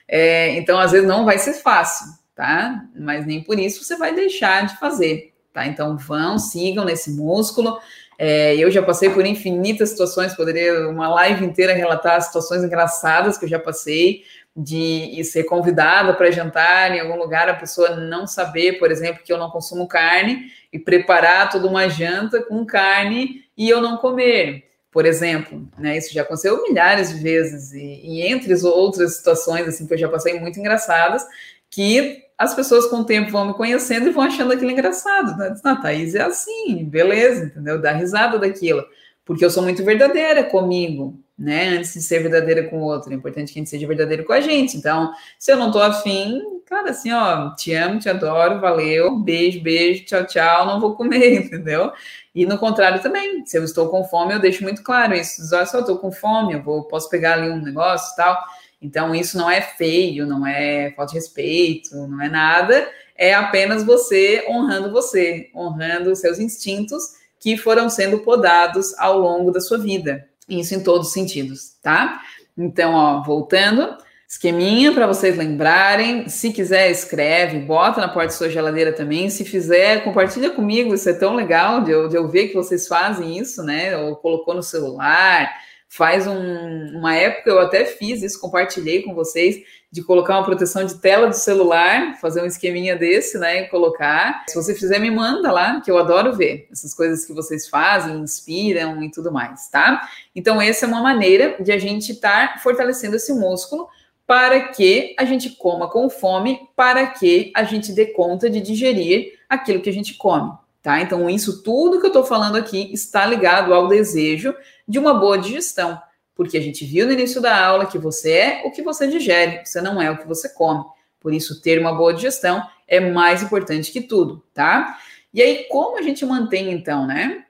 É, 0.07 0.51
então, 0.51 0.77
às 0.77 0.91
vezes, 0.91 1.07
não 1.07 1.25
vai 1.25 1.39
ser 1.39 1.53
fácil, 1.53 2.07
tá? 2.35 2.85
Mas 2.95 3.25
nem 3.25 3.41
por 3.41 3.57
isso 3.57 3.83
você 3.83 3.95
vai 3.95 4.13
deixar 4.13 4.65
de 4.65 4.77
fazer, 4.77 5.33
tá? 5.53 5.65
Então, 5.65 5.97
vão, 5.97 6.37
sigam 6.37 6.83
nesse 6.83 7.11
músculo. 7.11 7.79
É, 8.17 8.55
eu 8.55 8.69
já 8.69 8.83
passei 8.83 9.09
por 9.09 9.25
infinitas 9.25 9.89
situações, 9.89 10.35
poderia 10.35 10.87
uma 10.89 11.07
live 11.07 11.45
inteira 11.45 11.73
relatar 11.73 12.21
situações 12.21 12.63
engraçadas 12.63 13.37
que 13.37 13.45
eu 13.45 13.49
já 13.49 13.59
passei, 13.59 14.23
de 14.57 15.21
ser 15.25 15.43
convidada 15.43 16.13
para 16.13 16.31
jantar 16.31 16.95
em 16.95 17.01
algum 17.01 17.17
lugar, 17.17 17.49
a 17.49 17.53
pessoa 17.53 17.97
não 17.97 18.25
saber, 18.25 18.79
por 18.79 18.89
exemplo, 18.89 19.21
que 19.21 19.33
eu 19.33 19.37
não 19.37 19.49
consumo 19.49 19.85
carne 19.85 20.45
e 20.71 20.79
preparar 20.79 21.49
toda 21.49 21.67
uma 21.67 21.89
janta 21.89 22.41
com 22.41 22.65
carne 22.65 23.43
e 23.57 23.69
eu 23.69 23.81
não 23.81 23.97
comer 23.97 24.63
por 24.95 25.05
exemplo, 25.05 25.67
né? 25.77 25.97
Isso 25.97 26.13
já 26.13 26.21
aconteceu 26.21 26.63
milhares 26.63 27.09
de 27.09 27.21
vezes 27.21 27.73
e, 27.73 27.99
e, 28.01 28.21
entre 28.21 28.53
outras 28.63 29.17
situações 29.17 29.67
assim 29.67 29.85
que 29.85 29.93
eu 29.93 29.97
já 29.97 30.07
passei 30.07 30.39
muito 30.39 30.57
engraçadas, 30.57 31.21
que 31.69 32.23
as 32.37 32.53
pessoas 32.53 32.87
com 32.87 32.97
o 32.97 33.05
tempo 33.05 33.31
vão 33.31 33.47
me 33.47 33.53
conhecendo 33.53 34.07
e 34.07 34.11
vão 34.11 34.23
achando 34.23 34.51
aquilo 34.51 34.71
engraçado. 34.71 35.37
Né? 35.37 35.55
Ah, 35.63 35.75
Thaís 35.75 36.15
é 36.15 36.21
assim, 36.21 36.83
beleza, 36.85 37.45
entendeu? 37.45 37.81
Dá 37.81 37.91
risada 37.91 38.37
daquilo, 38.37 38.83
porque 39.23 39.45
eu 39.45 39.49
sou 39.49 39.63
muito 39.63 39.83
verdadeira 39.83 40.43
comigo, 40.43 41.19
né? 41.37 41.69
Antes 41.69 41.93
de 41.93 42.01
ser 42.01 42.19
verdadeira 42.19 42.69
com 42.69 42.79
o 42.79 42.83
outro, 42.83 43.11
é 43.11 43.15
importante 43.15 43.53
que 43.53 43.59
a 43.59 43.61
gente 43.61 43.69
seja 43.69 43.87
verdadeiro 43.87 44.25
com 44.25 44.33
a 44.33 44.41
gente. 44.41 44.77
Então, 44.77 45.11
se 45.39 45.51
eu 45.51 45.57
não 45.57 45.71
tô 45.71 45.81
afim, 45.81 46.41
cara, 46.65 46.89
assim, 46.89 47.11
ó, 47.11 47.53
te 47.55 47.73
amo, 47.73 47.99
te 47.99 48.09
adoro, 48.09 48.59
valeu, 48.59 49.17
beijo, 49.17 49.61
beijo, 49.61 50.05
tchau, 50.05 50.25
tchau, 50.25 50.65
não 50.65 50.79
vou 50.79 50.95
comer, 50.95 51.35
entendeu? 51.45 51.91
E 52.33 52.45
no 52.45 52.57
contrário 52.57 53.01
também, 53.01 53.45
se 53.45 53.57
eu 53.57 53.63
estou 53.63 53.87
com 53.87 54.03
fome, 54.03 54.33
eu 54.33 54.39
deixo 54.39 54.61
muito 54.63 54.83
claro 54.83 55.13
isso. 55.13 55.41
Olha 55.55 55.65
só, 55.65 55.77
eu 55.77 55.81
estou 55.81 55.97
com 55.97 56.11
fome, 56.11 56.53
eu 56.53 56.61
vou, 56.61 56.83
posso 56.83 57.09
pegar 57.09 57.33
ali 57.33 57.49
um 57.49 57.61
negócio 57.61 58.11
e 58.13 58.15
tal. 58.17 58.37
Então, 58.85 59.15
isso 59.15 59.35
não 59.37 59.49
é 59.49 59.61
feio, 59.61 60.27
não 60.27 60.45
é 60.45 60.93
falta 60.95 61.13
de 61.13 61.17
respeito, 61.17 61.95
não 62.07 62.21
é 62.21 62.29
nada. 62.29 62.87
É 63.17 63.33
apenas 63.33 63.83
você 63.83 64.45
honrando 64.47 64.91
você, 64.91 65.49
honrando 65.55 66.11
os 66.11 66.19
seus 66.19 66.37
instintos 66.37 67.15
que 67.39 67.57
foram 67.57 67.89
sendo 67.89 68.19
podados 68.19 68.97
ao 68.99 69.19
longo 69.19 69.51
da 69.51 69.59
sua 69.59 69.79
vida. 69.79 70.27
Isso 70.47 70.75
em 70.75 70.83
todos 70.83 71.07
os 71.07 71.13
sentidos, 71.13 71.77
tá? 71.81 72.21
Então, 72.55 72.93
ó, 72.93 73.23
voltando, 73.23 73.97
Esqueminha 74.27 74.91
para 74.91 75.05
vocês 75.05 75.37
lembrarem. 75.37 76.27
Se 76.27 76.51
quiser, 76.51 76.89
escreve, 76.89 77.59
bota 77.59 78.01
na 78.01 78.07
porta 78.07 78.29
da 78.29 78.33
sua 78.33 78.49
geladeira 78.49 78.91
também. 78.91 79.29
Se 79.29 79.45
fizer, 79.45 80.03
compartilha 80.03 80.49
comigo. 80.49 80.93
Isso 80.93 81.07
é 81.07 81.13
tão 81.13 81.35
legal 81.35 81.81
de 81.81 81.91
eu, 81.91 82.09
de 82.09 82.15
eu 82.17 82.27
ver 82.27 82.47
que 82.47 82.55
vocês 82.55 82.87
fazem 82.87 83.37
isso, 83.37 83.63
né? 83.63 83.95
Ou 83.95 84.15
colocou 84.15 84.55
no 84.55 84.63
celular. 84.63 85.49
Faz 85.95 86.27
um, 86.27 86.97
uma 86.97 87.15
época 87.15 87.49
eu 87.49 87.57
até 87.57 87.85
fiz 87.85 88.21
isso, 88.21 88.41
compartilhei 88.41 89.01
com 89.03 89.15
vocês, 89.15 89.63
de 89.89 90.03
colocar 90.03 90.35
uma 90.35 90.43
proteção 90.43 90.83
de 90.83 90.95
tela 90.95 91.27
do 91.27 91.35
celular, 91.35 92.19
fazer 92.19 92.41
um 92.41 92.45
esqueminha 92.45 92.97
desse, 92.97 93.39
né? 93.39 93.61
E 93.61 93.67
colocar. 93.69 94.43
Se 94.49 94.55
você 94.55 94.75
fizer, 94.75 94.99
me 94.99 95.09
manda 95.09 95.49
lá, 95.53 95.79
que 95.79 95.89
eu 95.89 95.97
adoro 95.97 96.35
ver 96.35 96.67
essas 96.69 96.93
coisas 96.93 97.23
que 97.23 97.31
vocês 97.31 97.69
fazem, 97.69 98.19
inspiram 98.19 99.01
e 99.01 99.09
tudo 99.09 99.31
mais, 99.31 99.69
tá? 99.69 100.05
Então, 100.35 100.61
essa 100.61 100.85
é 100.85 100.87
uma 100.89 101.01
maneira 101.01 101.55
de 101.63 101.71
a 101.71 101.79
gente 101.79 102.11
estar 102.11 102.55
tá 102.55 102.59
fortalecendo 102.59 103.15
esse 103.15 103.31
músculo 103.31 103.87
para 104.27 104.67
que 104.67 105.15
a 105.17 105.23
gente 105.23 105.51
coma 105.51 105.89
com 105.89 106.09
fome, 106.09 106.59
para 106.75 107.07
que 107.07 107.53
a 107.55 107.63
gente 107.63 107.93
dê 107.93 108.07
conta 108.07 108.49
de 108.49 108.59
digerir 108.59 109.39
aquilo 109.47 109.79
que 109.79 109.89
a 109.89 109.93
gente 109.93 110.15
come, 110.15 110.51
tá? 110.85 111.01
Então, 111.01 111.27
isso 111.27 111.63
tudo 111.63 111.99
que 111.99 112.05
eu 112.05 112.09
estou 112.09 112.23
falando 112.23 112.57
aqui 112.57 112.93
está 112.93 113.25
ligado 113.25 113.73
ao 113.73 113.87
desejo 113.87 114.53
de 114.87 114.99
uma 114.99 115.15
boa 115.15 115.35
digestão, 115.35 115.99
porque 116.35 116.59
a 116.59 116.61
gente 116.61 116.85
viu 116.85 117.07
no 117.07 117.11
início 117.11 117.41
da 117.41 117.59
aula 117.59 117.87
que 117.87 117.97
você 117.97 118.31
é 118.31 118.61
o 118.65 118.69
que 118.69 118.83
você 118.83 119.07
digere, 119.07 119.65
você 119.65 119.81
não 119.81 119.99
é 119.99 120.11
o 120.11 120.17
que 120.19 120.27
você 120.27 120.47
come. 120.47 120.85
Por 121.19 121.33
isso, 121.33 121.59
ter 121.59 121.79
uma 121.79 121.91
boa 121.91 122.13
digestão 122.13 122.61
é 122.87 122.99
mais 122.99 123.41
importante 123.41 123.91
que 123.91 123.99
tudo, 123.99 124.43
tá? 124.53 124.95
E 125.33 125.41
aí, 125.41 125.65
como 125.71 125.97
a 125.97 126.03
gente 126.03 126.23
mantém, 126.23 126.71
então, 126.71 127.07
né? 127.07 127.45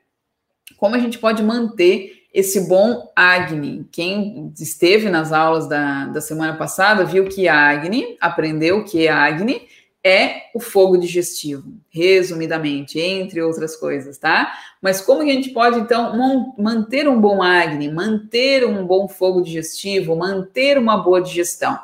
Como 0.78 0.96
a 0.96 1.00
gente 1.00 1.20
pode 1.20 1.44
manter 1.44 2.24
esse 2.34 2.70
bom 2.70 3.12
Agni. 3.14 3.86
Quem 3.92 4.54
esteve 4.58 5.10
nas 5.10 5.34
aulas 5.34 5.68
da, 5.68 6.06
da 6.06 6.22
semana 6.22 6.56
passada 6.56 7.04
viu 7.04 7.28
que 7.28 7.50
Agni, 7.50 8.16
aprendeu 8.22 8.86
que 8.86 9.10
Agni 9.10 9.68
é 10.06 10.44
o 10.54 10.60
fogo 10.60 10.98
digestivo, 10.98 11.74
resumidamente, 11.90 13.00
entre 13.00 13.42
outras 13.42 13.76
coisas, 13.76 14.20
tá? 14.20 14.54
Mas 14.80 15.02
como 15.02 15.24
que 15.24 15.32
a 15.32 15.34
gente 15.34 15.50
pode, 15.50 15.80
então, 15.80 16.54
manter 16.60 17.10
um 17.10 17.20
bom 17.20 17.42
Agni, 17.42 17.92
manter 17.92 18.64
um 18.64 18.86
bom 18.86 19.08
fogo 19.08 19.42
digestivo, 19.42 20.16
manter 20.16 20.78
uma 20.78 20.96
boa 20.96 21.20
digestão? 21.20 21.80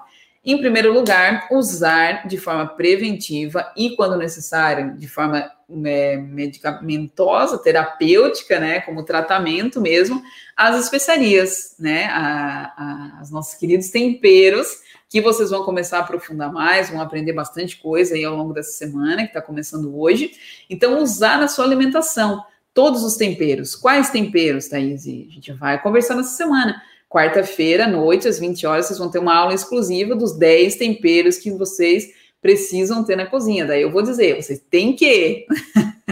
Em 0.45 0.57
primeiro 0.59 0.93
lugar, 0.93 1.47
usar 1.51 2.27
de 2.27 2.37
forma 2.37 2.67
preventiva 2.67 3.71
e, 3.75 3.95
quando 3.95 4.17
necessário, 4.17 4.95
de 4.97 5.07
forma 5.07 5.51
é, 5.85 6.17
medicamentosa, 6.17 7.57
terapêutica, 7.57 8.59
né, 8.59 8.81
como 8.81 9.03
tratamento 9.03 9.81
mesmo, 9.81 10.21
as 10.55 10.83
especiarias, 10.83 11.75
né, 11.79 12.05
a, 12.05 12.73
a, 12.77 13.19
as 13.21 13.31
nossos 13.31 13.55
queridos 13.55 13.89
temperos, 13.89 14.67
que 15.11 15.19
vocês 15.19 15.49
vão 15.49 15.65
começar 15.65 15.97
a 15.97 15.99
aprofundar 15.99 16.53
mais, 16.53 16.89
vão 16.89 17.01
aprender 17.01 17.33
bastante 17.33 17.75
coisa 17.75 18.15
aí 18.15 18.23
ao 18.23 18.33
longo 18.33 18.53
dessa 18.53 18.71
semana, 18.71 19.23
que 19.23 19.27
está 19.27 19.41
começando 19.41 19.99
hoje. 19.99 20.31
Então, 20.69 21.03
usar 21.03 21.37
na 21.37 21.49
sua 21.49 21.65
alimentação 21.65 22.41
todos 22.73 23.03
os 23.03 23.17
temperos. 23.17 23.75
Quais 23.75 24.09
temperos, 24.09 24.69
Thaís? 24.69 25.05
A 25.05 25.33
gente 25.33 25.51
vai 25.51 25.81
conversar 25.83 26.15
nessa 26.15 26.37
semana. 26.37 26.81
Quarta-feira, 27.09 27.83
à 27.83 27.87
noite, 27.89 28.25
às 28.25 28.39
20 28.39 28.65
horas, 28.65 28.85
vocês 28.85 28.97
vão 28.97 29.11
ter 29.11 29.19
uma 29.19 29.35
aula 29.35 29.53
exclusiva 29.53 30.15
dos 30.15 30.31
10 30.37 30.77
temperos 30.77 31.37
que 31.37 31.51
vocês 31.51 32.07
precisam 32.41 33.03
ter 33.03 33.17
na 33.17 33.25
cozinha. 33.25 33.65
Daí 33.65 33.81
eu 33.81 33.91
vou 33.91 34.01
dizer, 34.01 34.41
vocês 34.41 34.63
têm 34.71 34.95
que. 34.95 35.45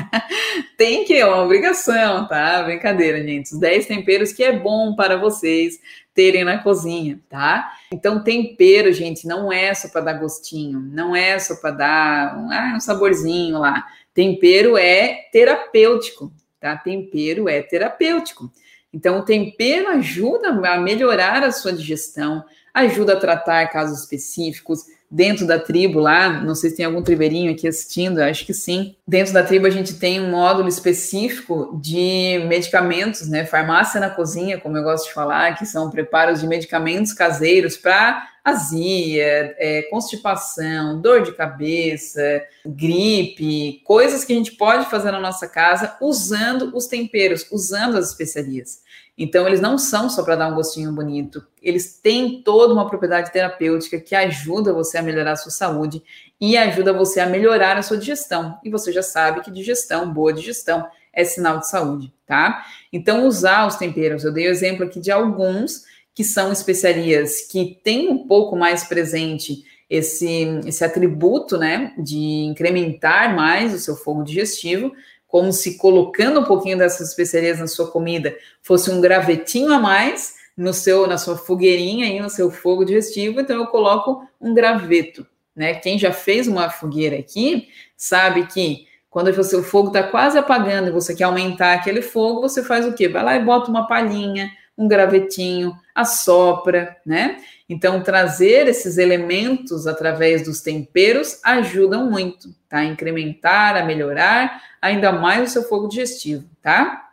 tem 0.78 1.06
que, 1.06 1.14
é 1.14 1.26
uma 1.26 1.42
obrigação, 1.46 2.28
tá? 2.28 2.64
Brincadeira, 2.64 3.24
gente. 3.24 3.54
Os 3.54 3.60
10 3.62 3.86
temperos 3.86 4.34
que 4.34 4.44
é 4.44 4.52
bom 4.52 4.94
para 4.94 5.16
vocês 5.16 5.80
terem 6.20 6.44
na 6.44 6.58
cozinha, 6.58 7.18
tá? 7.30 7.72
Então, 7.94 8.22
tempero, 8.22 8.92
gente, 8.92 9.26
não 9.26 9.54
é 9.54 9.74
só 9.74 9.88
para 9.88 10.02
dar 10.02 10.14
gostinho, 10.20 10.78
não 10.78 11.16
é 11.16 11.40
só 11.40 11.56
para 11.56 11.72
dar 11.72 12.36
ah, 12.52 12.74
um 12.76 12.80
saborzinho 12.82 13.58
lá. 13.58 13.86
Tempero 14.14 14.78
é 14.78 15.30
terapêutico, 15.32 16.30
tá? 16.60 16.76
Tempero 16.76 17.48
é 17.48 17.62
terapêutico. 17.62 18.52
Então, 18.94 19.20
o 19.20 19.24
tempero 19.24 19.88
ajuda 19.92 20.50
a 20.50 20.78
melhorar 20.78 21.42
a 21.42 21.54
sua 21.54 21.72
digestão, 21.72 22.44
ajuda 22.74 23.14
a 23.14 23.20
tratar 23.20 23.68
casos 23.70 24.02
específicos, 24.02 24.86
dentro 25.12 25.48
da 25.48 25.58
tribo 25.58 26.00
lá, 26.00 26.30
não 26.30 26.54
sei 26.54 26.70
se 26.70 26.76
tem 26.78 26.86
algum 26.86 27.02
tribeirinho 27.02 27.52
aqui 27.52 27.68
assistindo, 27.68 28.20
acho 28.20 28.46
que 28.46 28.54
sim. 28.54 28.96
Dentro 29.08 29.34
da 29.34 29.42
tribo 29.42 29.66
a 29.66 29.72
gente 29.72 29.96
tem 29.96 30.22
um 30.22 30.30
módulo 30.30 30.68
específico 30.68 31.80
de 31.82 32.44
medicamentos, 32.48 33.28
né? 33.28 33.44
Farmácia 33.46 34.00
na 34.00 34.10
cozinha, 34.10 34.60
como 34.60 34.78
eu 34.78 34.84
gosto 34.84 35.08
de 35.08 35.14
falar, 35.14 35.58
que 35.58 35.66
são 35.66 35.90
preparos 35.90 36.42
de 36.42 36.48
medicamentos 36.48 37.12
caseiros 37.12 37.76
para 37.76 38.28
azia, 38.44 39.56
é, 39.58 39.88
constipação, 39.90 41.02
dor 41.02 41.24
de 41.24 41.34
cabeça, 41.34 42.44
gripe, 42.66 43.82
coisas 43.84 44.24
que 44.24 44.34
a 44.34 44.36
gente 44.36 44.54
pode 44.54 44.90
fazer 44.90 45.12
na 45.12 45.20
nossa 45.20 45.48
casa 45.48 45.96
usando 46.02 46.72
os 46.76 46.88
temperos, 46.88 47.46
usando 47.52 47.98
as 47.98 48.10
especiarias. 48.10 48.80
Então, 49.22 49.46
eles 49.46 49.60
não 49.60 49.78
são 49.78 50.10
só 50.10 50.24
para 50.24 50.38
dar 50.38 50.48
um 50.48 50.56
gostinho 50.56 50.94
bonito, 50.94 51.46
eles 51.62 52.00
têm 52.00 52.42
toda 52.42 52.74
uma 52.74 52.88
propriedade 52.88 53.34
terapêutica 53.34 54.00
que 54.00 54.16
ajuda 54.16 54.72
você 54.72 54.98
a 54.98 55.02
melhorar 55.02 55.34
a 55.34 55.36
sua 55.36 55.52
saúde 55.52 56.02
e 56.40 56.56
ajuda 56.56 56.94
você 56.94 57.20
a 57.20 57.26
melhorar 57.26 57.76
a 57.76 57.82
sua 57.82 57.98
digestão. 57.98 58.58
E 58.64 58.70
você 58.70 58.94
já 58.94 59.04
sabe 59.04 59.42
que 59.42 59.52
digestão, 59.52 60.12
boa 60.12 60.32
digestão, 60.32 60.88
é 61.12 61.26
sinal 61.26 61.60
de 61.60 61.68
saúde, 61.68 62.14
tá? 62.26 62.64
Então, 62.94 63.28
usar 63.28 63.68
os 63.68 63.76
temperos, 63.76 64.24
eu 64.24 64.32
dei 64.32 64.48
o 64.48 64.52
exemplo 64.52 64.86
aqui 64.86 65.02
de 65.02 65.12
alguns 65.12 65.84
que 66.16 66.24
são 66.24 66.52
especiarias 66.54 67.42
que 67.42 67.78
têm 67.84 68.10
um 68.10 68.26
pouco 68.26 68.56
mais 68.56 68.86
presente 68.86 69.66
esse, 69.90 70.62
esse 70.66 70.84
atributo, 70.84 71.58
né, 71.58 71.94
de 71.98 72.46
incrementar 72.46 73.36
mais 73.36 73.74
o 73.74 73.80
seu 73.80 73.96
fogo 73.96 74.24
digestivo, 74.24 74.94
como 75.30 75.54
se 75.54 75.78
colocando 75.78 76.42
um 76.42 76.44
pouquinho 76.44 76.78
dessas 76.78 77.10
especiarias 77.10 77.60
na 77.60 77.68
sua 77.68 77.90
comida 77.90 78.36
fosse 78.62 78.92
um 78.92 79.00
gravetinho 79.00 79.72
a 79.72 79.80
mais 79.80 80.34
no 80.58 80.74
seu 80.74 81.08
na 81.08 81.18
sua 81.18 81.38
fogueirinha 81.38 82.08
aí 82.08 82.20
no 82.20 82.30
seu 82.30 82.52
fogo 82.52 82.84
digestivo, 82.84 83.40
então 83.40 83.56
eu 83.56 83.68
coloco 83.68 84.28
um 84.42 84.54
graveto, 84.54 85.26
né? 85.56 85.76
Quem 85.76 85.98
já 85.98 86.12
fez 86.12 86.48
uma 86.48 86.70
fogueira 86.70 87.18
aqui 87.18 87.70
sabe 87.96 88.48
que 88.48 88.88
quando 89.10 89.28
o 89.28 89.44
seu 89.44 89.64
fogo 89.64 89.88
está 89.88 90.04
quase 90.04 90.38
apagando 90.38 90.90
e 90.90 90.92
você 90.92 91.16
quer 91.16 91.24
aumentar 91.24 91.74
aquele 91.74 92.02
fogo, 92.02 92.42
você 92.42 92.64
faz 92.64 92.86
o 92.86 92.94
quê? 92.94 93.08
Vai 93.08 93.24
lá 93.24 93.36
e 93.36 93.44
bota 93.44 93.70
uma 93.70 93.88
palhinha, 93.88 94.52
um 94.80 94.88
gravetinho, 94.88 95.78
assopra, 95.94 96.96
né? 97.06 97.44
Então, 97.68 98.02
trazer 98.02 98.66
esses 98.70 98.98
elementos 98.98 99.86
através 99.86 100.42
dos 100.42 100.62
temperos 100.62 101.42
ajudam 101.44 102.10
muito, 102.10 102.56
tá? 102.70 102.78
A 102.78 102.86
incrementar, 102.86 103.76
a 103.76 103.84
melhorar 103.84 104.64
ainda 104.82 105.12
mais 105.12 105.50
o 105.50 105.52
seu 105.52 105.64
fogo 105.64 105.90
digestivo, 105.90 106.46
tá? 106.64 107.10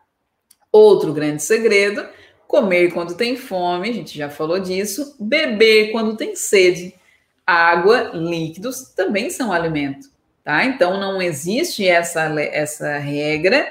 Outro 0.71 1.13
grande 1.13 1.43
segredo: 1.43 2.07
comer 2.47 2.93
quando 2.93 3.17
tem 3.17 3.37
fome, 3.37 3.91
a 3.91 3.93
gente 3.93 4.17
já 4.17 4.31
falou 4.31 4.61
disso, 4.61 5.17
beber 5.19 5.91
quando 5.91 6.17
tem 6.17 6.37
sede. 6.37 6.95
Água, 7.45 8.11
líquidos 8.15 8.91
também 8.95 9.29
são 9.29 9.53
alimento, 9.53 10.09
tá? 10.45 10.65
Então, 10.65 11.01
não 11.01 11.21
existe 11.21 11.87
essa, 11.87 12.23
essa 12.41 12.99
regra 12.99 13.67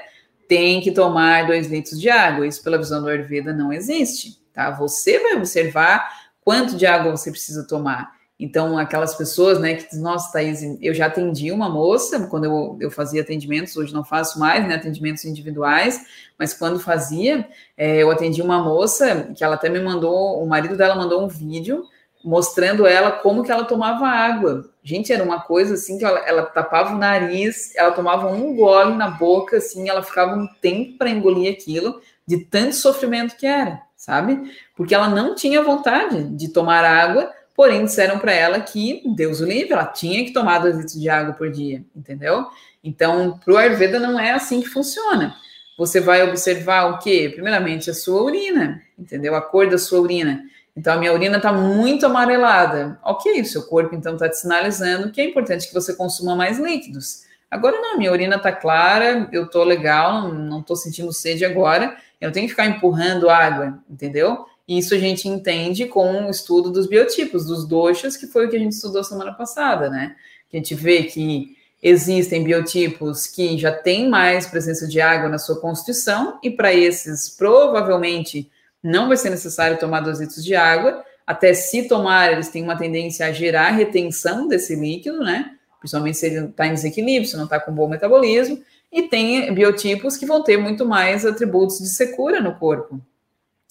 tem 0.48 0.80
que 0.80 0.92
tomar 0.92 1.46
dois 1.46 1.66
litros 1.66 2.00
de 2.00 2.08
água. 2.08 2.46
Isso, 2.46 2.62
pela 2.62 2.78
visão 2.78 3.02
do 3.02 3.08
Ayurveda, 3.08 3.52
não 3.52 3.72
existe, 3.72 4.40
tá? 4.52 4.70
Você 4.72 5.18
vai 5.18 5.34
observar 5.34 6.08
quanto 6.40 6.76
de 6.76 6.86
água 6.86 7.16
você 7.16 7.30
precisa 7.30 7.66
tomar. 7.66 8.16
Então, 8.38 8.76
aquelas 8.76 9.14
pessoas, 9.14 9.58
né, 9.58 9.74
que 9.74 9.86
dizem, 9.86 10.02
nossa, 10.02 10.30
Thaís, 10.30 10.60
eu 10.82 10.92
já 10.92 11.06
atendi 11.06 11.50
uma 11.50 11.70
moça 11.70 12.26
quando 12.26 12.44
eu, 12.44 12.76
eu 12.80 12.90
fazia 12.90 13.22
atendimentos, 13.22 13.74
hoje 13.76 13.94
não 13.94 14.04
faço 14.04 14.38
mais, 14.38 14.66
né, 14.68 14.74
atendimentos 14.74 15.24
individuais, 15.24 16.04
mas 16.38 16.52
quando 16.52 16.78
fazia, 16.78 17.48
é, 17.76 18.02
eu 18.02 18.10
atendi 18.10 18.42
uma 18.42 18.62
moça 18.62 19.32
que 19.34 19.42
ela 19.42 19.54
até 19.54 19.70
me 19.70 19.80
mandou, 19.80 20.42
o 20.42 20.46
marido 20.46 20.76
dela 20.76 20.94
mandou 20.94 21.24
um 21.24 21.28
vídeo 21.28 21.86
mostrando 22.26 22.84
ela 22.84 23.12
como 23.12 23.44
que 23.44 23.52
ela 23.52 23.64
tomava 23.64 24.08
água. 24.08 24.68
Gente, 24.82 25.12
era 25.12 25.22
uma 25.22 25.40
coisa 25.40 25.74
assim 25.74 25.96
que 25.96 26.04
ela, 26.04 26.18
ela 26.26 26.42
tapava 26.42 26.92
o 26.92 26.98
nariz, 26.98 27.72
ela 27.76 27.92
tomava 27.92 28.26
um 28.26 28.56
gole 28.56 28.96
na 28.96 29.08
boca, 29.08 29.58
assim, 29.58 29.88
ela 29.88 30.02
ficava 30.02 30.34
um 30.34 30.48
tempo 30.60 30.98
para 30.98 31.08
engolir 31.08 31.52
aquilo, 31.52 32.00
de 32.26 32.38
tanto 32.38 32.74
sofrimento 32.74 33.36
que 33.36 33.46
era, 33.46 33.80
sabe? 33.96 34.52
Porque 34.76 34.92
ela 34.92 35.08
não 35.08 35.36
tinha 35.36 35.62
vontade 35.62 36.24
de 36.24 36.48
tomar 36.48 36.84
água, 36.84 37.30
porém 37.54 37.84
disseram 37.84 38.18
para 38.18 38.32
ela 38.32 38.58
que, 38.60 39.02
Deus 39.14 39.40
o 39.40 39.44
livre, 39.46 39.72
ela 39.72 39.86
tinha 39.86 40.24
que 40.24 40.32
tomar 40.32 40.58
dois 40.58 40.74
litros 40.74 41.00
de 41.00 41.08
água 41.08 41.32
por 41.32 41.48
dia, 41.48 41.84
entendeu? 41.94 42.46
Então, 42.82 43.38
para 43.44 43.54
o 43.54 43.56
Ayurveda 43.56 44.00
não 44.00 44.18
é 44.18 44.32
assim 44.32 44.60
que 44.60 44.68
funciona. 44.68 45.32
Você 45.78 46.00
vai 46.00 46.28
observar 46.28 46.90
o 46.90 46.98
quê? 46.98 47.30
Primeiramente, 47.32 47.88
a 47.88 47.94
sua 47.94 48.22
urina, 48.22 48.82
entendeu? 48.98 49.36
A 49.36 49.42
cor 49.42 49.68
da 49.68 49.78
sua 49.78 50.00
urina. 50.00 50.42
Então, 50.76 50.92
a 50.92 50.96
minha 50.98 51.12
urina 51.12 51.38
está 51.38 51.52
muito 51.52 52.04
amarelada. 52.04 52.98
Ok, 53.02 53.40
o 53.40 53.46
seu 53.46 53.62
corpo 53.62 53.94
então 53.94 54.14
está 54.14 54.28
te 54.28 54.38
sinalizando 54.38 55.10
que 55.10 55.20
é 55.20 55.24
importante 55.24 55.66
que 55.66 55.74
você 55.74 55.94
consuma 55.94 56.36
mais 56.36 56.58
líquidos. 56.58 57.24
Agora 57.50 57.80
não, 57.80 57.96
minha 57.96 58.12
urina 58.12 58.36
está 58.36 58.52
clara, 58.52 59.28
eu 59.32 59.44
estou 59.44 59.64
legal, 59.64 60.32
não 60.32 60.60
estou 60.60 60.76
sentindo 60.76 61.12
sede 61.12 61.44
agora, 61.44 61.96
eu 62.20 62.32
tenho 62.32 62.46
que 62.46 62.50
ficar 62.50 62.66
empurrando 62.66 63.30
água, 63.30 63.78
entendeu? 63.88 64.44
E 64.68 64.78
isso 64.78 64.94
a 64.94 64.98
gente 64.98 65.28
entende 65.28 65.86
com 65.86 66.26
o 66.26 66.30
estudo 66.30 66.70
dos 66.70 66.88
biotipos, 66.88 67.46
dos 67.46 67.66
doxas, 67.66 68.16
que 68.16 68.26
foi 68.26 68.46
o 68.46 68.50
que 68.50 68.56
a 68.56 68.58
gente 68.58 68.72
estudou 68.72 69.02
semana 69.04 69.32
passada, 69.32 69.88
né? 69.88 70.16
Que 70.50 70.56
a 70.56 70.60
gente 70.60 70.74
vê 70.74 71.04
que 71.04 71.56
existem 71.80 72.42
biotipos 72.42 73.26
que 73.26 73.56
já 73.56 73.70
têm 73.70 74.08
mais 74.08 74.46
presença 74.46 74.88
de 74.88 75.00
água 75.00 75.28
na 75.28 75.38
sua 75.38 75.60
constituição, 75.60 76.38
e 76.42 76.50
para 76.50 76.74
esses, 76.74 77.30
provavelmente, 77.30 78.50
não 78.86 79.08
vai 79.08 79.16
ser 79.16 79.30
necessário 79.30 79.78
tomar 79.78 80.00
dois 80.00 80.20
litros 80.20 80.44
de 80.44 80.54
água, 80.54 81.04
até 81.26 81.52
se 81.52 81.88
tomar, 81.88 82.32
eles 82.32 82.48
têm 82.48 82.62
uma 82.62 82.76
tendência 82.76 83.26
a 83.26 83.32
gerar 83.32 83.70
retenção 83.70 84.46
desse 84.46 84.76
líquido, 84.76 85.18
né? 85.18 85.52
Principalmente 85.80 86.16
se 86.16 86.26
ele 86.26 86.46
está 86.46 86.66
em 86.66 86.74
desequilíbrio, 86.74 87.28
se 87.28 87.36
não 87.36 87.44
está 87.44 87.58
com 87.58 87.72
bom 87.72 87.88
metabolismo, 87.88 88.62
e 88.92 89.02
tem 89.02 89.52
biotipos 89.52 90.16
que 90.16 90.24
vão 90.24 90.42
ter 90.42 90.56
muito 90.56 90.86
mais 90.86 91.26
atributos 91.26 91.78
de 91.78 91.88
secura 91.88 92.40
no 92.40 92.54
corpo. 92.54 93.00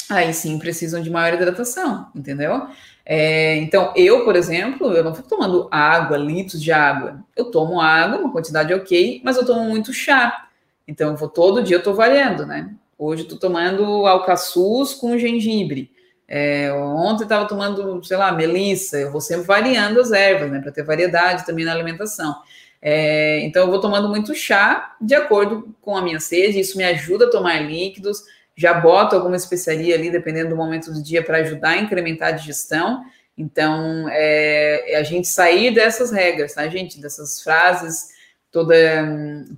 Aí 0.10 0.34
sim 0.34 0.60
precisam 0.60 1.02
de 1.02 1.10
maior 1.10 1.34
hidratação, 1.34 2.08
entendeu? 2.14 2.68
É, 3.06 3.56
então, 3.58 3.94
eu, 3.96 4.24
por 4.24 4.36
exemplo, 4.36 4.92
eu 4.92 5.04
não 5.04 5.16
fico 5.16 5.30
tomando 5.30 5.68
água, 5.72 6.18
litros 6.18 6.62
de 6.62 6.72
água. 6.72 7.24
Eu 7.36 7.46
tomo 7.46 7.80
água, 7.80 8.20
uma 8.20 8.32
quantidade 8.32 8.74
ok, 8.74 9.22
mas 9.24 9.38
eu 9.38 9.46
tomo 9.46 9.64
muito 9.66 9.94
chá. 9.94 10.48
Então, 10.88 11.12
eu 11.12 11.16
vou 11.16 11.30
todo 11.30 11.64
dia, 11.64 11.78
eu 11.78 11.80
estou 11.80 11.96
variando, 11.96 12.46
né? 12.46 12.72
Hoje 12.98 13.24
estou 13.24 13.38
tomando 13.38 13.84
alcaçuz 14.06 14.94
com 14.94 15.18
gengibre. 15.18 15.92
É, 16.28 16.72
ontem 16.74 17.24
estava 17.24 17.48
tomando, 17.48 18.04
sei 18.04 18.18
lá, 18.18 18.32
melissa. 18.32 18.98
Eu 18.98 19.12
vou 19.12 19.22
sempre 19.22 19.46
variando 19.46 20.00
as 20.00 20.12
ervas, 20.12 20.50
né, 20.50 20.60
para 20.60 20.72
ter 20.72 20.84
variedade 20.84 21.46
também 21.46 21.66
na 21.66 21.74
alimentação. 21.74 22.36
É, 22.82 23.40
então, 23.42 23.64
eu 23.64 23.70
vou 23.70 23.82
tomando 23.82 24.08
muito 24.08 24.34
chá 24.34 24.96
de 25.02 25.14
acordo 25.14 25.76
com 25.82 25.98
a 25.98 26.02
minha 26.02 26.20
sede. 26.20 26.60
Isso 26.60 26.78
me 26.78 26.84
ajuda 26.84 27.26
a 27.26 27.30
tomar 27.30 27.60
líquidos. 27.60 28.24
Já 28.56 28.74
boto 28.74 29.16
alguma 29.16 29.36
especiaria 29.36 29.96
ali, 29.96 30.10
dependendo 30.10 30.52
do 30.52 30.56
momento 30.56 30.92
do 30.92 31.04
dia, 31.04 31.22
para 31.22 31.40
ajudar 31.40 31.72
a 31.72 31.78
incrementar 31.78 32.30
a 32.30 32.32
digestão. 32.32 33.04
Então, 33.38 34.08
é, 34.10 34.94
é 34.94 34.96
a 34.96 35.04
gente 35.04 35.28
sair 35.28 35.74
dessas 35.74 36.12
regras, 36.12 36.54
tá, 36.54 36.66
gente? 36.70 37.02
Dessas 37.02 37.42
frases 37.42 38.15
toda, 38.56 38.74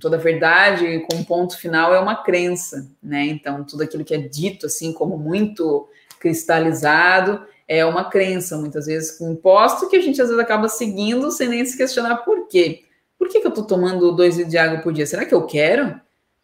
toda 0.00 0.18
verdade 0.18 1.06
com 1.08 1.22
ponto 1.22 1.56
final 1.56 1.94
é 1.94 2.00
uma 2.00 2.16
crença, 2.16 2.90
né? 3.00 3.26
Então, 3.26 3.62
tudo 3.62 3.84
aquilo 3.84 4.04
que 4.04 4.12
é 4.12 4.18
dito 4.18 4.66
assim 4.66 4.92
como 4.92 5.16
muito 5.16 5.88
cristalizado 6.18 7.46
é 7.68 7.84
uma 7.84 8.10
crença, 8.10 8.56
muitas 8.56 8.86
vezes 8.86 9.20
imposto, 9.20 9.88
que 9.88 9.94
a 9.94 10.00
gente 10.00 10.20
às 10.20 10.26
vezes 10.26 10.42
acaba 10.42 10.68
seguindo 10.68 11.30
sem 11.30 11.46
nem 11.46 11.64
se 11.64 11.76
questionar 11.76 12.16
por 12.24 12.48
quê. 12.48 12.82
Por 13.16 13.28
que, 13.28 13.38
que 13.40 13.46
eu 13.46 13.50
estou 13.50 13.64
tomando 13.64 14.10
dois 14.10 14.34
litros 14.34 14.50
de 14.50 14.58
água 14.58 14.80
por 14.80 14.92
dia? 14.92 15.06
Será 15.06 15.24
que 15.24 15.34
eu 15.34 15.46
quero? 15.46 16.00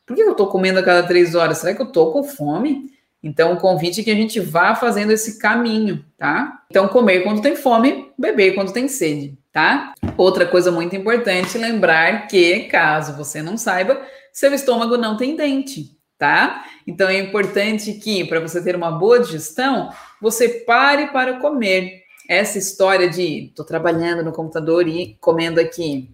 Por 0.06 0.14
que, 0.14 0.22
que 0.22 0.28
eu 0.28 0.32
estou 0.32 0.46
comendo 0.46 0.78
a 0.78 0.82
cada 0.82 1.04
três 1.04 1.34
horas? 1.34 1.58
Será 1.58 1.74
que 1.74 1.82
eu 1.82 1.86
estou 1.86 2.12
com 2.12 2.22
fome? 2.22 2.92
Então, 3.20 3.54
o 3.54 3.56
convite 3.56 4.00
é 4.00 4.04
que 4.04 4.10
a 4.12 4.14
gente 4.14 4.38
vá 4.38 4.76
fazendo 4.76 5.10
esse 5.10 5.40
caminho, 5.40 6.04
tá? 6.16 6.62
Então, 6.70 6.86
comer 6.86 7.22
quando 7.24 7.42
tem 7.42 7.56
fome, 7.56 8.12
beber 8.16 8.54
quando 8.54 8.72
tem 8.72 8.86
sede 8.86 9.36
tá? 9.54 9.94
Outra 10.16 10.44
coisa 10.44 10.72
muito 10.72 10.96
importante, 10.96 11.56
lembrar 11.56 12.26
que, 12.26 12.64
caso 12.64 13.16
você 13.16 13.40
não 13.40 13.56
saiba, 13.56 14.02
seu 14.32 14.52
estômago 14.52 14.96
não 14.96 15.16
tem 15.16 15.36
dente, 15.36 15.96
tá? 16.18 16.64
Então 16.84 17.08
é 17.08 17.20
importante 17.20 17.92
que, 17.92 18.24
para 18.24 18.40
você 18.40 18.62
ter 18.62 18.74
uma 18.74 18.90
boa 18.90 19.20
digestão, 19.20 19.90
você 20.20 20.48
pare 20.48 21.06
para 21.06 21.38
comer. 21.38 22.02
Essa 22.26 22.58
história 22.58 23.08
de 23.08 23.52
tô 23.54 23.62
trabalhando 23.64 24.24
no 24.24 24.32
computador 24.32 24.88
e 24.88 25.16
comendo 25.20 25.60
aqui, 25.60 26.10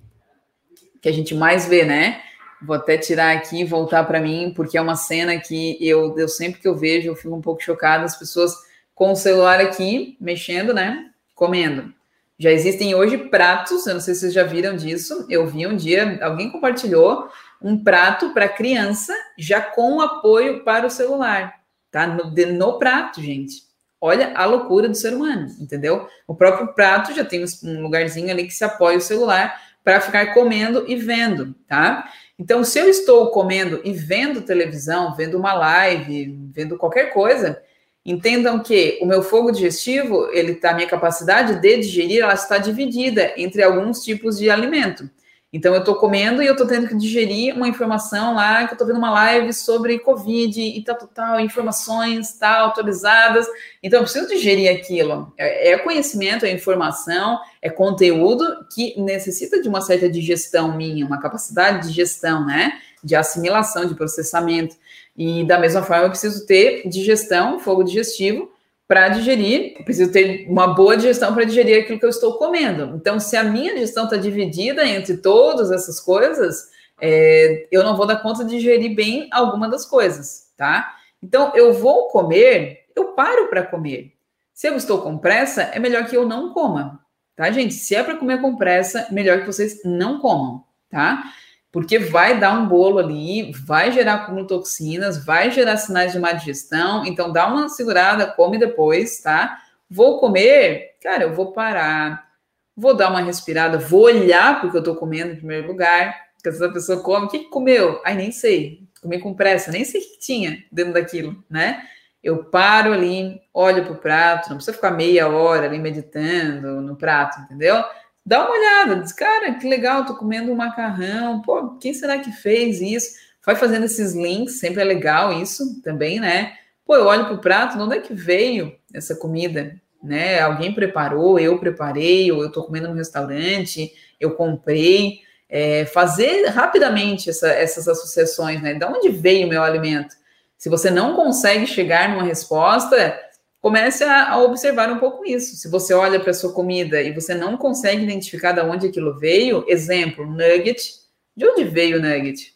que 1.01 1.09
a 1.09 1.13
gente 1.13 1.35
mais 1.35 1.67
vê, 1.67 1.85
né? 1.85 2.21
Vou 2.61 2.75
até 2.75 2.99
tirar 2.99 3.35
aqui 3.35 3.61
e 3.61 3.65
voltar 3.65 4.05
para 4.05 4.21
mim, 4.21 4.53
porque 4.55 4.77
é 4.77 4.83
uma 4.83 4.97
cena 4.97 5.39
que 5.39 5.79
eu, 5.81 6.19
eu 6.19 6.29
sempre 6.29 6.61
que 6.61 6.69
eu 6.69 6.77
vejo, 6.77 7.09
eu 7.09 7.17
fico 7.17 7.35
um 7.35 7.41
pouco 7.41 7.63
chocada, 7.63 8.05
as 8.05 8.19
pessoas 8.19 8.53
com 8.93 9.13
o 9.13 9.17
celular 9.17 9.61
aqui, 9.61 10.17
mexendo, 10.21 10.75
né? 10.75 11.11
Comendo. 11.35 11.95
Já 12.41 12.51
existem 12.51 12.95
hoje 12.95 13.19
pratos, 13.19 13.87
eu 13.87 13.93
não 13.93 14.01
sei 14.01 14.15
se 14.15 14.21
vocês 14.21 14.33
já 14.33 14.45
viram 14.45 14.75
disso. 14.75 15.27
Eu 15.29 15.47
vi 15.47 15.67
um 15.67 15.77
dia, 15.77 16.19
alguém 16.23 16.51
compartilhou 16.51 17.29
um 17.61 17.85
prato 17.85 18.33
para 18.33 18.49
criança 18.49 19.15
já 19.37 19.61
com 19.61 20.01
apoio 20.01 20.65
para 20.65 20.87
o 20.87 20.91
celular, 20.91 21.61
tá? 21.91 22.07
No, 22.07 22.33
no 22.33 22.79
prato, 22.79 23.21
gente. 23.21 23.65
Olha 24.01 24.33
a 24.35 24.47
loucura 24.47 24.89
do 24.89 24.95
ser 24.95 25.13
humano, 25.13 25.49
entendeu? 25.61 26.09
O 26.27 26.35
próprio 26.35 26.73
prato 26.73 27.15
já 27.15 27.27
tem 27.27 27.45
um 27.63 27.83
lugarzinho 27.83 28.31
ali 28.31 28.47
que 28.47 28.55
se 28.55 28.65
apoia 28.65 28.97
o 28.97 29.03
celular 29.03 29.61
para 29.85 30.01
ficar 30.01 30.33
comendo 30.33 30.87
e 30.89 30.97
vendo, 30.97 31.55
tá? 31.69 32.11
Então, 32.39 32.65
se 32.65 32.79
eu 32.79 32.89
estou 32.89 33.31
comendo 33.33 33.83
e 33.85 33.93
vendo 33.93 34.41
televisão, 34.41 35.15
vendo 35.15 35.37
uma 35.37 35.53
live, 35.53 36.35
vendo 36.55 36.79
qualquer 36.79 37.13
coisa, 37.13 37.63
entendam 38.05 38.63
que 38.63 38.99
o 39.01 39.07
meu 39.07 39.23
fogo 39.23 39.51
digestivo, 39.51 40.29
ele 40.33 40.55
tá, 40.55 40.71
a 40.71 40.75
minha 40.75 40.89
capacidade 40.89 41.61
de 41.61 41.77
digerir, 41.77 42.23
ela 42.23 42.35
está 42.35 42.59
dividida 42.59 43.33
entre 43.37 43.63
alguns 43.63 44.03
tipos 44.03 44.39
de 44.39 44.51
alimento. 44.51 45.09
Então, 45.53 45.75
eu 45.75 45.81
estou 45.81 45.97
comendo 45.97 46.41
e 46.41 46.47
eu 46.47 46.53
estou 46.53 46.67
tendo 46.67 46.87
que 46.87 46.97
digerir 46.97 47.57
uma 47.57 47.67
informação 47.67 48.35
lá, 48.35 48.65
que 48.67 48.73
eu 48.73 48.75
estou 48.75 48.87
vendo 48.87 48.99
uma 48.99 49.11
live 49.11 49.53
sobre 49.53 49.99
Covid 49.99 50.61
e 50.61 50.83
tal, 50.85 50.97
tal, 50.97 51.09
tal, 51.09 51.41
informações 51.41 52.33
tal, 52.35 52.69
atualizadas. 52.69 53.49
Então, 53.83 53.99
eu 53.99 54.05
preciso 54.05 54.29
digerir 54.29 54.71
aquilo. 54.71 55.33
É, 55.37 55.73
é 55.73 55.79
conhecimento, 55.79 56.47
é 56.47 56.53
informação, 56.53 57.41
é 57.61 57.69
conteúdo 57.69 58.65
que 58.73 58.99
necessita 59.01 59.61
de 59.61 59.69
uma 59.69 59.81
certa 59.81 60.09
digestão 60.09 60.77
minha, 60.77 61.05
uma 61.05 61.21
capacidade 61.21 61.89
de 61.89 61.95
gestão, 61.95 62.47
né? 62.47 62.79
De 63.03 63.17
assimilação, 63.17 63.87
de 63.87 63.97
processamento. 63.97 64.77
E 65.17 65.45
da 65.45 65.59
mesma 65.59 65.83
forma, 65.83 66.05
eu 66.05 66.11
preciso 66.11 66.47
ter 66.47 66.89
digestão, 66.89 67.59
fogo 67.59 67.83
digestivo, 67.83 68.49
para 68.91 69.09
digerir, 69.09 69.77
eu 69.79 69.85
preciso 69.85 70.11
ter 70.11 70.49
uma 70.49 70.75
boa 70.75 70.97
digestão 70.97 71.33
para 71.33 71.45
digerir 71.45 71.81
aquilo 71.81 72.01
que 72.01 72.05
eu 72.05 72.11
estou 72.11 72.37
comendo. 72.39 72.97
Então, 72.97 73.21
se 73.21 73.37
a 73.37 73.45
minha 73.45 73.73
digestão 73.73 74.03
está 74.03 74.17
dividida 74.17 74.85
entre 74.85 75.19
todas 75.19 75.71
essas 75.71 76.01
coisas, 76.01 76.71
é, 77.01 77.69
eu 77.71 77.85
não 77.85 77.97
vou 77.97 78.05
dar 78.05 78.17
conta 78.17 78.45
de 78.45 78.57
digerir 78.57 78.93
bem 78.93 79.29
alguma 79.31 79.69
das 79.69 79.87
coisas, 79.87 80.51
tá? 80.57 80.93
Então, 81.23 81.53
eu 81.55 81.73
vou 81.73 82.09
comer, 82.09 82.87
eu 82.97 83.13
paro 83.13 83.47
para 83.49 83.63
comer. 83.63 84.13
Se 84.53 84.67
eu 84.67 84.75
estou 84.75 85.01
com 85.01 85.17
pressa, 85.17 85.63
é 85.73 85.79
melhor 85.79 86.07
que 86.07 86.17
eu 86.17 86.27
não 86.27 86.53
coma, 86.53 86.99
tá, 87.37 87.49
gente? 87.53 87.75
Se 87.75 87.95
é 87.95 88.03
para 88.03 88.17
comer 88.17 88.41
com 88.41 88.57
pressa, 88.57 89.07
melhor 89.13 89.39
que 89.39 89.47
vocês 89.47 89.83
não 89.85 90.19
comam, 90.19 90.65
tá? 90.91 91.33
Porque 91.73 91.99
vai 91.99 92.39
dar 92.39 92.59
um 92.59 92.67
bolo 92.67 92.99
ali, 92.99 93.53
vai 93.53 93.93
gerar 93.93 94.15
acúmulo 94.15 94.47
toxinas, 94.47 95.25
vai 95.25 95.51
gerar 95.51 95.77
sinais 95.77 96.13
de 96.13 96.19
má 96.19 96.33
digestão. 96.33 97.05
Então, 97.07 97.33
dá 97.33 97.47
uma 97.47 97.69
segurada, 97.69 98.27
come 98.27 98.59
depois, 98.59 99.21
tá? 99.21 99.59
Vou 99.89 100.19
comer, 100.19 100.97
cara, 101.03 101.25
eu 101.25 101.35
vou 101.35 101.53
parar, 101.53 102.29
vou 102.77 102.95
dar 102.95 103.11
uma 103.11 103.21
respirada, 103.21 103.79
vou 103.79 104.03
olhar 104.03 104.61
porque 104.61 104.77
eu 104.77 104.83
tô 104.83 104.97
comendo 104.97 105.33
em 105.33 105.37
primeiro 105.37 105.69
lugar. 105.69 106.31
Porque 106.35 106.49
essa 106.49 106.73
pessoa 106.73 107.03
come, 107.03 107.27
o 107.27 107.29
que, 107.29 107.41
que 107.41 107.51
comeu? 107.51 108.01
Ai, 108.05 108.15
nem 108.15 108.33
sei. 108.33 108.89
Comi 109.01 109.21
com 109.21 109.35
pressa, 109.35 109.71
nem 109.71 109.85
sei 109.85 110.01
o 110.01 110.05
que 110.05 110.19
tinha 110.19 110.65
dentro 110.73 110.95
daquilo, 110.95 111.43
né? 111.49 111.83
Eu 112.23 112.45
paro 112.45 112.93
ali, 112.93 113.41
olho 113.55 113.85
pro 113.85 113.95
prato, 113.95 114.49
não 114.49 114.57
precisa 114.57 114.77
ficar 114.77 114.91
meia 114.91 115.29
hora 115.29 115.67
ali 115.67 115.79
meditando 115.79 116.81
no 116.83 116.97
prato, 116.97 117.41
entendeu? 117.41 117.83
Dá 118.31 118.45
uma 118.45 118.57
olhada, 118.57 119.03
diz, 119.03 119.13
cara, 119.13 119.55
que 119.55 119.69
legal, 119.69 120.07
tô 120.07 120.15
comendo 120.15 120.53
um 120.53 120.55
macarrão, 120.55 121.43
pô, 121.43 121.71
quem 121.81 121.93
será 121.93 122.17
que 122.17 122.31
fez 122.31 122.81
isso? 122.81 123.17
Vai 123.45 123.57
fazendo 123.57 123.87
esses 123.87 124.15
links, 124.15 124.61
sempre 124.61 124.81
é 124.81 124.85
legal 124.85 125.33
isso 125.33 125.83
também, 125.83 126.21
né? 126.21 126.53
Pô, 126.87 126.95
eu 126.95 127.07
olho 127.07 127.27
pro 127.27 127.39
prato, 127.39 127.77
de 127.77 127.83
onde 127.83 127.97
é 127.97 128.01
que 128.01 128.15
veio 128.15 128.73
essa 128.95 129.17
comida? 129.17 129.75
Né? 130.01 130.39
Alguém 130.39 130.73
preparou, 130.73 131.41
eu 131.41 131.59
preparei, 131.59 132.31
ou 132.31 132.41
eu 132.41 132.53
tô 132.53 132.63
comendo 132.63 132.87
no 132.87 132.95
restaurante, 132.95 133.93
eu 134.21 134.31
comprei. 134.37 135.23
É, 135.53 135.85
fazer 135.87 136.47
rapidamente 136.51 137.29
essa, 137.29 137.49
essas 137.49 137.89
associações, 137.89 138.63
né? 138.63 138.75
De 138.75 138.85
onde 138.85 139.09
veio 139.09 139.49
o 139.49 139.51
meu 139.51 139.65
alimento? 139.65 140.15
Se 140.57 140.69
você 140.69 140.93
não 140.93 141.17
consegue 141.17 141.67
chegar 141.67 142.09
numa 142.09 142.23
resposta, 142.23 143.19
comece 143.61 144.05
a, 144.05 144.39
observar 144.39 144.91
um 144.91 144.99
pouco 144.99 145.25
isso. 145.25 145.57
Se 145.57 145.69
você 145.69 145.93
olha 145.93 146.19
para 146.19 146.33
sua 146.33 146.53
comida 146.53 147.01
e 147.03 147.13
você 147.13 147.35
não 147.35 147.57
consegue 147.57 148.03
identificar 148.03 148.53
de 148.53 148.61
onde 148.61 148.87
aquilo 148.87 149.19
veio, 149.19 149.65
exemplo, 149.69 150.27
nugget, 150.27 151.01
de 151.37 151.47
onde 151.47 151.65
veio 151.65 151.99
o 151.99 152.01
nugget? 152.01 152.55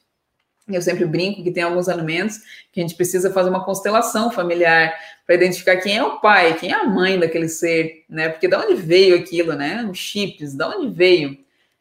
Eu 0.67 0.81
sempre 0.81 1.05
brinco 1.05 1.45
que 1.45 1.51
tem 1.51 1.63
alguns 1.63 1.91
alimentos 1.91 2.39
que 2.73 2.81
a 2.81 2.83
gente 2.83 2.97
precisa 2.97 3.31
fazer 3.31 3.51
uma 3.51 3.65
constelação 3.65 4.31
familiar 4.31 4.95
para 5.27 5.35
identificar 5.35 5.77
quem 5.77 5.99
é 5.99 6.03
o 6.03 6.21
pai, 6.21 6.55
quem 6.55 6.73
é 6.73 6.75
a 6.75 6.85
mãe 6.85 7.19
daquele 7.19 7.51
ser, 7.51 8.05
né? 8.09 8.31
Porque 8.31 8.49
de 8.49 8.57
onde 8.57 8.75
veio 8.75 9.17
aquilo, 9.17 9.53
né? 9.53 9.87
Os 9.91 9.99
chips, 9.99 10.55
de 10.55 10.65
onde 10.65 10.89
veio? 10.89 11.37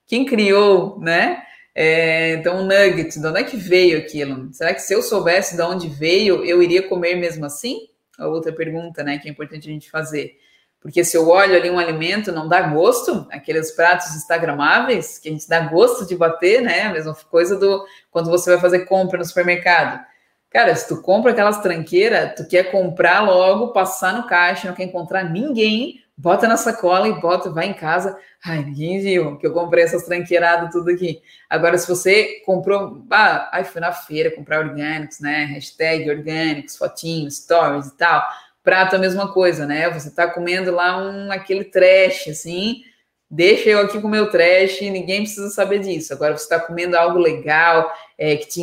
Quem 0.05 0.25
criou, 0.25 0.99
né? 0.99 1.43
É, 1.73 2.33
então, 2.33 2.65
nugget, 2.65 3.17
de 3.17 3.25
onde 3.25 3.39
é 3.39 3.43
que 3.43 3.55
veio 3.55 3.97
aquilo? 3.99 4.53
Será 4.53 4.73
que 4.73 4.81
se 4.81 4.93
eu 4.93 5.01
soubesse 5.01 5.55
de 5.55 5.61
onde 5.61 5.87
veio, 5.87 6.43
eu 6.43 6.61
iria 6.61 6.83
comer 6.83 7.15
mesmo 7.15 7.45
assim? 7.45 7.87
A 8.17 8.27
outra 8.27 8.51
pergunta, 8.51 9.03
né, 9.03 9.17
que 9.17 9.27
é 9.27 9.31
importante 9.31 9.67
a 9.67 9.71
gente 9.71 9.89
fazer. 9.89 10.37
Porque 10.83 11.01
se 11.01 11.15
eu 11.15 11.29
olho 11.29 11.55
ali 11.55 11.69
um 11.69 11.79
alimento, 11.79 12.29
não 12.29 12.47
dá 12.47 12.61
gosto, 12.61 13.25
aqueles 13.31 13.71
pratos 13.71 14.13
instagramáveis, 14.15 15.17
que 15.17 15.29
a 15.29 15.31
gente 15.31 15.47
dá 15.47 15.61
gosto 15.61 16.05
de 16.05 16.13
bater, 16.13 16.61
né? 16.61 16.81
A 16.81 16.91
mesma 16.91 17.15
coisa 17.31 17.57
do 17.57 17.85
quando 18.11 18.29
você 18.29 18.51
vai 18.51 18.59
fazer 18.59 18.79
compra 18.79 19.17
no 19.17 19.23
supermercado. 19.23 20.05
Cara, 20.49 20.75
se 20.75 20.85
tu 20.89 21.01
compra 21.01 21.31
aquelas 21.31 21.61
tranqueiras, 21.61 22.33
tu 22.35 22.45
quer 22.45 22.69
comprar 22.69 23.21
logo, 23.21 23.71
passar 23.71 24.13
no 24.13 24.27
caixa, 24.27 24.67
não 24.67 24.75
quer 24.75 24.83
encontrar 24.83 25.23
ninguém, 25.23 26.02
bota 26.17 26.47
na 26.47 26.57
sacola 26.57 27.07
e 27.07 27.19
bota, 27.19 27.49
vai 27.49 27.67
em 27.67 27.73
casa. 27.73 28.17
Ai, 28.43 28.63
ninguém 28.63 28.99
viu 28.99 29.37
que 29.37 29.47
eu 29.47 29.53
comprei 29.53 29.83
essas 29.83 30.03
tranqueiradas 30.03 30.71
tudo 30.71 30.91
aqui. 30.91 31.21
Agora, 31.49 31.77
se 31.77 31.87
você 31.87 32.41
comprou, 32.45 33.05
ah, 33.11 33.49
ai, 33.51 33.63
fui 33.63 33.81
na 33.81 33.91
feira 33.91 34.31
comprar 34.31 34.59
orgânicos, 34.59 35.19
né? 35.19 35.45
Hashtag 35.45 36.09
orgânicos, 36.09 36.77
fotinhos, 36.77 37.37
stories 37.37 37.87
e 37.87 37.97
tal. 37.97 38.23
Prato 38.63 38.95
a 38.95 38.99
mesma 38.99 39.31
coisa, 39.33 39.65
né? 39.65 39.89
Você 39.89 40.11
tá 40.11 40.27
comendo 40.27 40.71
lá 40.71 40.97
um 40.97 41.31
aquele 41.31 41.65
trash, 41.65 42.29
assim, 42.29 42.83
deixa 43.29 43.69
eu 43.69 43.79
aqui 43.79 43.99
com 43.99 44.07
o 44.07 44.11
meu 44.11 44.29
trash, 44.29 44.79
ninguém 44.81 45.23
precisa 45.23 45.49
saber 45.49 45.79
disso. 45.79 46.13
Agora 46.13 46.37
você 46.37 46.43
está 46.43 46.59
comendo 46.59 46.95
algo 46.95 47.19
legal, 47.19 47.91
é, 48.17 48.37
que 48.37 48.47
te, 48.47 48.61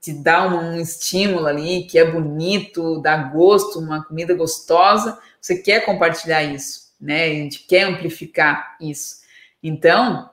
te 0.00 0.12
dá 0.12 0.46
um, 0.46 0.76
um 0.76 0.80
estímulo 0.80 1.46
ali, 1.46 1.84
que 1.84 1.98
é 1.98 2.04
bonito, 2.04 3.00
dá 3.00 3.16
gosto, 3.16 3.80
uma 3.80 4.04
comida 4.04 4.34
gostosa, 4.34 5.18
você 5.40 5.56
quer 5.56 5.84
compartilhar 5.84 6.42
isso 6.44 6.89
né? 7.00 7.24
A 7.24 7.28
gente 7.28 7.60
quer 7.66 7.82
amplificar 7.82 8.76
isso. 8.80 9.20
Então, 9.62 10.30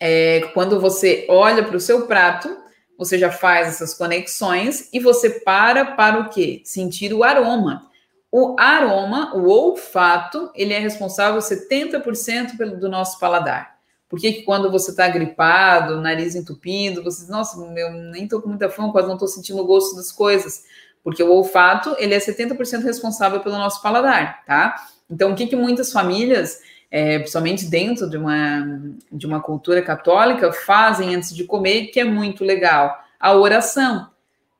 é, 0.00 0.50
quando 0.54 0.80
você 0.80 1.26
olha 1.28 1.62
para 1.62 1.76
o 1.76 1.80
seu 1.80 2.06
prato, 2.06 2.56
você 2.96 3.18
já 3.18 3.30
faz 3.30 3.68
essas 3.68 3.94
conexões 3.94 4.88
e 4.92 4.98
você 4.98 5.30
para 5.40 5.84
para 5.84 6.20
o 6.20 6.28
quê? 6.30 6.60
Sentir 6.64 7.12
o 7.12 7.22
aroma. 7.22 7.88
O 8.30 8.56
aroma, 8.58 9.34
o 9.36 9.48
olfato, 9.48 10.50
ele 10.54 10.74
é 10.74 10.78
responsável 10.78 11.40
70% 11.40 12.56
pelo, 12.58 12.78
do 12.78 12.88
nosso 12.88 13.18
paladar. 13.18 13.78
Por 14.08 14.18
que, 14.18 14.42
quando 14.42 14.70
você 14.70 14.90
está 14.90 15.06
gripado, 15.08 16.00
nariz 16.00 16.34
entupido, 16.34 17.02
você 17.02 17.20
diz, 17.20 17.28
nossa, 17.28 17.58
eu 17.58 17.92
nem 17.92 18.24
estou 18.24 18.40
com 18.40 18.48
muita 18.48 18.68
fome, 18.68 18.90
quase 18.90 19.06
não 19.06 19.14
estou 19.14 19.28
sentindo 19.28 19.60
o 19.60 19.66
gosto 19.66 19.96
das 19.96 20.10
coisas? 20.10 20.64
Porque 21.02 21.22
o 21.22 21.30
olfato, 21.30 21.94
ele 21.98 22.14
é 22.14 22.18
70% 22.18 22.82
responsável 22.82 23.40
pelo 23.40 23.56
nosso 23.56 23.82
paladar, 23.82 24.44
tá? 24.44 24.76
Então, 25.10 25.32
o 25.32 25.34
que, 25.34 25.46
que 25.46 25.56
muitas 25.56 25.92
famílias, 25.92 26.60
é, 26.90 27.18
principalmente 27.18 27.66
dentro 27.66 28.08
de 28.08 28.16
uma, 28.16 28.80
de 29.10 29.26
uma 29.26 29.40
cultura 29.40 29.82
católica, 29.82 30.52
fazem 30.52 31.14
antes 31.14 31.34
de 31.34 31.44
comer, 31.44 31.86
que 31.86 32.00
é 32.00 32.04
muito 32.04 32.44
legal? 32.44 32.98
A 33.18 33.34
oração. 33.34 34.08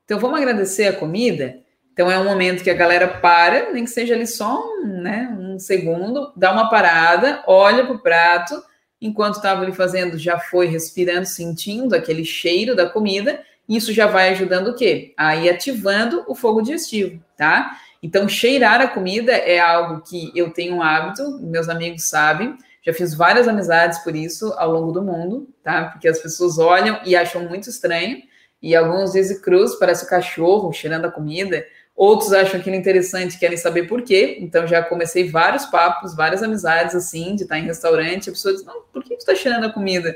Então, 0.05 0.19
vamos 0.19 0.37
agradecer 0.37 0.87
a 0.87 0.93
comida? 0.93 1.59
Então, 1.93 2.09
é 2.09 2.17
um 2.17 2.23
momento 2.23 2.63
que 2.63 2.69
a 2.69 2.75
galera 2.75 3.07
para, 3.07 3.71
nem 3.73 3.83
que 3.83 3.89
seja 3.89 4.15
ali 4.15 4.25
só 4.25 4.57
um, 4.57 5.01
né, 5.01 5.35
um 5.37 5.59
segundo, 5.59 6.31
dá 6.35 6.51
uma 6.51 6.69
parada, 6.69 7.43
olha 7.45 7.85
para 7.85 7.95
o 7.95 7.99
prato, 7.99 8.63
enquanto 9.01 9.35
estava 9.35 9.63
ali 9.63 9.73
fazendo, 9.73 10.17
já 10.17 10.39
foi 10.39 10.67
respirando, 10.67 11.25
sentindo 11.25 11.95
aquele 11.95 12.25
cheiro 12.25 12.75
da 12.75 12.89
comida, 12.89 13.41
isso 13.67 13.93
já 13.93 14.07
vai 14.07 14.29
ajudando 14.29 14.69
o 14.69 14.75
quê? 14.75 15.13
Aí 15.15 15.49
ativando 15.49 16.23
o 16.27 16.33
fogo 16.33 16.61
digestivo, 16.61 17.21
tá? 17.37 17.77
Então, 18.01 18.29
cheirar 18.29 18.79
a 18.79 18.87
comida 18.87 19.33
é 19.33 19.59
algo 19.59 20.01
que 20.01 20.31
eu 20.33 20.51
tenho 20.51 20.75
um 20.75 20.81
hábito, 20.81 21.39
meus 21.41 21.67
amigos 21.67 22.03
sabem, 22.03 22.57
já 22.81 22.93
fiz 22.93 23.13
várias 23.13 23.47
amizades 23.47 23.99
por 23.99 24.15
isso 24.15 24.53
ao 24.57 24.71
longo 24.71 24.91
do 24.91 25.01
mundo, 25.01 25.49
tá? 25.61 25.85
Porque 25.85 26.07
as 26.07 26.19
pessoas 26.19 26.57
olham 26.57 26.99
e 27.05 27.15
acham 27.15 27.43
muito 27.47 27.69
estranho, 27.69 28.21
e 28.61 28.75
alguns 28.75 29.11
dizem 29.11 29.41
cruz, 29.41 29.75
parece 29.75 30.05
o 30.05 30.09
cachorro 30.09 30.71
cheirando 30.71 31.05
a 31.05 31.11
comida, 31.11 31.65
outros 31.95 32.31
acham 32.31 32.59
aquilo 32.59 32.77
interessante, 32.77 33.37
querem 33.37 33.57
saber 33.57 33.83
por 33.83 34.01
quê, 34.01 34.37
então 34.39 34.65
já 34.65 34.81
comecei 34.81 35.29
vários 35.29 35.65
papos, 35.65 36.15
várias 36.15 36.41
amizades 36.41 36.95
assim, 36.95 37.35
de 37.35 37.43
estar 37.43 37.59
em 37.59 37.65
restaurante, 37.65 38.29
a 38.29 38.33
pessoa 38.33 38.53
diz, 38.53 38.63
não, 38.63 38.83
por 38.93 39.03
que 39.03 39.15
tu 39.15 39.19
está 39.19 39.35
cheirando 39.35 39.65
a 39.65 39.73
comida? 39.73 40.15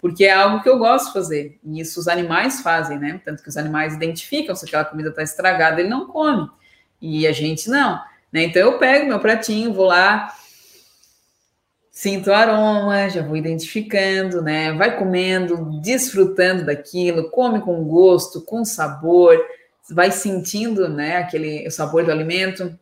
Porque 0.00 0.24
é 0.24 0.32
algo 0.32 0.62
que 0.62 0.68
eu 0.68 0.78
gosto 0.78 1.06
de 1.06 1.12
fazer, 1.14 1.58
e 1.64 1.80
isso 1.80 1.98
os 1.98 2.06
animais 2.06 2.60
fazem, 2.60 2.98
né? 2.98 3.20
Tanto 3.24 3.42
que 3.42 3.48
os 3.48 3.56
animais 3.56 3.94
identificam 3.94 4.54
se 4.54 4.64
aquela 4.64 4.84
comida 4.84 5.08
está 5.08 5.22
estragada, 5.22 5.80
ele 5.80 5.88
não 5.88 6.06
come. 6.06 6.48
E 7.04 7.26
a 7.26 7.32
gente 7.32 7.68
não. 7.68 8.00
Né? 8.32 8.44
Então 8.44 8.62
eu 8.62 8.78
pego 8.78 9.06
meu 9.06 9.20
pratinho, 9.20 9.74
vou 9.74 9.86
lá, 9.86 10.32
sinto 11.90 12.30
o 12.30 12.34
aroma, 12.34 13.10
já 13.10 13.22
vou 13.22 13.36
identificando, 13.36 14.40
né? 14.40 14.72
Vai 14.72 14.98
comendo, 14.98 15.80
desfrutando 15.82 16.64
daquilo, 16.64 17.30
come 17.30 17.60
com 17.60 17.84
gosto, 17.84 18.40
com 18.40 18.64
sabor, 18.64 19.38
vai 19.90 20.10
sentindo, 20.10 20.88
né, 20.88 21.18
aquele 21.18 21.68
o 21.68 21.70
sabor 21.70 22.04
do 22.04 22.10
alimento. 22.10 22.76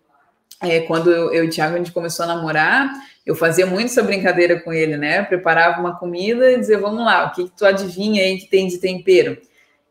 é, 0.63 0.81
quando 0.81 1.11
eu, 1.11 1.33
eu 1.33 1.45
e 1.45 1.49
o 1.49 1.51
Thiago 1.51 1.75
a 1.75 1.79
gente 1.79 1.91
começou 1.91 2.25
a 2.25 2.29
namorar, 2.29 2.93
eu 3.27 3.35
fazia 3.35 3.67
muito 3.67 3.87
essa 3.87 4.03
brincadeira 4.03 4.61
com 4.61 4.73
ele, 4.73 4.97
né? 4.97 5.23
preparava 5.23 5.81
uma 5.81 5.99
comida 5.99 6.53
e 6.53 6.61
dizia, 6.61 6.79
vamos 6.79 7.05
lá, 7.05 7.27
o 7.27 7.33
que, 7.33 7.45
que 7.45 7.57
tu 7.57 7.67
adivinha 7.67 8.23
aí 8.23 8.39
que 8.39 8.47
tem 8.47 8.69
de 8.69 8.79
tempero? 8.79 9.37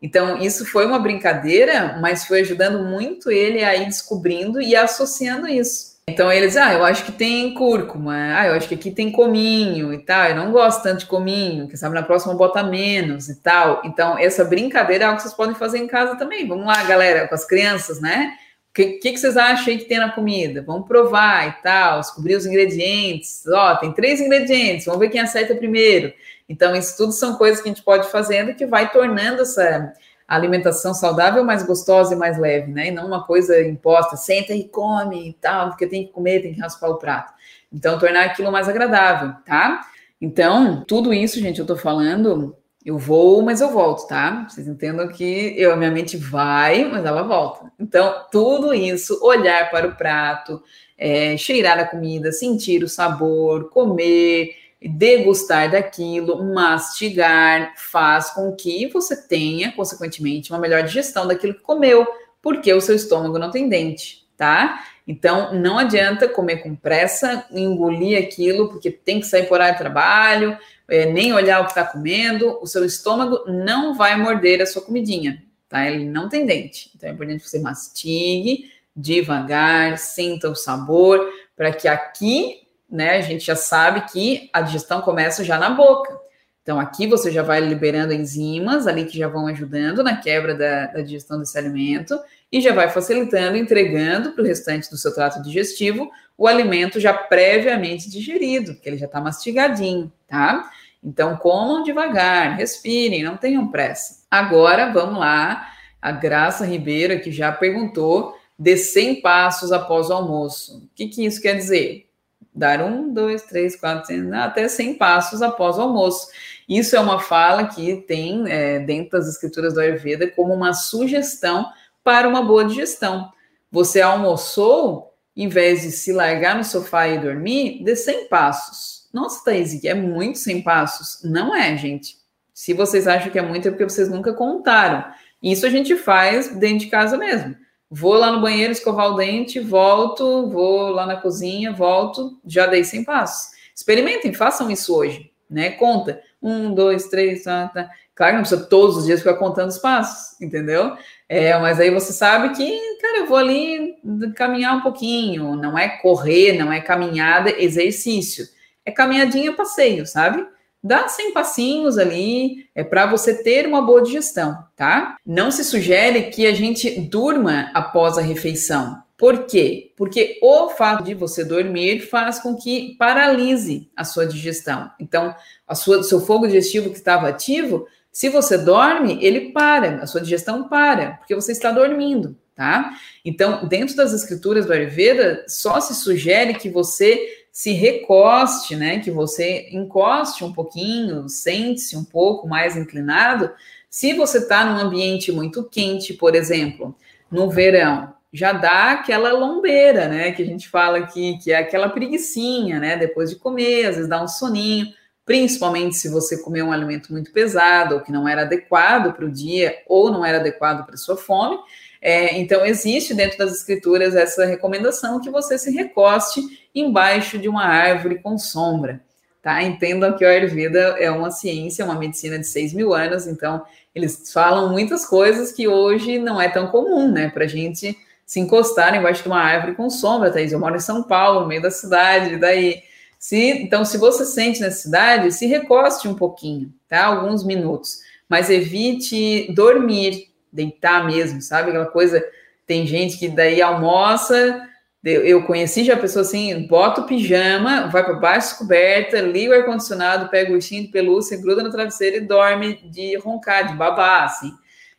Então, 0.02 0.36
isso 0.38 0.66
foi 0.66 0.84
uma 0.84 0.98
brincadeira, 0.98 1.96
mas 2.00 2.26
foi 2.26 2.40
ajudando 2.40 2.82
muito 2.84 3.30
ele 3.30 3.62
a 3.62 3.76
ir 3.76 3.84
descobrindo 3.84 4.60
e 4.60 4.74
associando 4.74 5.46
isso. 5.46 5.92
Então, 6.08 6.32
eles, 6.32 6.56
ah, 6.56 6.74
eu 6.74 6.84
acho 6.84 7.04
que 7.04 7.12
tem 7.12 7.54
cúrcuma, 7.54 8.12
ah, 8.36 8.46
eu 8.48 8.54
acho 8.54 8.66
que 8.66 8.74
aqui 8.74 8.90
tem 8.90 9.12
cominho 9.12 9.94
e 9.94 9.98
tal, 9.98 10.30
eu 10.30 10.34
não 10.34 10.50
gosto 10.50 10.82
tanto 10.82 11.00
de 11.00 11.06
cominho, 11.06 11.68
que 11.68 11.76
sabe, 11.76 11.94
na 11.94 12.02
próxima 12.02 12.34
bota 12.34 12.60
menos 12.64 13.28
e 13.28 13.40
tal. 13.40 13.80
Então, 13.84 14.18
essa 14.18 14.44
brincadeira 14.44 15.04
é 15.04 15.06
algo 15.06 15.18
que 15.18 15.22
vocês 15.22 15.34
podem 15.34 15.54
fazer 15.54 15.78
em 15.78 15.86
casa 15.86 16.16
também. 16.16 16.46
Vamos 16.48 16.66
lá, 16.66 16.82
galera, 16.82 17.28
com 17.28 17.34
as 17.36 17.46
crianças, 17.46 18.00
né? 18.00 18.32
O 18.70 18.74
que, 18.74 18.84
que, 18.94 19.12
que, 19.12 19.18
vocês 19.18 19.36
acham 19.36 19.72
aí 19.72 19.78
que 19.78 19.84
tem 19.84 19.98
na 19.98 20.10
comida? 20.10 20.62
Vamos 20.62 20.88
provar 20.88 21.46
e 21.46 21.62
tal, 21.62 22.00
descobrir 22.00 22.34
os 22.34 22.46
ingredientes. 22.46 23.42
Ó, 23.46 23.76
tem 23.76 23.92
três 23.92 24.20
ingredientes, 24.20 24.86
vamos 24.86 24.98
ver 24.98 25.10
quem 25.10 25.20
acerta 25.20 25.54
primeiro. 25.54 26.12
Então, 26.48 26.74
isso 26.74 26.96
tudo 26.96 27.12
são 27.12 27.36
coisas 27.36 27.62
que 27.62 27.68
a 27.68 27.72
gente 27.72 27.84
pode 27.84 28.08
fazendo 28.08 28.54
que 28.54 28.66
vai 28.66 28.90
tornando 28.90 29.42
essa 29.42 29.92
alimentação 30.26 30.94
saudável 30.94 31.44
mais 31.44 31.62
gostosa 31.62 32.14
e 32.14 32.16
mais 32.16 32.38
leve, 32.38 32.70
né? 32.70 32.88
E 32.88 32.90
não 32.90 33.06
uma 33.06 33.24
coisa 33.24 33.60
imposta, 33.62 34.16
senta 34.16 34.52
e 34.54 34.68
come 34.68 35.30
e 35.30 35.32
tal, 35.34 35.70
porque 35.70 35.86
tem 35.86 36.06
que 36.06 36.12
comer, 36.12 36.40
tem 36.40 36.54
que 36.54 36.60
raspar 36.60 36.88
o 36.88 36.98
prato. 36.98 37.32
Então, 37.72 37.98
tornar 37.98 38.24
aquilo 38.24 38.50
mais 38.50 38.68
agradável, 38.68 39.34
tá? 39.44 39.80
Então, 40.20 40.84
tudo 40.86 41.12
isso, 41.12 41.40
gente, 41.40 41.58
eu 41.58 41.66
tô 41.66 41.76
falando 41.76 42.56
eu 42.84 42.98
vou, 42.98 43.42
mas 43.42 43.60
eu 43.60 43.70
volto, 43.70 44.08
tá? 44.08 44.46
Vocês 44.48 44.66
entendam 44.66 45.06
que 45.08 45.54
eu, 45.56 45.72
a 45.72 45.76
minha 45.76 45.90
mente 45.90 46.16
vai, 46.16 46.84
mas 46.84 47.04
ela 47.04 47.22
volta. 47.22 47.72
Então, 47.78 48.26
tudo 48.30 48.74
isso, 48.74 49.20
olhar 49.22 49.70
para 49.70 49.86
o 49.86 49.94
prato, 49.94 50.60
é, 50.98 51.36
cheirar 51.36 51.78
a 51.78 51.86
comida, 51.86 52.32
sentir 52.32 52.82
o 52.82 52.88
sabor, 52.88 53.70
comer, 53.70 54.50
degustar 54.88 55.70
daquilo, 55.70 56.44
mastigar, 56.52 57.74
faz 57.76 58.30
com 58.30 58.54
que 58.54 58.88
você 58.88 59.16
tenha, 59.26 59.72
consequentemente, 59.72 60.52
uma 60.52 60.58
melhor 60.58 60.82
digestão 60.82 61.26
daquilo 61.26 61.54
que 61.54 61.62
comeu, 61.62 62.06
porque 62.40 62.72
o 62.72 62.80
seu 62.80 62.96
estômago 62.96 63.38
não 63.38 63.50
tem 63.50 63.68
dente, 63.68 64.26
tá? 64.36 64.84
Então, 65.06 65.52
não 65.54 65.78
adianta 65.78 66.28
comer 66.28 66.58
com 66.58 66.74
pressa, 66.74 67.46
engolir 67.50 68.18
aquilo, 68.18 68.68
porque 68.68 68.90
tem 68.90 69.20
que 69.20 69.26
sair 69.26 69.46
por 69.46 69.60
aí 69.60 69.72
do 69.72 69.78
trabalho, 69.78 70.56
é, 70.88 71.06
nem 71.06 71.32
olhar 71.32 71.60
o 71.60 71.64
que 71.64 71.70
está 71.70 71.84
comendo, 71.84 72.58
o 72.60 72.66
seu 72.66 72.84
estômago 72.84 73.44
não 73.46 73.94
vai 73.94 74.16
morder 74.16 74.62
a 74.62 74.66
sua 74.66 74.82
comidinha, 74.82 75.42
tá? 75.68 75.88
Ele 75.88 76.04
não 76.04 76.28
tem 76.28 76.46
dente. 76.46 76.90
Então 76.94 77.08
é 77.08 77.12
importante 77.12 77.42
que 77.42 77.48
você 77.48 77.58
mastigue 77.58 78.70
devagar, 78.94 79.98
sinta 79.98 80.50
o 80.50 80.54
sabor, 80.54 81.32
para 81.56 81.72
que 81.72 81.88
aqui, 81.88 82.61
né, 82.92 83.16
a 83.16 83.20
gente 83.22 83.46
já 83.46 83.56
sabe 83.56 84.02
que 84.12 84.50
a 84.52 84.60
digestão 84.60 85.00
começa 85.00 85.42
já 85.42 85.58
na 85.58 85.70
boca. 85.70 86.20
Então, 86.62 86.78
aqui 86.78 87.06
você 87.08 87.32
já 87.32 87.42
vai 87.42 87.58
liberando 87.58 88.12
enzimas 88.12 88.86
ali 88.86 89.06
que 89.06 89.18
já 89.18 89.26
vão 89.26 89.48
ajudando 89.48 90.04
na 90.04 90.16
quebra 90.16 90.54
da, 90.54 90.86
da 90.86 91.00
digestão 91.00 91.38
desse 91.40 91.56
alimento 91.58 92.20
e 92.52 92.60
já 92.60 92.72
vai 92.72 92.88
facilitando, 92.88 93.56
entregando 93.56 94.32
para 94.32 94.44
o 94.44 94.46
restante 94.46 94.88
do 94.90 94.96
seu 94.96 95.12
trato 95.12 95.42
digestivo 95.42 96.10
o 96.36 96.46
alimento 96.46 97.00
já 97.00 97.14
previamente 97.14 98.10
digerido, 98.10 98.74
porque 98.74 98.88
ele 98.88 98.98
já 98.98 99.06
está 99.06 99.20
mastigadinho, 99.20 100.12
tá? 100.28 100.70
Então, 101.02 101.36
comam 101.36 101.82
devagar, 101.82 102.56
respirem, 102.56 103.24
não 103.24 103.36
tenham 103.36 103.68
pressa. 103.68 104.22
Agora, 104.30 104.92
vamos 104.92 105.18
lá. 105.18 105.68
A 106.00 106.12
Graça 106.12 106.64
Ribeiro, 106.64 107.20
que 107.20 107.32
já 107.32 107.50
perguntou, 107.50 108.36
de 108.58 108.76
100 108.76 109.20
passos 109.20 109.72
após 109.72 110.10
o 110.10 110.12
almoço. 110.12 110.78
O 110.78 110.88
que, 110.94 111.08
que 111.08 111.24
isso 111.24 111.40
quer 111.40 111.56
dizer? 111.56 112.06
Dar 112.54 112.82
um, 112.82 113.12
dois, 113.12 113.42
três, 113.42 113.74
quatro, 113.76 114.14
até 114.34 114.68
100 114.68 114.94
passos 114.94 115.40
após 115.40 115.78
o 115.78 115.82
almoço. 115.82 116.28
Isso 116.68 116.94
é 116.94 117.00
uma 117.00 117.18
fala 117.18 117.66
que 117.66 117.96
tem 117.96 118.44
é, 118.50 118.78
dentro 118.78 119.18
das 119.18 119.28
escrituras 119.28 119.74
do 119.74 119.80
Ayurveda 119.80 120.30
como 120.30 120.52
uma 120.52 120.74
sugestão 120.74 121.66
para 122.04 122.28
uma 122.28 122.42
boa 122.42 122.64
digestão. 122.64 123.30
Você 123.70 124.00
almoçou, 124.00 125.14
em 125.34 125.48
vez 125.48 125.82
de 125.82 125.90
se 125.90 126.12
largar 126.12 126.56
no 126.56 126.64
sofá 126.64 127.08
e 127.08 127.18
dormir, 127.18 127.82
dê 127.82 127.96
100 127.96 128.28
passos 128.28 129.02
nossa, 129.12 129.44
Thaís, 129.44 129.84
é 129.84 129.94
muito 129.94 130.38
sem 130.38 130.62
passos. 130.62 131.22
Não 131.22 131.54
é, 131.54 131.76
gente. 131.76 132.16
Se 132.54 132.72
vocês 132.72 133.06
acham 133.06 133.30
que 133.30 133.38
é 133.38 133.42
muito, 133.42 133.68
é 133.68 133.70
porque 133.70 133.84
vocês 133.84 134.08
nunca 134.08 134.32
contaram. 134.32 135.04
Isso 135.42 135.66
a 135.66 135.70
gente 135.70 135.96
faz 135.96 136.56
dentro 136.56 136.78
de 136.78 136.86
casa 136.86 137.18
mesmo. 137.18 137.54
Vou 137.94 138.14
lá 138.14 138.32
no 138.32 138.40
banheiro 138.40 138.72
escovar 138.72 139.10
o 139.10 139.16
dente, 139.16 139.60
volto, 139.60 140.48
vou 140.48 140.88
lá 140.88 141.04
na 141.04 141.16
cozinha, 141.16 141.72
volto, 141.72 142.38
já 142.46 142.66
dei 142.66 142.82
100 142.84 143.04
passos. 143.04 143.52
Experimentem, 143.74 144.32
façam 144.32 144.70
isso 144.70 144.96
hoje, 144.96 145.30
né? 145.48 145.72
Conta. 145.72 146.22
Um, 146.42 146.74
dois, 146.74 147.08
três, 147.08 147.44
tá, 147.44 147.68
tá. 147.68 147.90
Claro 148.14 148.32
que 148.32 148.36
não 148.36 148.42
precisa 148.42 148.66
todos 148.66 148.96
os 148.96 149.04
dias 149.04 149.20
ficar 149.20 149.34
contando 149.34 149.68
os 149.68 149.78
passos, 149.78 150.40
entendeu? 150.40 150.96
É, 151.28 151.56
mas 151.58 151.78
aí 151.78 151.90
você 151.90 152.12
sabe 152.12 152.54
que, 152.56 152.98
cara, 153.00 153.18
eu 153.18 153.26
vou 153.26 153.36
ali 153.36 153.94
caminhar 154.34 154.76
um 154.76 154.80
pouquinho. 154.80 155.54
Não 155.54 155.78
é 155.78 155.88
correr, 155.88 156.52
não 156.54 156.72
é 156.72 156.80
caminhada, 156.80 157.50
exercício 157.62 158.46
é 158.84 158.90
caminhadinha 158.90 159.52
passeio, 159.52 160.06
sabe? 160.06 160.46
Dá 160.82 161.06
100 161.06 161.32
passinhos 161.32 161.96
ali, 161.96 162.66
é 162.74 162.82
para 162.82 163.06
você 163.06 163.42
ter 163.42 163.66
uma 163.66 163.80
boa 163.80 164.02
digestão, 164.02 164.64
tá? 164.74 165.16
Não 165.24 165.50
se 165.50 165.62
sugere 165.62 166.24
que 166.24 166.44
a 166.46 166.52
gente 166.52 167.00
durma 167.02 167.70
após 167.72 168.18
a 168.18 168.22
refeição. 168.22 169.00
Por 169.16 169.46
quê? 169.46 169.92
Porque 169.96 170.40
o 170.42 170.70
fato 170.70 171.04
de 171.04 171.14
você 171.14 171.44
dormir 171.44 172.00
faz 172.00 172.40
com 172.40 172.56
que 172.56 172.96
paralise 172.98 173.88
a 173.96 174.02
sua 174.02 174.26
digestão. 174.26 174.90
Então, 174.98 175.32
a 175.68 175.76
sua, 175.76 176.02
seu 176.02 176.20
fogo 176.20 176.48
digestivo 176.48 176.90
que 176.90 176.96
estava 176.96 177.28
ativo, 177.28 177.86
se 178.10 178.28
você 178.28 178.58
dorme, 178.58 179.24
ele 179.24 179.52
para, 179.52 180.02
a 180.02 180.06
sua 180.08 180.20
digestão 180.20 180.68
para, 180.68 181.12
porque 181.12 181.36
você 181.36 181.52
está 181.52 181.70
dormindo, 181.70 182.36
tá? 182.56 182.94
Então, 183.24 183.66
dentro 183.68 183.94
das 183.94 184.12
escrituras 184.12 184.66
do 184.66 184.72
Ayurveda, 184.72 185.44
só 185.46 185.80
se 185.80 185.94
sugere 185.94 186.54
que 186.54 186.68
você 186.68 187.41
se 187.52 187.72
recoste, 187.72 188.74
né? 188.74 188.98
Que 188.98 189.10
você 189.10 189.68
encoste 189.70 190.42
um 190.42 190.52
pouquinho, 190.52 191.28
sente-se 191.28 191.94
um 191.94 192.02
pouco 192.02 192.48
mais 192.48 192.76
inclinado. 192.76 193.50
Se 193.90 194.14
você 194.14 194.38
está 194.38 194.64
num 194.64 194.78
ambiente 194.78 195.30
muito 195.30 195.62
quente, 195.62 196.14
por 196.14 196.34
exemplo, 196.34 196.96
no 197.30 197.50
verão, 197.50 198.14
já 198.32 198.54
dá 198.54 198.92
aquela 198.92 199.34
lombeira, 199.34 200.08
né? 200.08 200.32
Que 200.32 200.42
a 200.42 200.46
gente 200.46 200.66
fala 200.66 200.96
aqui, 200.96 201.38
que 201.44 201.52
é 201.52 201.58
aquela 201.58 201.90
preguiçinha, 201.90 202.80
né? 202.80 202.96
Depois 202.96 203.28
de 203.28 203.36
comer, 203.36 203.84
às 203.86 203.96
vezes 203.96 204.08
dá 204.08 204.22
um 204.22 204.28
soninho, 204.28 204.86
principalmente 205.26 205.96
se 205.96 206.08
você 206.08 206.42
comer 206.42 206.62
um 206.62 206.72
alimento 206.72 207.12
muito 207.12 207.30
pesado, 207.32 207.96
ou 207.96 208.00
que 208.00 208.10
não 208.10 208.26
era 208.26 208.42
adequado 208.42 209.12
para 209.12 209.26
o 209.26 209.30
dia, 209.30 209.76
ou 209.86 210.10
não 210.10 210.24
era 210.24 210.38
adequado 210.38 210.86
para 210.86 210.96
sua 210.96 211.18
fome. 211.18 211.58
É, 212.04 212.36
então, 212.36 212.66
existe 212.66 213.14
dentro 213.14 213.38
das 213.38 213.52
escrituras 213.52 214.16
essa 214.16 214.44
recomendação 214.44 215.20
que 215.20 215.30
você 215.30 215.56
se 215.56 215.70
recoste 215.70 216.42
embaixo 216.74 217.38
de 217.38 217.48
uma 217.48 217.64
árvore 217.64 218.18
com 218.18 218.36
sombra. 218.36 219.00
Tá? 219.40 219.62
Entendam 219.62 220.16
que 220.16 220.24
o 220.24 220.28
Ayurveda 220.28 220.96
é 220.98 221.10
uma 221.10 221.30
ciência, 221.30 221.84
uma 221.84 221.94
medicina 221.94 222.38
de 222.38 222.46
6 222.46 222.74
mil 222.74 222.92
anos, 222.92 223.26
então 223.28 223.64
eles 223.94 224.32
falam 224.32 224.70
muitas 224.70 225.04
coisas 225.04 225.52
que 225.52 225.68
hoje 225.68 226.18
não 226.18 226.40
é 226.40 226.48
tão 226.48 226.68
comum, 226.68 227.10
né? 227.10 227.28
Para 227.28 227.44
a 227.44 227.48
gente 227.48 227.96
se 228.24 228.40
encostar 228.40 228.94
embaixo 228.94 229.22
de 229.22 229.28
uma 229.28 229.40
árvore 229.40 229.74
com 229.74 229.90
sombra, 229.90 230.30
Thaís. 230.30 230.52
Eu 230.52 230.60
moro 230.60 230.76
em 230.76 230.80
São 230.80 231.02
Paulo, 231.02 231.40
no 231.40 231.48
meio 231.48 231.62
da 231.62 231.70
cidade, 231.70 232.36
daí. 232.36 232.82
Se, 233.18 233.36
então, 233.36 233.84
se 233.84 233.98
você 233.98 234.24
sente 234.24 234.60
necessidade, 234.60 235.30
se 235.32 235.46
recoste 235.46 236.08
um 236.08 236.14
pouquinho, 236.14 236.72
tá? 236.88 237.04
Alguns 237.04 237.44
minutos, 237.44 237.98
mas 238.28 238.48
evite 238.48 239.52
dormir, 239.52 240.31
deitar 240.52 241.06
mesmo, 241.06 241.40
sabe? 241.40 241.70
Aquela 241.70 241.86
coisa, 241.86 242.22
tem 242.66 242.86
gente 242.86 243.18
que 243.18 243.28
daí 243.28 243.62
almoça, 243.62 244.68
eu 245.04 245.44
conheci 245.44 245.82
já 245.82 245.96
pessoa 245.96 246.22
assim, 246.22 246.66
bota 246.66 247.00
o 247.00 247.06
pijama, 247.06 247.88
vai 247.88 248.04
para 248.04 248.14
baixo 248.14 248.58
coberta, 248.58 249.20
liga 249.20 249.52
o 249.52 249.56
ar-condicionado, 249.56 250.28
pega 250.28 250.52
o 250.52 250.54
ursinho 250.54 250.82
de 250.82 250.92
pelúcia, 250.92 251.40
gruda 251.40 251.62
no 251.62 251.70
travesseiro 251.70 252.16
e 252.16 252.20
dorme 252.20 252.74
de 252.88 253.16
roncar, 253.16 253.66
de 253.66 253.74
babar, 253.74 254.24
assim. 254.24 254.52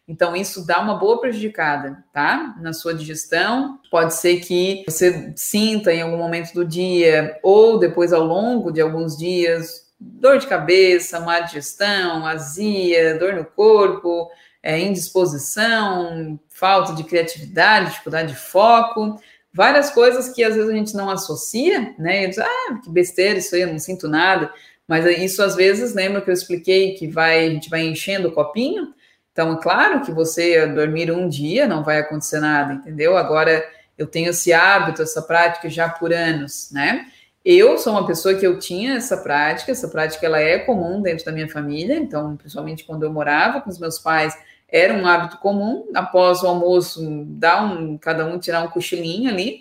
Então, 0.05 0.35
isso 0.35 0.67
dá 0.67 0.81
uma 0.81 0.95
boa 0.95 1.21
prejudicada, 1.21 2.03
tá? 2.11 2.53
Na 2.59 2.73
sua 2.73 2.93
digestão. 2.93 3.79
Pode 3.89 4.13
ser 4.15 4.41
que 4.41 4.83
você 4.85 5.31
sinta 5.37 5.93
em 5.93 6.01
algum 6.01 6.17
momento 6.17 6.53
do 6.53 6.65
dia, 6.65 7.39
ou 7.41 7.79
depois 7.79 8.11
ao 8.11 8.25
longo 8.25 8.69
de 8.69 8.81
alguns 8.81 9.17
dias, 9.17 9.89
dor 9.97 10.37
de 10.37 10.47
cabeça, 10.47 11.21
má 11.21 11.39
digestão, 11.39 12.25
azia, 12.25 13.17
dor 13.17 13.33
no 13.33 13.45
corpo, 13.45 14.29
é, 14.63 14.79
indisposição, 14.79 16.39
falta 16.49 16.93
de 16.93 17.03
criatividade, 17.03 17.89
dificuldade 17.89 18.31
de 18.31 18.39
foco, 18.39 19.19
várias 19.53 19.91
coisas 19.91 20.29
que 20.29 20.41
às 20.43 20.55
vezes 20.55 20.69
a 20.69 20.73
gente 20.73 20.95
não 20.95 21.09
associa, 21.09 21.93
né? 21.99 22.25
Diz, 22.27 22.39
ah, 22.39 22.79
que 22.81 22.89
besteira 22.89 23.37
isso 23.37 23.53
aí, 23.53 23.61
eu 23.61 23.67
não 23.67 23.77
sinto 23.77 24.07
nada. 24.07 24.51
Mas 24.87 25.05
isso 25.19 25.43
às 25.43 25.55
vezes, 25.55 25.93
lembra 25.93 26.21
que 26.21 26.29
eu 26.29 26.33
expliquei 26.33 26.93
que 26.95 27.07
vai, 27.07 27.47
a 27.47 27.49
gente 27.49 27.69
vai 27.69 27.81
enchendo 27.81 28.29
o 28.29 28.31
copinho? 28.31 28.93
Então, 29.31 29.53
é 29.53 29.61
claro 29.61 30.01
que 30.01 30.11
você 30.11 30.65
dormir 30.67 31.11
um 31.11 31.27
dia 31.27 31.67
não 31.67 31.83
vai 31.83 31.99
acontecer 31.99 32.39
nada, 32.39 32.73
entendeu? 32.73 33.17
Agora, 33.17 33.63
eu 33.97 34.07
tenho 34.07 34.29
esse 34.29 34.53
hábito, 34.53 35.01
essa 35.01 35.21
prática 35.21 35.69
já 35.69 35.89
por 35.89 36.13
anos, 36.13 36.69
né? 36.71 37.07
Eu 37.43 37.77
sou 37.77 37.91
uma 37.91 38.07
pessoa 38.07 38.35
que 38.35 38.47
eu 38.47 38.57
tinha 38.57 38.95
essa 38.95 39.17
prática, 39.17 39.71
essa 39.71 39.87
prática 39.87 40.25
ela 40.25 40.39
é 40.39 40.59
comum 40.59 41.01
dentro 41.01 41.25
da 41.25 41.31
minha 41.31 41.49
família, 41.49 41.95
então, 41.95 42.37
principalmente 42.37 42.85
quando 42.85 43.03
eu 43.03 43.11
morava 43.11 43.59
com 43.59 43.69
os 43.69 43.79
meus 43.79 43.99
pais, 43.99 44.33
era 44.73 44.91
um 44.91 45.05
hábito 45.05 45.37
comum, 45.37 45.85
após 45.93 46.41
o 46.41 46.47
almoço, 46.47 46.99
dar 47.27 47.63
um, 47.63 47.95
cada 47.95 48.25
um 48.25 48.39
tirar 48.39 48.63
um 48.63 48.69
cochilinho 48.69 49.29
ali, 49.29 49.59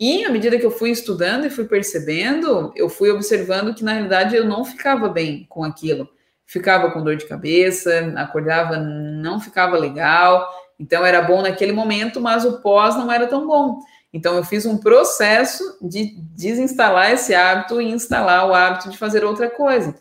e 0.00 0.24
à 0.24 0.30
medida 0.30 0.58
que 0.58 0.64
eu 0.64 0.70
fui 0.70 0.90
estudando 0.90 1.46
e 1.46 1.50
fui 1.50 1.66
percebendo, 1.66 2.72
eu 2.74 2.88
fui 2.88 3.10
observando 3.10 3.74
que 3.74 3.84
na 3.84 3.92
realidade 3.92 4.34
eu 4.34 4.44
não 4.44 4.64
ficava 4.64 5.06
bem 5.08 5.44
com 5.50 5.62
aquilo. 5.62 6.08
Ficava 6.46 6.90
com 6.90 7.04
dor 7.04 7.16
de 7.16 7.26
cabeça, 7.26 8.12
acordava, 8.16 8.78
não 8.78 9.38
ficava 9.38 9.76
legal, 9.76 10.48
então 10.78 11.04
era 11.04 11.20
bom 11.20 11.42
naquele 11.42 11.72
momento, 11.72 12.20
mas 12.20 12.44
o 12.44 12.60
pós 12.60 12.96
não 12.96 13.12
era 13.12 13.26
tão 13.26 13.46
bom. 13.46 13.80
Então 14.12 14.34
eu 14.34 14.44
fiz 14.44 14.64
um 14.64 14.78
processo 14.78 15.62
de 15.82 16.16
desinstalar 16.34 17.12
esse 17.12 17.34
hábito 17.34 17.80
e 17.80 17.90
instalar 17.90 18.48
o 18.48 18.54
hábito 18.54 18.88
de 18.88 18.96
fazer 18.96 19.24
outra 19.24 19.50
coisa. 19.50 19.94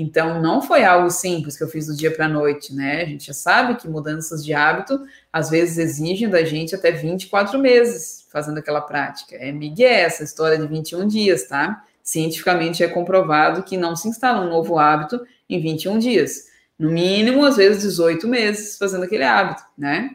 Então 0.00 0.40
não 0.40 0.62
foi 0.62 0.82
algo 0.82 1.10
simples 1.10 1.58
que 1.58 1.62
eu 1.62 1.68
fiz 1.68 1.86
do 1.86 1.94
dia 1.94 2.10
para 2.10 2.24
a 2.24 2.28
noite, 2.28 2.74
né? 2.74 3.02
A 3.02 3.04
gente 3.04 3.26
já 3.26 3.34
sabe 3.34 3.74
que 3.76 3.86
mudanças 3.86 4.42
de 4.42 4.54
hábito 4.54 4.98
às 5.30 5.50
vezes 5.50 5.76
exigem 5.76 6.26
da 6.26 6.42
gente 6.42 6.74
até 6.74 6.90
24 6.90 7.58
meses 7.58 8.26
fazendo 8.32 8.56
aquela 8.56 8.80
prática. 8.80 9.36
É 9.36 9.52
Miguel 9.52 10.06
essa 10.06 10.24
história 10.24 10.56
de 10.56 10.66
21 10.66 11.06
dias, 11.06 11.46
tá? 11.46 11.84
Cientificamente 12.02 12.82
é 12.82 12.88
comprovado 12.88 13.62
que 13.62 13.76
não 13.76 13.94
se 13.94 14.08
instala 14.08 14.40
um 14.40 14.48
novo 14.48 14.78
hábito 14.78 15.20
em 15.46 15.60
21 15.60 15.98
dias. 15.98 16.46
No 16.78 16.90
mínimo, 16.90 17.44
às 17.44 17.58
vezes, 17.58 17.82
18 17.82 18.26
meses 18.26 18.78
fazendo 18.78 19.04
aquele 19.04 19.24
hábito, 19.24 19.62
né? 19.76 20.12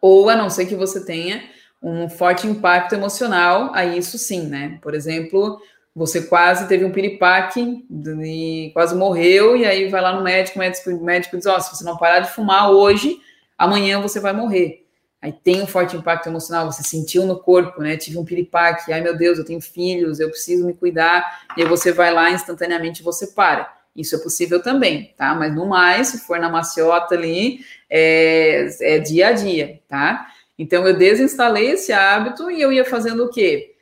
Ou 0.00 0.30
a 0.30 0.36
não 0.36 0.48
ser 0.48 0.66
que 0.66 0.76
você 0.76 1.04
tenha 1.04 1.42
um 1.82 2.08
forte 2.08 2.46
impacto 2.46 2.94
emocional, 2.94 3.72
aí 3.74 3.98
isso 3.98 4.16
sim, 4.16 4.46
né? 4.46 4.78
Por 4.80 4.94
exemplo, 4.94 5.60
você 5.96 6.20
quase 6.20 6.68
teve 6.68 6.84
um 6.84 6.92
piripaque 6.92 7.86
e 8.22 8.70
quase 8.74 8.94
morreu, 8.94 9.56
e 9.56 9.64
aí 9.64 9.88
vai 9.88 10.02
lá 10.02 10.14
no 10.14 10.22
médico, 10.22 10.58
o 10.58 10.60
médico, 10.60 10.90
médico 11.02 11.38
diz, 11.38 11.46
ó, 11.46 11.56
oh, 11.56 11.60
se 11.60 11.74
você 11.74 11.82
não 11.84 11.96
parar 11.96 12.20
de 12.20 12.30
fumar 12.30 12.70
hoje, 12.70 13.18
amanhã 13.56 13.98
você 13.98 14.20
vai 14.20 14.34
morrer. 14.34 14.86
Aí 15.22 15.32
tem 15.32 15.62
um 15.62 15.66
forte 15.66 15.96
impacto 15.96 16.28
emocional, 16.28 16.70
você 16.70 16.82
sentiu 16.82 17.24
no 17.24 17.40
corpo, 17.40 17.80
né? 17.80 17.96
Tive 17.96 18.18
um 18.18 18.26
piripaque, 18.26 18.92
ai 18.92 19.00
meu 19.00 19.16
Deus, 19.16 19.38
eu 19.38 19.44
tenho 19.44 19.62
filhos, 19.62 20.20
eu 20.20 20.28
preciso 20.28 20.66
me 20.66 20.74
cuidar, 20.74 21.46
e 21.56 21.62
aí 21.62 21.68
você 21.68 21.90
vai 21.92 22.12
lá 22.12 22.30
instantaneamente 22.30 23.02
você 23.02 23.28
para. 23.28 23.74
Isso 23.96 24.14
é 24.14 24.18
possível 24.18 24.62
também, 24.62 25.14
tá? 25.16 25.34
Mas 25.34 25.54
no 25.54 25.64
mais, 25.64 26.08
se 26.08 26.18
for 26.18 26.38
na 26.38 26.50
maciota 26.50 27.14
ali, 27.14 27.60
é, 27.88 28.68
é 28.82 28.98
dia 28.98 29.28
a 29.28 29.32
dia, 29.32 29.80
tá? 29.88 30.26
Então 30.58 30.86
eu 30.86 30.94
desinstalei 30.94 31.70
esse 31.70 31.90
hábito 31.90 32.50
e 32.50 32.60
eu 32.60 32.70
ia 32.70 32.84
fazendo 32.84 33.24
o 33.24 33.30
quê? 33.30 33.75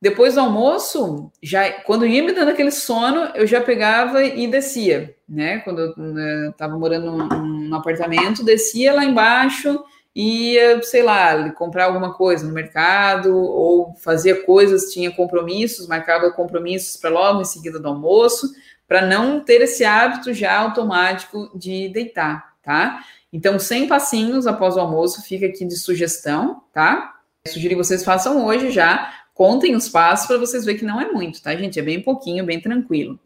Depois 0.00 0.34
do 0.34 0.40
almoço, 0.40 1.30
já 1.42 1.70
quando 1.82 2.06
ia 2.06 2.22
me 2.22 2.32
dando 2.32 2.50
aquele 2.50 2.70
sono, 2.70 3.30
eu 3.34 3.46
já 3.46 3.60
pegava 3.60 4.22
e 4.22 4.46
descia, 4.46 5.16
né? 5.28 5.58
Quando 5.60 5.80
eu 5.80 6.50
estava 6.50 6.74
né, 6.74 6.78
morando 6.78 7.12
num, 7.12 7.26
num, 7.26 7.74
apartamento, 7.74 8.44
descia 8.44 8.92
lá 8.92 9.04
embaixo 9.04 9.82
ia, 10.16 10.82
sei 10.82 11.02
lá, 11.02 11.50
comprar 11.50 11.84
alguma 11.84 12.14
coisa 12.14 12.46
no 12.46 12.54
mercado 12.54 13.36
ou 13.36 13.94
fazia 13.96 14.42
coisas, 14.44 14.90
tinha 14.90 15.14
compromissos, 15.14 15.86
marcava 15.86 16.30
compromissos 16.30 16.96
para 16.96 17.10
logo 17.10 17.42
em 17.42 17.44
seguida 17.44 17.78
do 17.78 17.86
almoço 17.86 18.50
para 18.88 19.04
não 19.04 19.40
ter 19.40 19.60
esse 19.60 19.84
hábito 19.84 20.32
já 20.32 20.58
automático 20.58 21.50
de 21.54 21.90
deitar, 21.90 22.54
tá? 22.62 23.00
Então, 23.30 23.58
100 23.58 23.88
passinhos 23.88 24.46
após 24.46 24.76
o 24.76 24.80
almoço 24.80 25.22
fica 25.22 25.44
aqui 25.44 25.66
de 25.66 25.78
sugestão, 25.78 26.62
tá? 26.72 27.16
Sugiro 27.46 27.74
que 27.74 27.84
vocês 27.84 28.02
façam 28.02 28.46
hoje 28.46 28.70
já, 28.70 29.12
contem 29.36 29.76
os 29.76 29.88
passos 29.88 30.26
para 30.26 30.38
vocês 30.38 30.64
verem 30.64 30.80
que 30.80 30.84
não 30.84 31.00
é 31.00 31.12
muito, 31.12 31.40
tá, 31.40 31.54
gente? 31.54 31.78
É 31.78 31.82
bem 31.82 32.02
pouquinho, 32.02 32.44
bem 32.44 32.60
tranquilo. 32.60 33.20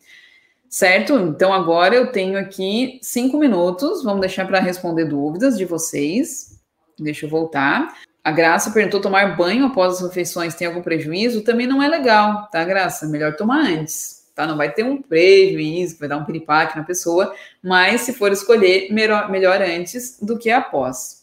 Certo? 0.69 1.15
Então, 1.15 1.53
agora 1.53 1.95
eu 1.95 2.13
tenho 2.13 2.39
aqui 2.39 2.99
cinco 3.01 3.39
minutos, 3.39 4.03
vamos 4.05 4.21
deixar 4.21 4.47
para 4.47 4.61
responder 4.61 5.07
dúvidas 5.07 5.57
de 5.57 5.65
vocês. 5.65 6.61
Deixa 6.99 7.25
eu 7.25 7.31
voltar. 7.31 7.97
A 8.23 8.31
Graça 8.31 8.71
perguntou: 8.71 9.01
tomar 9.01 9.37
banho 9.37 9.65
após 9.65 9.95
as 9.95 10.03
refeições 10.03 10.55
tem 10.55 10.67
algum 10.67 10.83
prejuízo? 10.83 11.43
Também 11.43 11.67
não 11.67 11.83
é 11.83 11.89
legal, 11.89 12.49
tá, 12.53 12.63
Graça? 12.65 13.07
Melhor 13.07 13.35
tomar 13.37 13.65
antes 13.65 14.21
tá? 14.41 14.47
Não 14.47 14.57
vai 14.57 14.73
ter 14.73 14.85
um 14.85 15.01
prejuízo, 15.03 15.99
vai 15.99 16.09
dar 16.09 16.17
um 16.17 16.25
piripaque 16.25 16.77
na 16.77 16.85
pessoa, 16.85 17.35
mas 17.63 18.03
se 18.03 18.13
for 18.15 18.33
escolher, 18.33 18.91
melhor, 18.91 19.31
melhor 19.31 19.61
antes 19.61 20.19
do 20.21 20.39
que 20.39 20.51
após. 20.51 21.20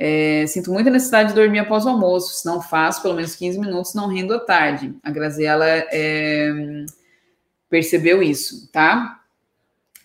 É, 0.00 0.46
sinto 0.46 0.72
muita 0.72 0.90
necessidade 0.90 1.30
de 1.30 1.34
dormir 1.34 1.58
após 1.58 1.84
o 1.84 1.88
almoço, 1.88 2.32
se 2.34 2.46
não 2.46 2.62
faço 2.62 3.02
pelo 3.02 3.14
menos 3.14 3.34
15 3.34 3.58
minutos, 3.58 3.94
não 3.94 4.06
rendo 4.06 4.32
à 4.32 4.38
tarde. 4.38 4.94
A 5.02 5.10
Graziela 5.10 5.66
é, 5.66 6.84
percebeu 7.68 8.22
isso, 8.22 8.70
tá? 8.70 9.20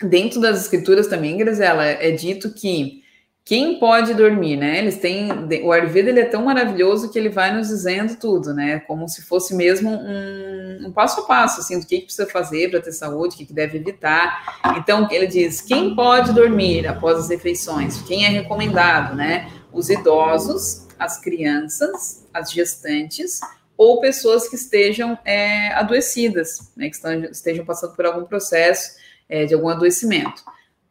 Dentro 0.02 0.42
das 0.42 0.62
escrituras 0.62 1.06
também, 1.06 1.38
Graziela, 1.38 1.86
é 1.86 2.10
dito 2.10 2.52
que 2.52 3.04
quem 3.46 3.78
pode 3.78 4.14
dormir, 4.14 4.56
né? 4.56 4.80
Eles 4.80 4.98
têm 4.98 5.30
o 5.64 5.72
Ayurveda 5.72 6.10
ele 6.10 6.22
é 6.22 6.26
tão 6.26 6.46
maravilhoso 6.46 7.12
que 7.12 7.20
ele 7.20 7.28
vai 7.28 7.54
nos 7.54 7.68
dizendo 7.68 8.16
tudo, 8.16 8.54
né? 8.54 8.80
Como 8.88 9.08
se 9.08 9.22
fosse 9.22 9.54
mesmo 9.54 9.92
um, 9.92 10.88
um 10.88 10.92
passo 10.94 11.22
a 11.22 11.24
passo, 11.26 11.60
assim, 11.60 11.78
do 11.78 11.86
que, 11.86 12.00
que 12.00 12.06
precisa 12.06 12.26
fazer 12.26 12.72
para 12.72 12.82
ter 12.82 12.94
saúde, 12.94 13.36
o 13.36 13.38
que, 13.38 13.46
que 13.46 13.54
deve 13.54 13.78
evitar. 13.78 14.60
Então 14.78 15.10
ele 15.12 15.28
diz 15.28 15.60
quem 15.60 15.94
pode 15.94 16.32
dormir 16.32 16.88
após 16.88 17.18
as 17.18 17.30
refeições, 17.30 18.02
quem 18.04 18.26
é 18.26 18.30
recomendado, 18.30 19.14
né? 19.14 19.52
Os 19.74 19.90
idosos, 19.90 20.88
as 20.98 21.20
crianças, 21.20 22.26
as 22.34 22.52
gestantes 22.52 23.40
ou 23.76 24.00
pessoas 24.00 24.48
que 24.48 24.56
estejam 24.56 25.18
é, 25.26 25.74
adoecidas, 25.74 26.72
né? 26.78 26.90
Que 26.90 26.96
estejam 27.32 27.66
passando 27.66 27.96
por 27.96 28.06
algum 28.06 28.26
processo 28.26 28.96
é, 29.28 29.46
de 29.46 29.54
algum 29.54 29.68
adoecimento 29.68 30.44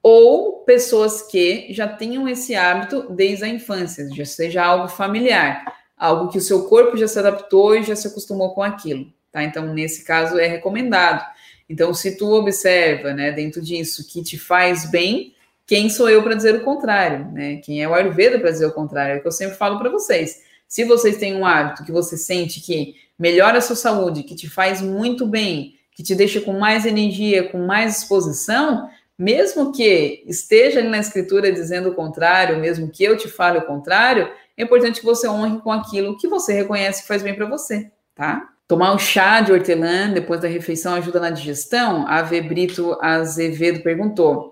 ou 0.03 0.65
pessoas 0.65 1.23
que 1.23 1.69
já 1.71 1.87
tenham 1.87 2.29
esse 2.29 2.55
hábito 2.55 3.07
desde 3.11 3.45
a 3.45 3.49
infância, 3.49 4.09
já 4.13 4.25
seja 4.25 4.65
algo 4.65 4.89
familiar, 4.89 5.65
algo 5.97 6.29
que 6.29 6.39
o 6.39 6.41
seu 6.41 6.65
corpo 6.65 6.97
já 6.97 7.07
se 7.07 7.19
adaptou 7.19 7.77
e 7.77 7.85
já 7.85 7.95
se 7.95 8.09
acostumou 8.09 8.53
com 8.53 8.63
aquilo, 8.63 9.07
tá? 9.31 9.45
Então, 9.45 9.73
nesse 9.73 10.05
caso, 10.05 10.39
é 10.39 10.47
recomendado. 10.47 11.25
Então, 11.69 11.95
se 11.95 12.17
tu 12.17 12.33
observa, 12.33 13.15
né, 13.15 13.31
dentro 13.31 13.63
disso, 13.63 14.07
que 14.09 14.23
te 14.23 14.37
faz 14.37 14.91
bem, 14.91 15.35
quem 15.67 15.89
sou 15.89 16.09
eu 16.09 16.23
para 16.23 16.35
dizer 16.35 16.55
o 16.55 16.65
contrário, 16.65 17.31
né? 17.33 17.57
Quem 17.57 17.83
é 17.83 17.89
o 17.89 17.95
Ayurveda 17.95 18.39
para 18.39 18.51
dizer 18.51 18.67
o 18.67 18.73
contrário? 18.73 19.15
É 19.15 19.19
o 19.19 19.21
que 19.23 19.29
eu 19.29 19.33
sempre 19.33 19.57
falo 19.57 19.79
para 19.79 19.91
vocês. 19.91 20.43
Se 20.67 20.85
vocês 20.85 21.19
têm 21.19 21.37
um 21.37 21.47
hábito 21.47 21.85
que 21.85 21.93
você 21.93 22.17
sente 22.17 22.61
que 22.61 22.95
melhora 23.19 23.59
a 23.59 23.61
sua 23.61 23.77
saúde, 23.77 24.23
que 24.23 24.35
te 24.35 24.49
faz 24.49 24.81
muito 24.81 25.27
bem, 25.27 25.75
que 25.95 26.03
te 26.03 26.15
deixa 26.15 26.41
com 26.41 26.59
mais 26.59 26.87
energia, 26.87 27.49
com 27.49 27.59
mais 27.59 27.95
disposição, 27.95 28.89
mesmo 29.19 29.73
que 29.73 30.25
esteja 30.27 30.81
ali 30.81 30.89
na 30.89 30.99
escritura 30.99 31.53
dizendo 31.53 31.91
o 31.91 31.95
contrário, 31.95 32.59
mesmo 32.59 32.91
que 32.91 33.05
eu 33.05 33.17
te 33.17 33.29
fale 33.29 33.59
o 33.59 33.67
contrário, 33.67 34.31
é 34.57 34.63
importante 34.63 35.01
que 35.01 35.07
você 35.07 35.29
honre 35.29 35.61
com 35.61 35.71
aquilo 35.71 36.17
que 36.17 36.27
você 36.27 36.53
reconhece 36.53 37.03
que 37.03 37.09
faz 37.09 37.23
bem 37.23 37.35
para 37.35 37.47
você, 37.47 37.91
tá? 38.15 38.49
Tomar 38.67 38.95
um 38.95 38.99
chá 38.99 39.41
de 39.43 39.53
hortelã 39.53 40.11
depois 40.11 40.41
da 40.41 40.49
refeição 40.49 40.95
ajuda 40.95 41.21
na 41.21 41.31
digestão? 41.31 42.07
A 42.09 42.23
V. 42.23 42.41
Brito 42.41 42.97
Azevedo 43.01 43.83
perguntou. 43.83 44.52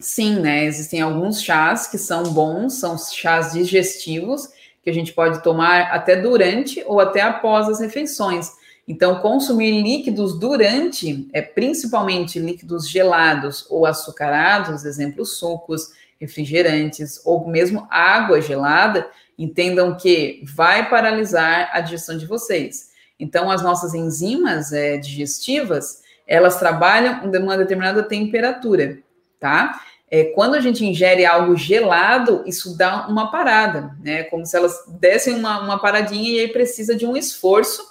Sim, 0.00 0.40
né? 0.40 0.64
Existem 0.64 1.00
alguns 1.00 1.42
chás 1.42 1.86
que 1.86 1.98
são 1.98 2.24
bons, 2.24 2.74
são 2.74 2.98
chás 2.98 3.52
digestivos, 3.52 4.48
que 4.82 4.90
a 4.90 4.92
gente 4.92 5.12
pode 5.12 5.42
tomar 5.42 5.92
até 5.92 6.16
durante 6.16 6.82
ou 6.86 7.00
até 7.00 7.22
após 7.22 7.68
as 7.68 7.80
refeições. 7.80 8.52
Então, 8.86 9.20
consumir 9.20 9.82
líquidos 9.82 10.38
durante, 10.38 11.26
é 11.32 11.40
principalmente 11.40 12.38
líquidos 12.38 12.88
gelados 12.88 13.66
ou 13.70 13.86
açucarados, 13.86 14.84
exemplo, 14.84 15.24
sucos, 15.24 15.88
refrigerantes 16.20 17.20
ou 17.24 17.48
mesmo 17.48 17.86
água 17.90 18.42
gelada, 18.42 19.08
entendam 19.38 19.96
que 19.96 20.42
vai 20.54 20.88
paralisar 20.88 21.70
a 21.72 21.80
digestão 21.80 22.16
de 22.16 22.26
vocês. 22.26 22.90
Então, 23.18 23.50
as 23.50 23.62
nossas 23.62 23.94
enzimas 23.94 24.72
é, 24.72 24.98
digestivas, 24.98 26.02
elas 26.26 26.58
trabalham 26.58 27.24
em 27.24 27.38
uma 27.38 27.56
determinada 27.56 28.02
temperatura, 28.02 28.98
tá? 29.44 29.78
É, 30.10 30.24
quando 30.24 30.54
a 30.54 30.60
gente 30.60 30.86
ingere 30.86 31.26
algo 31.26 31.54
gelado, 31.54 32.42
isso 32.46 32.78
dá 32.78 33.06
uma 33.08 33.30
parada, 33.30 33.94
né? 34.02 34.22
Como 34.24 34.46
se 34.46 34.56
elas 34.56 34.72
dessem 34.98 35.34
uma, 35.34 35.60
uma 35.60 35.78
paradinha 35.78 36.30
e 36.30 36.40
aí 36.40 36.48
precisa 36.48 36.96
de 36.96 37.04
um 37.04 37.14
esforço 37.14 37.82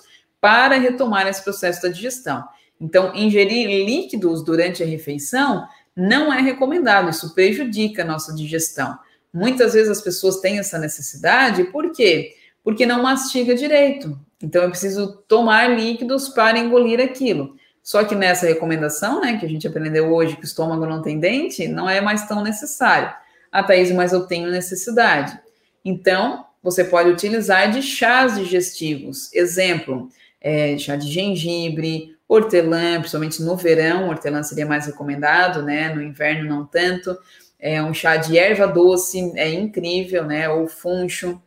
para 0.42 0.80
retomar 0.80 1.28
esse 1.28 1.44
processo 1.44 1.84
da 1.84 1.90
digestão. 1.90 2.44
Então, 2.82 3.14
ingerir 3.14 3.68
líquidos 3.86 4.44
durante 4.44 4.82
a 4.82 4.86
refeição 4.86 5.68
não 5.96 6.34
é 6.34 6.42
recomendado, 6.42 7.12
isso 7.12 7.36
prejudica 7.36 8.02
a 8.02 8.06
nossa 8.06 8.34
digestão. 8.34 8.98
Muitas 9.32 9.74
vezes 9.74 9.92
as 9.92 10.02
pessoas 10.02 10.40
têm 10.40 10.58
essa 10.58 10.80
necessidade, 10.80 11.66
por 11.66 11.92
quê? 11.92 12.34
Porque 12.64 12.84
não 12.84 13.04
mastiga 13.04 13.54
direito. 13.54 14.20
Então, 14.42 14.64
eu 14.64 14.70
preciso 14.72 15.18
tomar 15.28 15.70
líquidos 15.70 16.30
para 16.30 16.58
engolir 16.58 17.00
aquilo. 17.00 17.56
Só 17.84 18.06
que 18.06 18.16
nessa 18.16 18.48
recomendação, 18.48 19.20
né, 19.20 19.38
que 19.38 19.46
a 19.46 19.50
gente 19.50 19.68
aprendeu 19.68 20.14
hoje, 20.14 20.38
que 20.38 20.44
o 20.44 20.46
estômago 20.46 20.86
não 20.86 21.02
tem 21.02 21.20
dente, 21.20 21.68
não 21.68 21.90
é 21.90 22.00
mais 22.00 22.26
tão 22.26 22.42
necessário. 22.42 23.14
Ah, 23.52 23.62
Thaís, 23.62 23.92
mas 23.92 24.14
eu 24.14 24.26
tenho 24.26 24.50
necessidade. 24.50 25.38
Então, 25.84 26.46
você 26.64 26.86
pode 26.86 27.10
utilizar 27.10 27.70
de 27.70 27.82
chás 27.82 28.36
digestivos. 28.36 29.32
Exemplo, 29.34 30.08
é, 30.40 30.78
chá 30.78 30.96
de 30.96 31.12
gengibre, 31.12 32.16
hortelã, 32.26 33.00
principalmente 33.00 33.44
no 33.44 33.56
verão, 33.58 34.10
hortelã 34.10 34.42
seria 34.42 34.66
mais 34.66 34.86
recomendado, 34.86 35.62
né? 35.62 35.94
No 35.94 36.02
inverno 36.02 36.50
não 36.50 36.66
tanto. 36.66 37.18
É 37.60 37.84
um 37.84 37.94
chá 37.94 38.16
de 38.16 38.38
erva 38.38 38.66
doce, 38.66 39.34
é 39.36 39.50
incrível, 39.52 40.24
né? 40.24 40.50
Ou 40.50 40.68
funcho, 40.68 41.42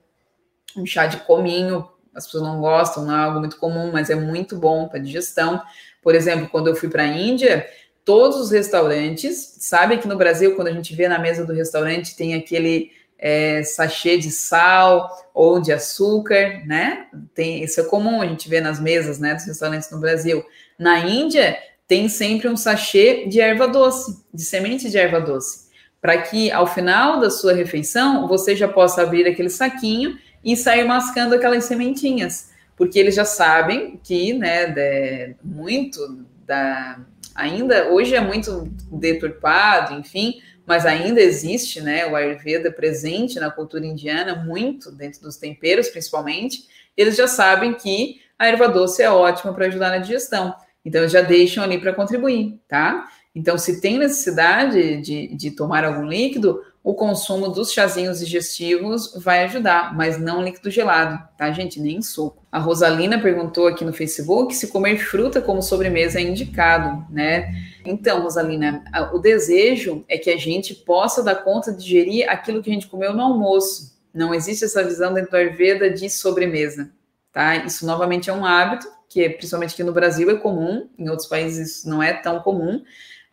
um 0.76 0.84
chá 0.84 1.07
de 1.07 1.16
cominho, 1.18 1.89
as 2.16 2.24
pessoas 2.24 2.42
não 2.42 2.60
gostam, 2.60 3.04
não 3.04 3.14
é 3.14 3.24
algo 3.24 3.38
muito 3.38 3.58
comum, 3.58 3.92
mas 3.92 4.10
é 4.10 4.14
muito 4.14 4.56
bom 4.56 4.88
para 4.88 4.98
digestão. 4.98 5.62
Por 6.02 6.14
exemplo, 6.14 6.48
quando 6.48 6.68
eu 6.68 6.74
fui 6.74 6.88
para 6.88 7.02
a 7.02 7.06
Índia, 7.06 7.66
todos 8.04 8.40
os 8.40 8.50
restaurantes, 8.50 9.56
sabe 9.60 9.98
que 9.98 10.08
no 10.08 10.16
Brasil, 10.16 10.56
quando 10.56 10.68
a 10.68 10.72
gente 10.72 10.94
vê 10.94 11.08
na 11.08 11.18
mesa 11.18 11.44
do 11.44 11.52
restaurante, 11.52 12.16
tem 12.16 12.34
aquele 12.34 12.90
é, 13.18 13.62
sachê 13.62 14.16
de 14.16 14.30
sal 14.30 15.10
ou 15.34 15.60
de 15.60 15.72
açúcar, 15.72 16.62
né? 16.66 17.06
Tem, 17.34 17.62
isso 17.62 17.80
é 17.80 17.84
comum 17.84 18.22
a 18.22 18.26
gente 18.26 18.48
ver 18.48 18.60
nas 18.60 18.80
mesas, 18.80 19.18
né, 19.18 19.34
dos 19.34 19.44
restaurantes 19.44 19.90
no 19.90 19.98
Brasil. 19.98 20.44
Na 20.78 21.00
Índia, 21.00 21.58
tem 21.88 22.08
sempre 22.08 22.48
um 22.48 22.56
sachê 22.56 23.26
de 23.26 23.40
erva 23.40 23.68
doce, 23.68 24.24
de 24.32 24.42
semente 24.42 24.90
de 24.90 24.98
erva 24.98 25.20
doce, 25.20 25.66
para 26.00 26.20
que 26.22 26.50
ao 26.50 26.66
final 26.66 27.20
da 27.20 27.30
sua 27.30 27.52
refeição 27.52 28.26
você 28.26 28.56
já 28.56 28.68
possa 28.68 29.02
abrir 29.02 29.26
aquele 29.26 29.50
saquinho 29.50 30.18
e 30.47 30.57
sair 30.57 30.84
mascando 30.84 31.34
aquelas 31.34 31.64
sementinhas, 31.64 32.51
porque 32.76 33.01
eles 33.01 33.16
já 33.16 33.24
sabem 33.24 34.01
que, 34.03 34.32
né, 34.32 34.66
de, 34.68 35.34
muito 35.42 36.24
da 36.47 37.01
ainda 37.34 37.90
hoje 37.90 38.14
é 38.14 38.20
muito 38.20 38.72
deturpado, 38.90 39.94
enfim, 39.94 40.40
mas 40.64 40.86
ainda 40.86 41.20
existe, 41.20 41.80
né, 41.82 42.07
o 42.07 42.14
Ayurveda 42.14 42.70
presente 42.70 43.40
na 43.40 43.51
cultura 43.51 43.84
indiana, 43.84 44.36
muito 44.36 44.90
dentro 44.92 45.20
dos 45.20 45.36
temperos, 45.36 45.88
principalmente, 45.88 46.64
eles 46.97 47.16
já 47.16 47.26
sabem 47.26 47.74
que 47.74 48.20
a 48.38 48.47
erva 48.47 48.68
doce 48.68 49.03
é 49.03 49.11
ótima 49.11 49.53
para 49.53 49.66
ajudar 49.66 49.90
na 49.90 49.99
digestão. 49.99 50.55
Então, 50.84 51.07
já 51.09 51.20
deixam 51.20 51.64
ali 51.64 51.78
para 51.78 51.92
contribuir, 51.92 52.59
tá? 52.68 53.09
Então, 53.34 53.59
se 53.59 53.80
tem 53.80 53.99
necessidade 53.99 55.03
de, 55.03 55.34
de 55.34 55.51
tomar 55.51 55.84
algum 55.84 56.07
líquido, 56.07 56.62
o 56.87 56.95
consumo 56.95 57.49
dos 57.49 57.72
chazinhos 57.72 58.20
digestivos 58.20 59.12
vai 59.16 59.43
ajudar, 59.43 59.93
mas 59.97 60.20
não 60.20 60.41
líquido 60.41 60.70
gelado, 60.70 61.20
tá, 61.37 61.51
gente? 61.51 61.80
Nem 61.80 62.01
suco. 62.01 62.47
A 62.51 62.61
Rosalina 62.61 63.20
perguntou 63.20 63.66
aqui 63.66 63.84
no 63.84 63.93
Facebook 63.93 64.55
se 64.55 64.68
comer 64.68 64.97
fruta 64.99 65.41
como 65.41 65.61
sobremesa 65.61 66.20
é 66.20 66.22
indicado, 66.22 67.05
né? 67.12 67.53
Então, 67.84 68.22
Rosalina, 68.22 68.84
o 69.12 69.18
desejo 69.18 70.05
é 70.09 70.16
que 70.16 70.30
a 70.30 70.37
gente 70.37 70.76
possa 70.76 71.24
dar 71.24 71.34
conta 71.34 71.72
de 71.72 71.82
digerir 71.82 72.30
aquilo 72.30 72.62
que 72.62 72.70
a 72.70 72.72
gente 72.72 72.87
comeu 72.87 73.12
no 73.12 73.22
almoço. 73.22 73.99
Não 74.14 74.32
existe 74.32 74.64
essa 74.64 74.84
visão 74.84 75.12
dentro 75.12 75.32
do 75.32 75.37
Ayurveda 75.39 75.91
de 75.91 76.09
sobremesa, 76.09 76.93
tá? 77.32 77.57
Isso 77.57 77.84
novamente 77.84 78.30
é 78.30 78.32
um 78.32 78.47
hábito 78.47 78.87
que, 79.09 79.28
principalmente 79.28 79.74
aqui 79.74 79.82
no 79.82 79.93
Brasil, 79.93 80.30
é 80.30 80.37
comum, 80.37 80.89
em 80.97 81.09
outros 81.09 81.26
países 81.26 81.78
isso 81.78 81.91
não 81.91 82.01
é 82.01 82.12
tão 82.12 82.39
comum. 82.39 82.80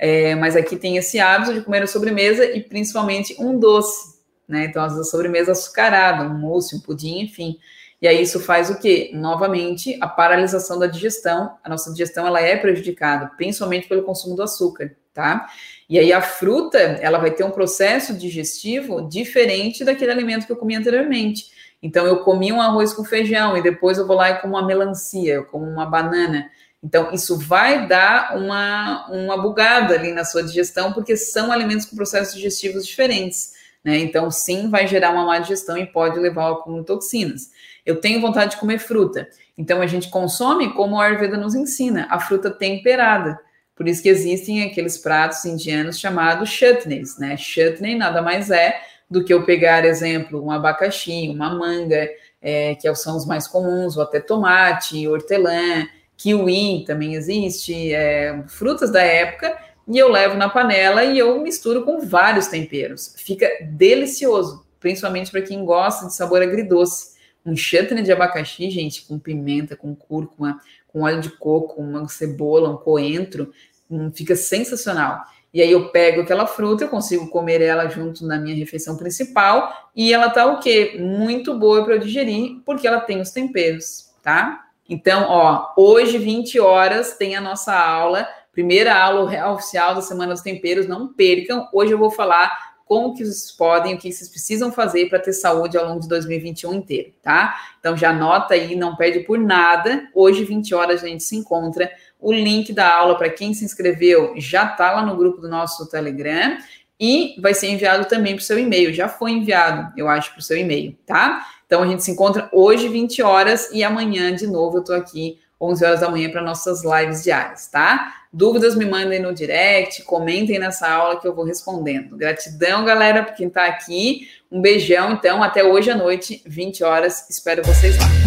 É, 0.06 0.36
mas 0.36 0.58
aqui 0.58 0.76
tem 0.76 0.98
esse 0.98 1.18
hábito 1.18 1.54
de 1.54 1.62
comer 1.62 1.82
a 1.82 1.88
sobremesa 1.88 2.44
e 2.44 2.62
principalmente 2.62 3.38
um 3.40 3.58
doce, 3.58 4.20
né? 4.46 4.66
Então, 4.66 4.84
a 4.84 4.90
sobremesa 5.06 5.54
açucarada, 5.54 6.26
um 6.26 6.38
mousse, 6.38 6.76
um 6.76 6.82
pudim, 6.82 7.22
enfim. 7.22 7.58
E 8.02 8.08
aí 8.10 8.22
isso 8.22 8.42
faz 8.42 8.70
o 8.70 8.78
quê? 8.78 9.12
Novamente, 9.14 9.98
a 10.02 10.08
paralisação 10.10 10.78
da 10.78 10.88
digestão. 10.88 11.56
A 11.64 11.70
nossa 11.70 11.90
digestão 11.90 12.28
ela 12.28 12.42
é 12.42 12.58
prejudicada, 12.58 13.32
principalmente 13.38 13.88
pelo 13.88 14.04
consumo 14.04 14.36
do 14.36 14.44
açúcar, 14.44 14.94
tá? 15.14 15.48
E 15.90 15.98
aí 15.98 16.12
a 16.12 16.22
fruta, 16.22 16.78
ela 16.78 17.18
vai 17.18 17.32
ter 17.32 17.46
um 17.46 17.52
processo 17.52 18.14
digestivo 18.14 19.08
diferente 19.08 19.86
daquele 19.86 20.12
alimento 20.12 20.46
que 20.46 20.52
eu 20.52 20.58
comi 20.58 20.76
anteriormente. 20.76 21.46
Então 21.82 22.06
eu 22.06 22.26
comi 22.26 22.52
um 22.52 22.62
arroz 22.62 22.92
com 22.92 23.06
feijão 23.06 23.56
e 23.56 23.64
depois 23.64 23.98
eu 23.98 24.06
vou 24.06 24.18
lá 24.18 24.32
e 24.32 24.42
como 24.42 24.56
uma 24.56 24.68
melancia, 24.68 25.36
eu 25.36 25.46
como 25.46 25.64
uma 25.64 25.86
banana. 25.86 26.50
Então, 26.84 27.14
isso 27.14 27.38
vai 27.38 27.88
dar 27.88 28.38
uma, 28.38 29.08
uma 29.10 29.42
bugada 29.42 29.94
ali 29.94 30.12
na 30.12 30.26
sua 30.26 30.44
digestão, 30.44 30.92
porque 30.92 31.16
são 31.16 31.50
alimentos 31.50 31.86
com 31.86 31.96
processos 31.96 32.36
digestivos 32.36 32.86
diferentes. 32.86 33.54
Né? 33.82 34.00
Então, 34.00 34.30
sim, 34.30 34.70
vai 34.70 34.86
gerar 34.86 35.12
uma 35.12 35.26
má 35.26 35.40
digestão 35.40 35.78
e 35.78 35.86
pode 35.86 36.20
levar 36.20 36.44
ao 36.44 36.54
acúmulo 36.56 36.82
de 36.82 36.88
toxinas. 36.88 37.52
Eu 37.86 38.02
tenho 38.02 38.20
vontade 38.20 38.52
de 38.52 38.58
comer 38.58 38.80
fruta. 38.80 39.30
Então, 39.58 39.82
a 39.82 39.88
gente 39.88 40.10
consome 40.10 40.74
como 40.74 41.00
a 41.00 41.06
Ayurveda 41.06 41.38
nos 41.38 41.56
ensina, 41.56 42.06
a 42.10 42.20
fruta 42.20 42.52
temperada. 42.52 43.40
Por 43.76 43.88
isso 43.88 44.04
que 44.04 44.10
existem 44.10 44.64
aqueles 44.64 44.98
pratos 44.98 45.44
indianos 45.46 45.98
chamados 45.98 46.50
chutneys, 46.50 47.18
né? 47.18 47.38
Chutney 47.38 47.96
nada 47.96 48.22
mais 48.22 48.52
é 48.52 48.76
do 49.10 49.24
que 49.24 49.34
eu 49.34 49.46
pegar, 49.46 49.86
exemplo, 49.86 50.44
um 50.44 50.52
abacaxi, 50.52 51.30
uma 51.30 51.54
manga, 51.56 52.10
é, 52.42 52.76
que 52.76 52.94
são 52.96 53.16
os 53.16 53.26
mais 53.26 53.48
comuns, 53.48 53.96
ou 53.96 54.04
até 54.04 54.20
tomate, 54.20 55.08
hortelã, 55.08 55.88
kiwi 56.24 56.86
também 56.86 57.16
existe, 57.16 57.94
é, 57.94 58.46
frutas 58.48 58.90
da 58.90 59.02
época, 59.02 59.58
e 59.86 59.98
eu 59.98 60.08
levo 60.08 60.38
na 60.38 60.48
panela 60.48 61.04
e 61.04 61.20
eu 61.20 61.42
misturo 61.42 61.84
com 61.84 62.00
vários 62.00 62.48
temperos. 62.48 63.14
Fica 63.18 63.50
delicioso, 63.70 64.66
principalmente 64.80 65.30
para 65.30 65.42
quem 65.42 65.66
gosta 65.66 66.08
de 66.08 66.16
sabor 66.16 66.42
agridoce. 66.42 67.12
Um 67.46 67.58
chutney 67.58 68.02
de 68.02 68.12
abacaxi, 68.14 68.70
gente, 68.70 69.06
com 69.06 69.20
pimenta, 69.20 69.76
com 69.76 69.94
cúrcuma, 69.94 70.62
com 70.88 71.02
óleo 71.02 71.20
de 71.20 71.30
coco, 71.30 71.82
uma 71.82 72.08
cebola, 72.08 72.70
um 72.70 72.78
coentro, 72.78 73.52
hum, 73.92 74.10
fica 74.14 74.34
sensacional. 74.34 75.22
E 75.54 75.62
aí 75.62 75.72
eu 75.74 75.90
pego 75.90 76.22
aquela 76.22 76.48
fruta, 76.48 76.86
eu 76.86 76.90
consigo 76.90 77.28
comer 77.28 77.60
ela 77.62 77.90
junto 77.90 78.26
na 78.26 78.40
minha 78.40 78.56
refeição 78.56 78.96
principal 78.96 79.92
e 79.94 80.14
ela 80.14 80.30
tá 80.30 80.46
o 80.46 80.62
quê? 80.62 80.96
Muito 80.98 81.60
boa 81.60 81.84
para 81.84 81.96
eu 81.96 82.00
digerir, 82.00 82.62
porque 82.66 82.88
ela 82.88 83.02
tem 83.02 83.20
os 83.20 83.32
temperos, 83.32 84.10
tá? 84.24 84.63
Então, 84.90 85.28
ó, 85.30 85.74
hoje, 85.78 86.18
20 86.18 86.60
horas, 86.60 87.16
tem 87.18 87.36
a 87.36 87.42
nossa 87.42 87.74
aula, 87.74 88.28
primeira 88.52 88.94
aula 88.94 89.30
real 89.30 89.56
oficial 89.56 89.96
da 89.96 90.02
Semana 90.02 90.34
dos 90.34 90.42
Temperos, 90.42 90.88
não 90.88 91.14
percam. 91.14 91.68
Hoje 91.74 91.92
eu 91.92 91.98
vou 91.98 92.12
falar 92.12 92.74
como 92.86 93.14
que 93.14 93.26
vocês 93.26 93.52
podem, 93.52 93.96
o 93.96 93.98
que 93.98 94.12
vocês 94.12 94.30
precisam 94.30 94.72
fazer 94.72 95.10
para 95.10 95.20
ter 95.20 95.34
saúde 95.34 95.78
ao 95.78 95.86
longo 95.86 96.02
de 96.02 96.08
2021 96.08 96.74
inteiro, 96.74 97.14
tá? 97.24 97.56
Então 97.80 97.96
já 97.96 98.10
anota 98.10 98.54
aí, 98.54 98.76
não 98.76 98.96
perde 98.96 99.22
por 99.22 99.40
nada. 99.40 100.08
Hoje, 100.14 100.44
20 100.44 100.76
horas, 100.76 101.04
a 101.04 101.08
gente 101.08 101.24
se 101.24 101.36
encontra. 101.36 101.90
O 102.20 102.32
link 102.32 102.72
da 102.72 102.94
aula 102.94 103.18
para 103.18 103.30
quem 103.30 103.54
se 103.54 103.66
inscreveu 103.66 104.34
já 104.38 104.66
está 104.66 104.92
lá 104.92 105.06
no 105.06 105.16
grupo 105.16 105.42
do 105.42 105.50
nosso 105.50 105.90
Telegram 105.90 106.58
e 107.00 107.36
vai 107.42 107.54
ser 107.54 107.70
enviado 107.70 108.06
também 108.06 108.36
para 108.36 108.42
o 108.42 108.46
seu 108.46 108.58
e-mail. 108.58 108.94
Já 108.94 109.08
foi 109.08 109.32
enviado, 109.32 109.92
eu 109.98 110.08
acho, 110.08 110.32
para 110.32 110.40
o 110.40 110.44
seu 110.44 110.58
e-mail, 110.58 110.98
tá? 111.06 111.46
Então 111.66 111.84
a 111.84 111.88
gente 111.88 112.04
se 112.04 112.12
encontra 112.12 112.50
hoje, 112.52 112.88
20 112.88 113.22
horas, 113.22 113.70
e 113.72 113.84
amanhã, 113.84 114.34
de 114.34 114.48
novo, 114.48 114.78
eu 114.78 114.82
estou 114.82 114.96
aqui, 114.96 115.40
11 115.60 115.86
horas 115.86 116.00
da 116.02 116.10
manhã, 116.10 116.30
para 116.30 116.42
nossas 116.42 116.84
lives 116.84 117.24
diárias, 117.24 117.68
tá? 117.68 118.14
Dúvidas 118.32 118.76
me 118.76 118.86
mandem 118.86 119.22
no 119.22 119.34
direct, 119.34 120.04
comentem 120.04 120.58
nessa 120.58 120.90
aula 120.90 121.20
que 121.20 121.28
eu 121.28 121.36
vou 121.36 121.46
respondendo. 121.46 122.18
Gratidão, 122.18 122.84
galera, 122.84 123.24
por 123.24 123.36
quem 123.36 123.48
está 123.48 123.66
aqui. 123.66 124.28
Um 124.52 124.60
beijão, 124.60 125.14
então, 125.14 125.44
até 125.44 125.64
hoje 125.64 125.92
à 125.92 125.96
noite, 125.96 126.42
20 126.46 126.84
horas. 126.84 127.30
Espero 127.30 127.64
vocês 127.64 127.96
lá. 127.98 128.23